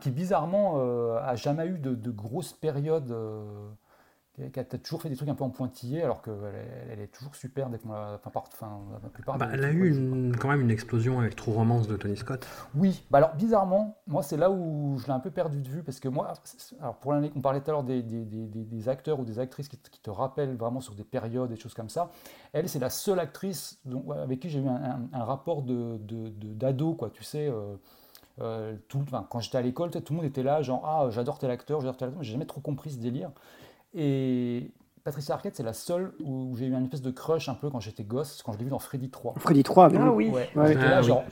[0.00, 3.12] qui, bizarrement euh, a jamais eu de, de grosses périodes.
[3.12, 3.70] euh,
[4.52, 7.06] qui a- toujours fait des trucs un peu en pointillé, alors qu'elle est, elle est
[7.06, 9.38] toujours super dès qu'on la, enfin, part- enfin, la plupart.
[9.38, 12.44] Bah, elle a eu une- quand même une explosion avec True Romance de Tony Scott.
[12.74, 15.82] Oui, bah alors bizarrement, moi c'est là où je l'ai un peu perdu de vue
[15.84, 16.32] parce que moi,
[16.80, 19.24] alors pour l'année, on parlait tout à l'heure des, des- des- des- des acteurs ou
[19.24, 22.10] des actrices qui, te- qui te rappellent vraiment sur des périodes, des choses comme ça.
[22.52, 25.98] Elle, c'est la seule actrice dont- avec qui j'ai eu un, un- un rapport de,
[25.98, 27.10] de- de- d'ado, quoi.
[27.10, 27.76] Tu sais, euh,
[28.40, 31.38] euh, tout, enfin, quand j'étais à l'école, tout le monde était là, genre ah j'adore
[31.38, 33.30] tel acteur, j'adore tel acteur, mais j'ai jamais trop compris ce délire.
[33.94, 34.70] Et
[35.04, 37.80] Patricia Arquette, c'est la seule où j'ai eu une espèce de crush un peu quand
[37.80, 39.34] j'étais gosse, quand je l'ai vue dans Freddy 3.
[39.38, 40.26] Freddy 3, mais Ah oui.
[40.26, 40.32] oui.
[40.34, 40.68] Ouais, Ouais.
[40.68, 41.06] j'étais là, Ah oui.
[41.06, 41.24] genre-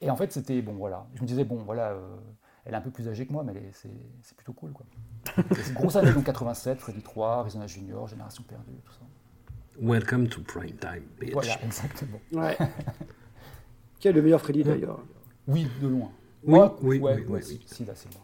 [0.00, 1.06] Et en fait, c'était bon, voilà.
[1.14, 2.16] Je me disais, bon, voilà, euh,
[2.64, 4.86] elle est un peu plus âgée que moi, mais c'est plutôt cool, quoi.
[5.62, 9.00] C'est grosse année, donc 87, Freddy 3, Arizona Junior, Génération perdue, tout ça.
[9.80, 11.32] Welcome to prime time, bitch.
[11.32, 12.18] Voilà, exactement.
[12.32, 12.56] Ouais.
[13.98, 15.00] Qui est le meilleur Freddy d'ailleurs?
[15.48, 16.10] Oui, de loin.
[16.44, 17.62] Oui, Ouais, oui, ouais, oui, ouais, oui, si, oui.
[17.66, 18.20] si, là, c'est bon.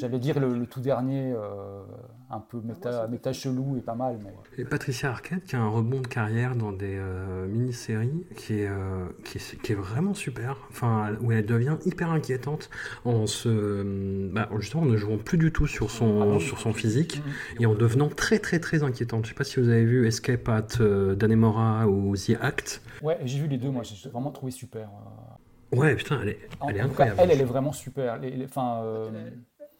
[0.00, 1.82] J'allais dire le, le tout dernier, euh,
[2.30, 4.32] un peu méta, méta chelou et pas mal, mais.
[4.56, 8.68] Et Patricia Arquette qui a un rebond de carrière dans des euh, mini-séries qui est,
[8.68, 12.70] euh, qui, est, qui est vraiment super, enfin, où elle devient hyper inquiétante
[13.04, 17.22] en se, bah, justement en ne jouant plus du tout sur son, sur son physique
[17.58, 19.24] et en devenant très très très inquiétante.
[19.24, 22.80] Je sais pas si vous avez vu Escape at euh, Danemora ou The Act.
[23.02, 24.88] Ouais, j'ai vu les deux, moi, j'ai vraiment trouvé super.
[24.88, 25.76] euh.
[25.76, 27.20] Ouais, putain, elle est, En- elle est en tout cas, incroyable.
[27.22, 28.18] elle, elle est vraiment super.
[28.18, 29.08] Les- les- Enfin, euh,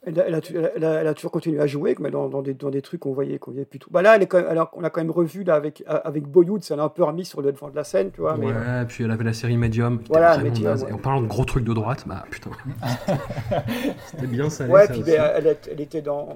[0.02, 2.28] Elle a, elle a tu- elle a- elle a toujours continué à jouer, mais dans,
[2.31, 3.90] dans des, dans des trucs qu'on voyait, qu'on voyait plus tout.
[3.90, 5.85] Bah là, elle est quand même, elle a- on l'a quand même revu là, avec,
[5.86, 8.35] avec Boyhood, ça l'a un peu remis sur le devant de la scène, tu vois.
[8.39, 10.89] mais, euh, Ouais, puis elle avait la série Medium, qui Voilà, Medium, ouais.
[10.89, 12.51] Et en parlant de gros trucs de droite, bah putain,
[14.06, 14.72] c'était bien salé.
[14.72, 16.28] ouais, ça puis ben, elle, était dans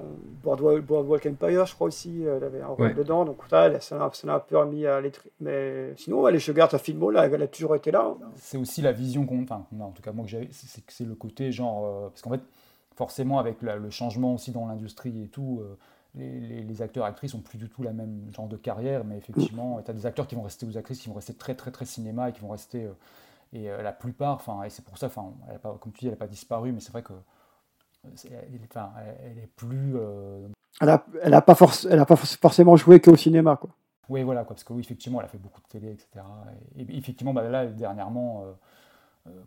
[0.43, 2.93] Boardwalk, Boardwalk Empire, je crois aussi, elle avait un rôle Ouais.
[2.93, 5.31] dedans, donc ça, ça l'a ça un peu remis à l'étri.
[5.39, 8.05] Mais sinon, elle, je garde sa filmo là, elle a toujours été là.
[8.15, 8.17] hein.
[8.35, 9.41] c'est aussi la vision qu'on.
[9.43, 11.85] Enfin, non, en tout cas, moi que j'avais, c'est c'est que c'est le côté genre.
[11.85, 12.41] euh, parce qu'en fait,
[12.95, 15.77] forcément, avec la- le changement aussi dans l'industrie et tout, euh,
[16.15, 19.17] les, les- les acteurs actrices ont plus du tout la même genre de carrière, mais
[19.17, 21.71] effectivement, tu as des acteurs qui vont rester, des actrices qui vont rester très, très,
[21.71, 22.85] très cinéma et qui vont rester.
[22.85, 22.91] euh,
[23.53, 25.99] et euh, la plupart, enfin, et c'est pour ça, enfin, elle a pas, comme tu
[25.99, 27.13] dis, elle n'a pas disparu, mais c'est vrai que.
[28.15, 28.91] c'est- Elle, est- enfin,
[29.23, 29.95] elle- est plus.
[30.81, 33.69] Elle a, elle a pas, forc- elle a pas forc- forcément joué qu'au cinéma, quoi.
[34.09, 36.23] Oui, voilà, quoi, parce que oui, effectivement, elle a fait beaucoup de télé, etc.
[36.77, 38.51] Et, et effectivement, bah, là, dernièrement, euh,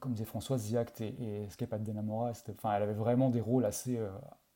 [0.00, 3.40] comme disait Françoise, Ziact et, et Escape at Denamora, c'était- enfin, elle avait vraiment des
[3.40, 4.08] rôles assez, euh,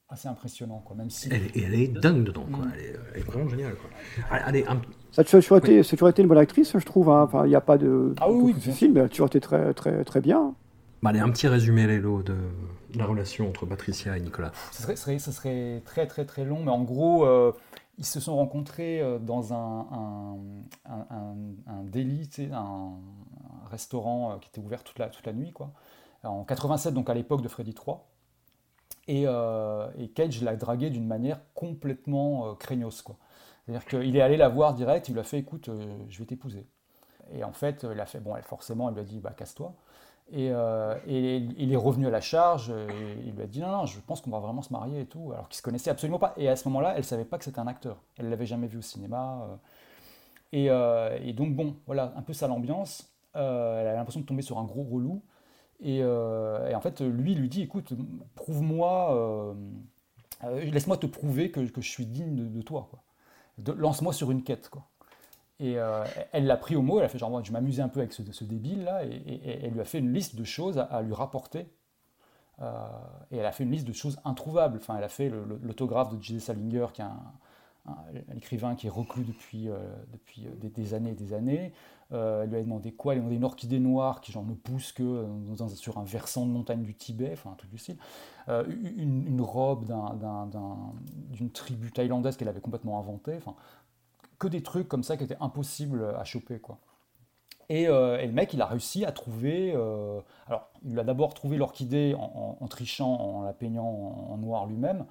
[0.09, 1.29] assez impressionnants, quoi, même si...
[1.33, 2.65] Elle, est- et elle est dingue dedans, quoi.
[2.75, 3.91] Elle, est, elle est vraiment géniale, quoi.
[4.31, 4.83] Allez, allez, un-
[5.13, 7.09] Ça a toujours été, ça a toujours été une bonne actrice, je trouve.
[7.11, 7.23] hein.
[7.23, 9.27] Enfin, il n'y a pas de, Ah oui, oui, de films, mais elle a toujours
[9.29, 10.55] été très, très, très bien.
[11.03, 12.35] Bah, allez, un petit résumé, Lélo, de
[12.95, 14.53] la relation entre Patricia et Nicolas.
[14.71, 17.53] Ce serait, serait- ce serait très très très long, mais en gros, euh,
[18.03, 20.39] ils se sont rencontrés euh, dans un, un,
[20.87, 21.37] un, un-
[23.71, 25.73] restaurant euh, qui était ouvert toute la, toute la nuit, quoi.
[26.25, 28.09] En 87, donc à l'époque de Freddy 3.
[29.09, 33.17] Et, euh, et Cage l'a dragué d'une manière complètement euh.
[33.67, 35.71] C'est-à-dire qu'il est allé la voir direct, il lui a fait écoute,
[36.09, 36.67] je vais t'épouser.
[37.33, 39.75] Et en fait, il a fait bon, elle, forcément, il lui a dit bah casse-toi.
[40.33, 43.87] Et, euh, il est revenu à la charge, et il lui a dit non, non,
[43.87, 46.33] je pense qu'on va vraiment se marier et tout, alors qu'ils se connaissaient absolument pas.
[46.37, 47.99] Et à ce moment-là, elle savait pas que c'était un acteur.
[48.17, 49.47] Elle l'avait jamais vu au cinéma.
[49.51, 49.57] euh.
[50.53, 53.11] Et, euh, donc, bon, voilà, un peu ça l'ambiance.
[53.37, 55.23] Euh, elle a l'impression de tomber sur un gros relou.
[55.81, 57.93] Et, euh, en fait, lui, lui dit écoute,
[58.35, 59.55] prouve-moi, euh,
[60.45, 62.89] euh, laisse-moi te prouver que, je suis digne de, toi.
[63.77, 64.69] Lance-moi sur une quête.
[64.69, 64.85] Quoi.
[65.63, 67.89] Et euh, elle l'a pris au mot, elle a fait genre, moi, je m'amusais un
[67.89, 71.15] peu avec ce, débile-là, et, elle lui a fait une liste de choses à, lui
[71.15, 71.69] rapporter.
[72.61, 72.89] Euh,
[73.31, 74.79] et elle a fait une liste de choses introuvables.
[74.79, 75.31] Enfin, elle a fait
[75.63, 76.41] l'autographe de J.D.
[76.41, 77.95] Salinger, qui est un,
[78.37, 79.79] écrivain qui est reclus depuis, euh,
[80.13, 81.73] depuis des, années et des années.
[82.11, 83.13] Elle lui a demandé quoi?
[83.13, 85.27] Elle lui a demandé une orchidée noire qui genre ne pousse que
[85.77, 87.97] sur un versant de montagne du Tibet, enfin un truc du style.
[88.49, 90.93] Une, robe d'un- d'un- d'un-
[91.31, 93.39] d'une tribu thaïlandaise qu'elle avait complètement inventée.
[94.43, 96.79] Que des trucs comme ça qui étaient impossibles à choper, quoi.
[97.69, 99.73] Et, euh, et le mec, il a réussi à trouver.
[99.75, 104.33] euh, alors, il a d'abord trouvé l'orchidée en, en- en trichant, en la peignant en,
[104.35, 105.07] en noir lui-même.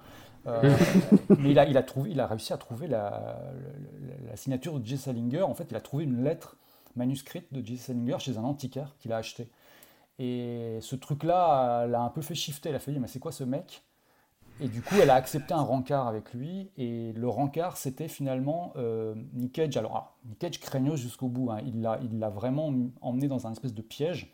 [0.46, 0.62] Euh,
[1.38, 3.40] mais il a, il, a trouvé, il a réussi à trouver la,
[4.02, 4.98] la- la signature de J.
[4.98, 5.42] Salinger.
[5.42, 6.56] En fait, il a trouvé une lettre
[6.96, 7.78] manuscrite de J.
[7.78, 9.48] Salinger chez un antiquaire qu'il a acheté.
[10.18, 12.68] Et ce truc-là l'a un peu fait shifter.
[12.70, 13.82] Elle a fait, mais c'est quoi ce mec?
[14.62, 16.70] Et du coup, elle a accepté un rencard avec lui.
[16.76, 19.76] Et le rencard, c'était finalement euh, Nick Cage.
[19.76, 21.50] Alors, alors, Nick Cage jusqu'au bout.
[21.50, 21.58] hein.
[21.64, 24.32] Il l'a vraiment emmené dans un espèce de piège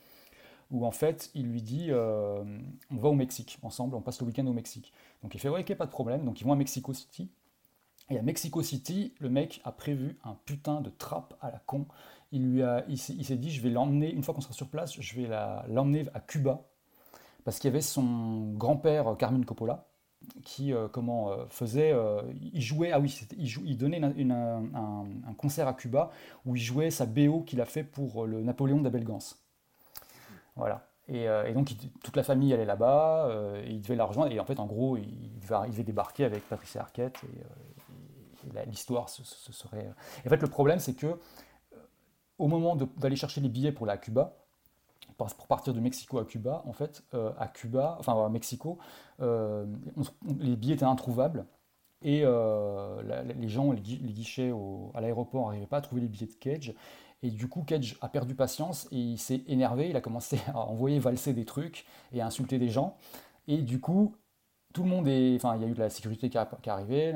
[0.71, 2.45] où en fait, il lui dit euh,
[2.91, 4.93] on va au Mexique ensemble, on passe le week-end au Mexique.
[5.23, 6.25] Donc il fait ouais, ok, pas de problème.
[6.27, 7.31] Donc ils vont à Mexico City.
[8.11, 11.87] Et à Mexico City, le mec a prévu un putain de trappe à la con.
[12.33, 14.99] Il, lui a, il s'est dit, je vais l'emmener, une fois qu'on sera sur place,
[14.99, 15.29] je vais
[15.69, 16.67] l'emmener à Cuba.
[17.45, 19.88] Parce qu'il y avait son grand-père, euh, Carmine Coppola,
[20.45, 21.93] qui euh, comment, euh, faisait.
[21.93, 22.23] euh,
[22.53, 26.11] il jouait, ah oui, il, jou- il donnait une- un, concert à Cuba
[26.47, 29.39] où il jouait sa BO qu'il a fait pour le Napoléon d'Abel Gance.
[30.57, 30.85] Voilà.
[31.11, 31.73] Et, donc,
[32.05, 33.31] toute la famille allait là-bas,
[33.67, 34.31] il devait la rejoindre.
[34.33, 38.65] Et en fait, en gros, il devait, il devait débarquer avec Patricia Arquette, et, la-
[38.67, 39.91] l'histoire se, se serait.
[40.25, 41.19] Et en fait, le problème, c'est que
[42.39, 44.37] au moment d'aller chercher les billets pour à Cuba,
[45.35, 48.79] pour partir de Mexico à Cuba, en fait, euh, à Cuba, enfin à Mexico,
[49.21, 49.67] euh,
[50.41, 51.47] les billets étaient introuvables.
[52.03, 53.03] Et euh,
[53.39, 56.27] les gens, les, gui- les guichets au- à l'aéroport n'arrivaient pas à trouver les billets
[56.29, 56.75] de Cage.
[57.23, 59.89] Et du coup, Cage a perdu patience et il s'est énervé.
[59.91, 62.97] Il a commencé à envoyer valser des trucs et à insulter des gens.
[63.49, 64.15] Et du coup,
[64.75, 65.37] tout le monde est.
[65.37, 67.15] Enfin, il y a eu de la sécurité qui, est arrivée.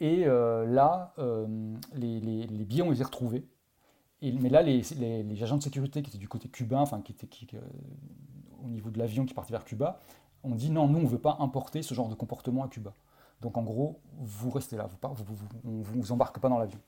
[0.00, 1.14] Et là,
[1.94, 3.46] les, les- les billets ont été retrouvés.
[4.22, 7.00] Et- mais là, les, les- les agents de sécurité qui étaient du côté cubain, enfin,
[7.02, 7.60] qui étaient qui- euh,
[8.64, 10.00] au niveau de l'avion qui partait vers Cuba,
[10.42, 12.92] ont dit non, nous, on ne veut pas importer ce genre de comportement à Cuba.
[13.42, 15.24] Donc, en gros, vous restez là, vous par- vous,
[15.64, 16.78] on ne vous embarque pas dans l'avion.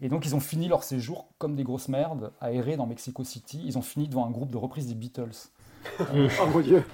[0.00, 3.62] Et donc, ils ont fini leur séjour comme des grosses merdes, errer dans Mexico City.
[3.64, 5.30] Ils ont fini devant un groupe de reprise des Beatles.
[6.00, 6.84] Oh mon dieu.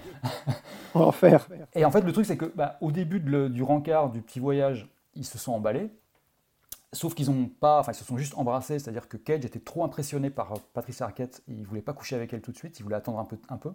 [0.94, 1.48] Enfer.
[1.74, 4.20] Et en fait, le truc, c'est que bah, au début de le- du rencard, du
[4.20, 5.90] petit voyage, ils se sont emballés.
[6.94, 9.82] Sauf qu'ils ont pas, enfin, ils se sont juste embrassés, c'est-à-dire que Cage était trop
[9.82, 12.82] impressionné par euh, Patricia Arquette, il voulait pas coucher avec elle tout de suite, il
[12.82, 13.38] voulait attendre un peu.
[13.48, 13.72] Un peu.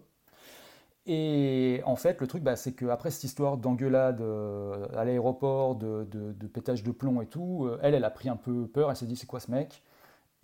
[1.08, 6.06] Et en fait, le truc, bah, c'est qu'après cette histoire d'engueulade euh, à l'aéroport, de,
[6.54, 9.08] pétage de plomb et tout, euh, elle, elle a pris un peu peur, elle s'est
[9.08, 9.82] dit c'est quoi ce mec?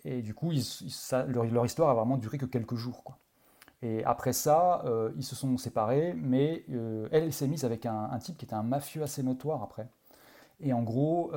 [0.04, 0.50] Et du coup,
[1.28, 3.04] leur, histoire a vraiment duré que quelques jours.
[3.82, 4.84] Et après ça,
[5.16, 8.62] ils se sont séparés, mais elle, elle s'est mise avec un, type qui était un
[8.62, 9.88] mafieux assez notoire après.
[10.60, 11.32] Et en gros,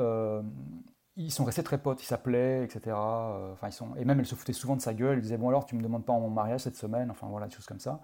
[1.18, 2.95] ils sont restés très potes, ils s'appelaient, etc.
[2.95, 3.95] Euh, Enfin, ils sont...
[3.98, 5.81] Et même elle se foutait souvent de sa gueule, elle disait Bon, alors, tu me
[5.81, 8.02] demandes pas en mon mariage cette semaine, enfin voilà, des choses comme ça.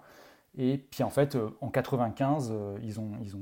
[0.56, 3.40] Et puis en fait, euh, en 95, euh, ils ont, ils ont...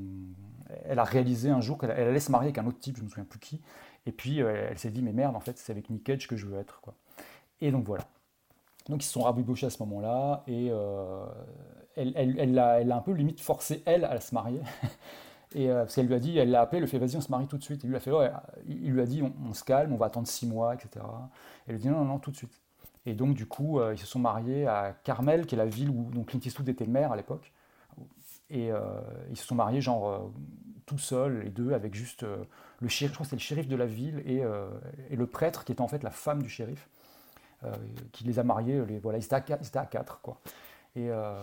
[0.85, 3.03] elle a réalisé un jour qu'elle elle allait se marier avec un autre type, je
[3.03, 3.61] me souviens plus qui.
[4.05, 6.45] Et puis elle s'est dit Mais merde, en fait, c'est avec Nick Cage que je
[6.45, 6.81] veux être.
[6.81, 6.93] Quoi.
[7.61, 8.03] Et donc voilà.
[8.89, 11.25] Donc ils se sont rabibochés à ce moment-là et euh,
[11.95, 14.59] elle, elle, elle elle a un peu limite forcé elle à se marier.
[15.53, 17.17] Et euh, parce qu'elle lui a dit, elle l'a appelé, elle lui a fait vas-y
[17.17, 17.83] on se marie tout de suite.
[17.83, 18.31] Et lui a fait ouais,
[18.67, 21.05] il lui a dit on, se calme, on va attendre six mois, etc.
[21.67, 22.59] Elle lui a dit non non non tout de suite.
[23.05, 25.89] Et donc du coup euh, ils se sont mariés à Carmel, qui est la ville
[25.89, 27.51] où donc Clint Eastwood était maire à l'époque.
[28.49, 28.79] Et euh,
[29.29, 30.19] ils se sont mariés genre euh,
[30.85, 32.25] tout seuls les deux avec juste
[32.79, 34.43] le shérif, je crois que c'est le shérif de la ville et,
[35.15, 36.89] le prêtre qui était en fait la femme du shérif
[38.11, 38.81] qui les a mariés.
[39.01, 40.41] Voilà, ils étaient à ils étaient à quatre, quoi.
[40.95, 41.33] Et euh,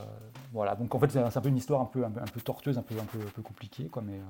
[0.53, 2.41] voilà, donc en fait, c'est un peu une histoire un peu, un peu, un peu
[2.41, 4.23] tortueuse, un peu, un peu, un peu compliquée, quoi, mais euh,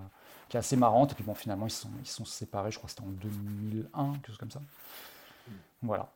[0.48, 1.12] qui est assez marrante.
[1.12, 3.10] Et puis bon, finalement, ils se sont, ils sont séparés, je crois que c'était en
[3.12, 4.60] 2001, quelque chose comme ça.
[5.82, 6.08] Voilà.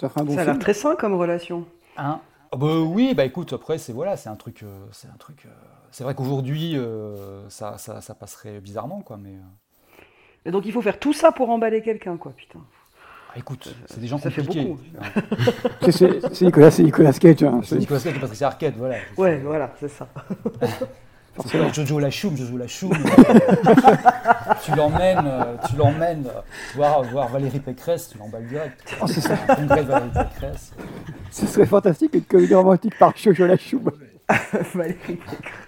[0.00, 1.66] Ça ferait un bon Ça a l'air très sain comme relation.
[1.96, 2.20] Hein?
[2.52, 4.62] Ah bah oui, bah écoute, après, c'est voilà, c'est un truc.
[4.62, 5.46] euh, c'est un truc.
[5.46, 5.50] euh,
[5.90, 9.36] c'est vrai qu'aujourd'hui, euh, ça, ça, ça passerait bizarrement, quoi, mais.
[9.36, 9.40] euh,
[10.46, 12.60] Et donc il faut faire tout ça pour emballer quelqu'un, quoi, putain.
[13.34, 14.68] Ah, écoute, c'est des gens Ça fait compliqués.
[14.68, 14.80] beaucoup.
[15.00, 15.22] hein.
[15.82, 17.42] C'est- C'est c'est Nicolas, c'est Nicolas Cage.
[17.42, 17.60] hein.
[17.64, 18.94] C'est Nicolas Cage et Patricia Arquette, voilà.
[19.16, 20.08] Ouais, voilà, c'est ça.
[21.46, 22.92] C'est pas Jojo la choum, Jojo la choum.
[24.62, 26.28] tu l'emmènes, euh, tu l'emmènes
[26.76, 28.94] voir, voir Valérie Pécresse, tu l'emballes direct.
[29.02, 29.34] Oh, c'est ça.
[29.48, 30.72] Un congrès de Valérie Pécresse.
[31.32, 33.90] Ce serait fantastique une comédie romantique par Jojo la Choube.
[34.74, 35.18] Valérie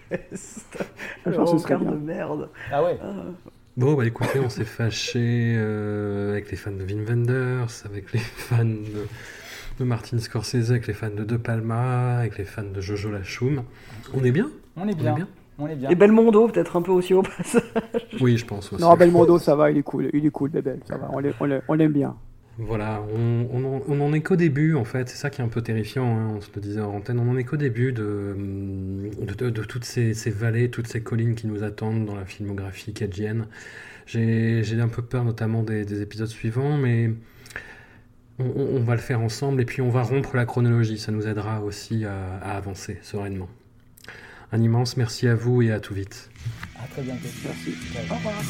[0.08, 0.64] Pécresse.
[1.24, 2.48] Je Le pense que ce serait rencard de merde.
[2.72, 2.98] Ah ouais.
[3.76, 8.18] Bon, bah écoutez, on s'est fâché euh, avec les fans de Wim Wenders, avec les
[8.36, 9.06] fans de,
[9.78, 13.64] de Martin Scorsese, avec les fans de De Palma, avec les fans de Jojo Lachoum.
[14.14, 14.48] On est bien?
[14.76, 15.28] On est bien.
[15.58, 15.90] On est bien.
[15.90, 17.62] Et Belmondo, peut-être un peu aussi au passage.
[18.18, 18.82] Oui, je pense aussi.
[18.82, 20.08] Non, Belmondo, ça va, il est cool.
[20.14, 20.80] Il est cool, Bébel.
[20.86, 22.16] Ça va, on on on l'aime bien.
[22.58, 25.44] Voilà, on, on en, on en est qu'au début en fait, c'est ça qui est
[25.44, 27.92] un peu terrifiant, hein, on se le disait en antenne, on en est qu'au début
[27.92, 28.34] de,
[29.20, 32.24] de, de- de toutes ces, ces vallées, toutes ces collines qui nous attendent dans la
[32.24, 33.46] filmographie cagienne.
[34.06, 37.10] J'ai j'ai un peu peur notamment des, des épisodes suivants, mais
[38.38, 41.12] on, on- on va le faire ensemble et puis on va rompre la chronologie, ça
[41.12, 43.50] nous aidera aussi à, à avancer sereinement.
[44.52, 46.30] Un immense merci à vous et à tout vite.
[46.82, 47.28] À très bientôt.
[47.44, 47.74] Merci.
[48.10, 48.42] Au revoir.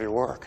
[0.00, 0.39] of your work.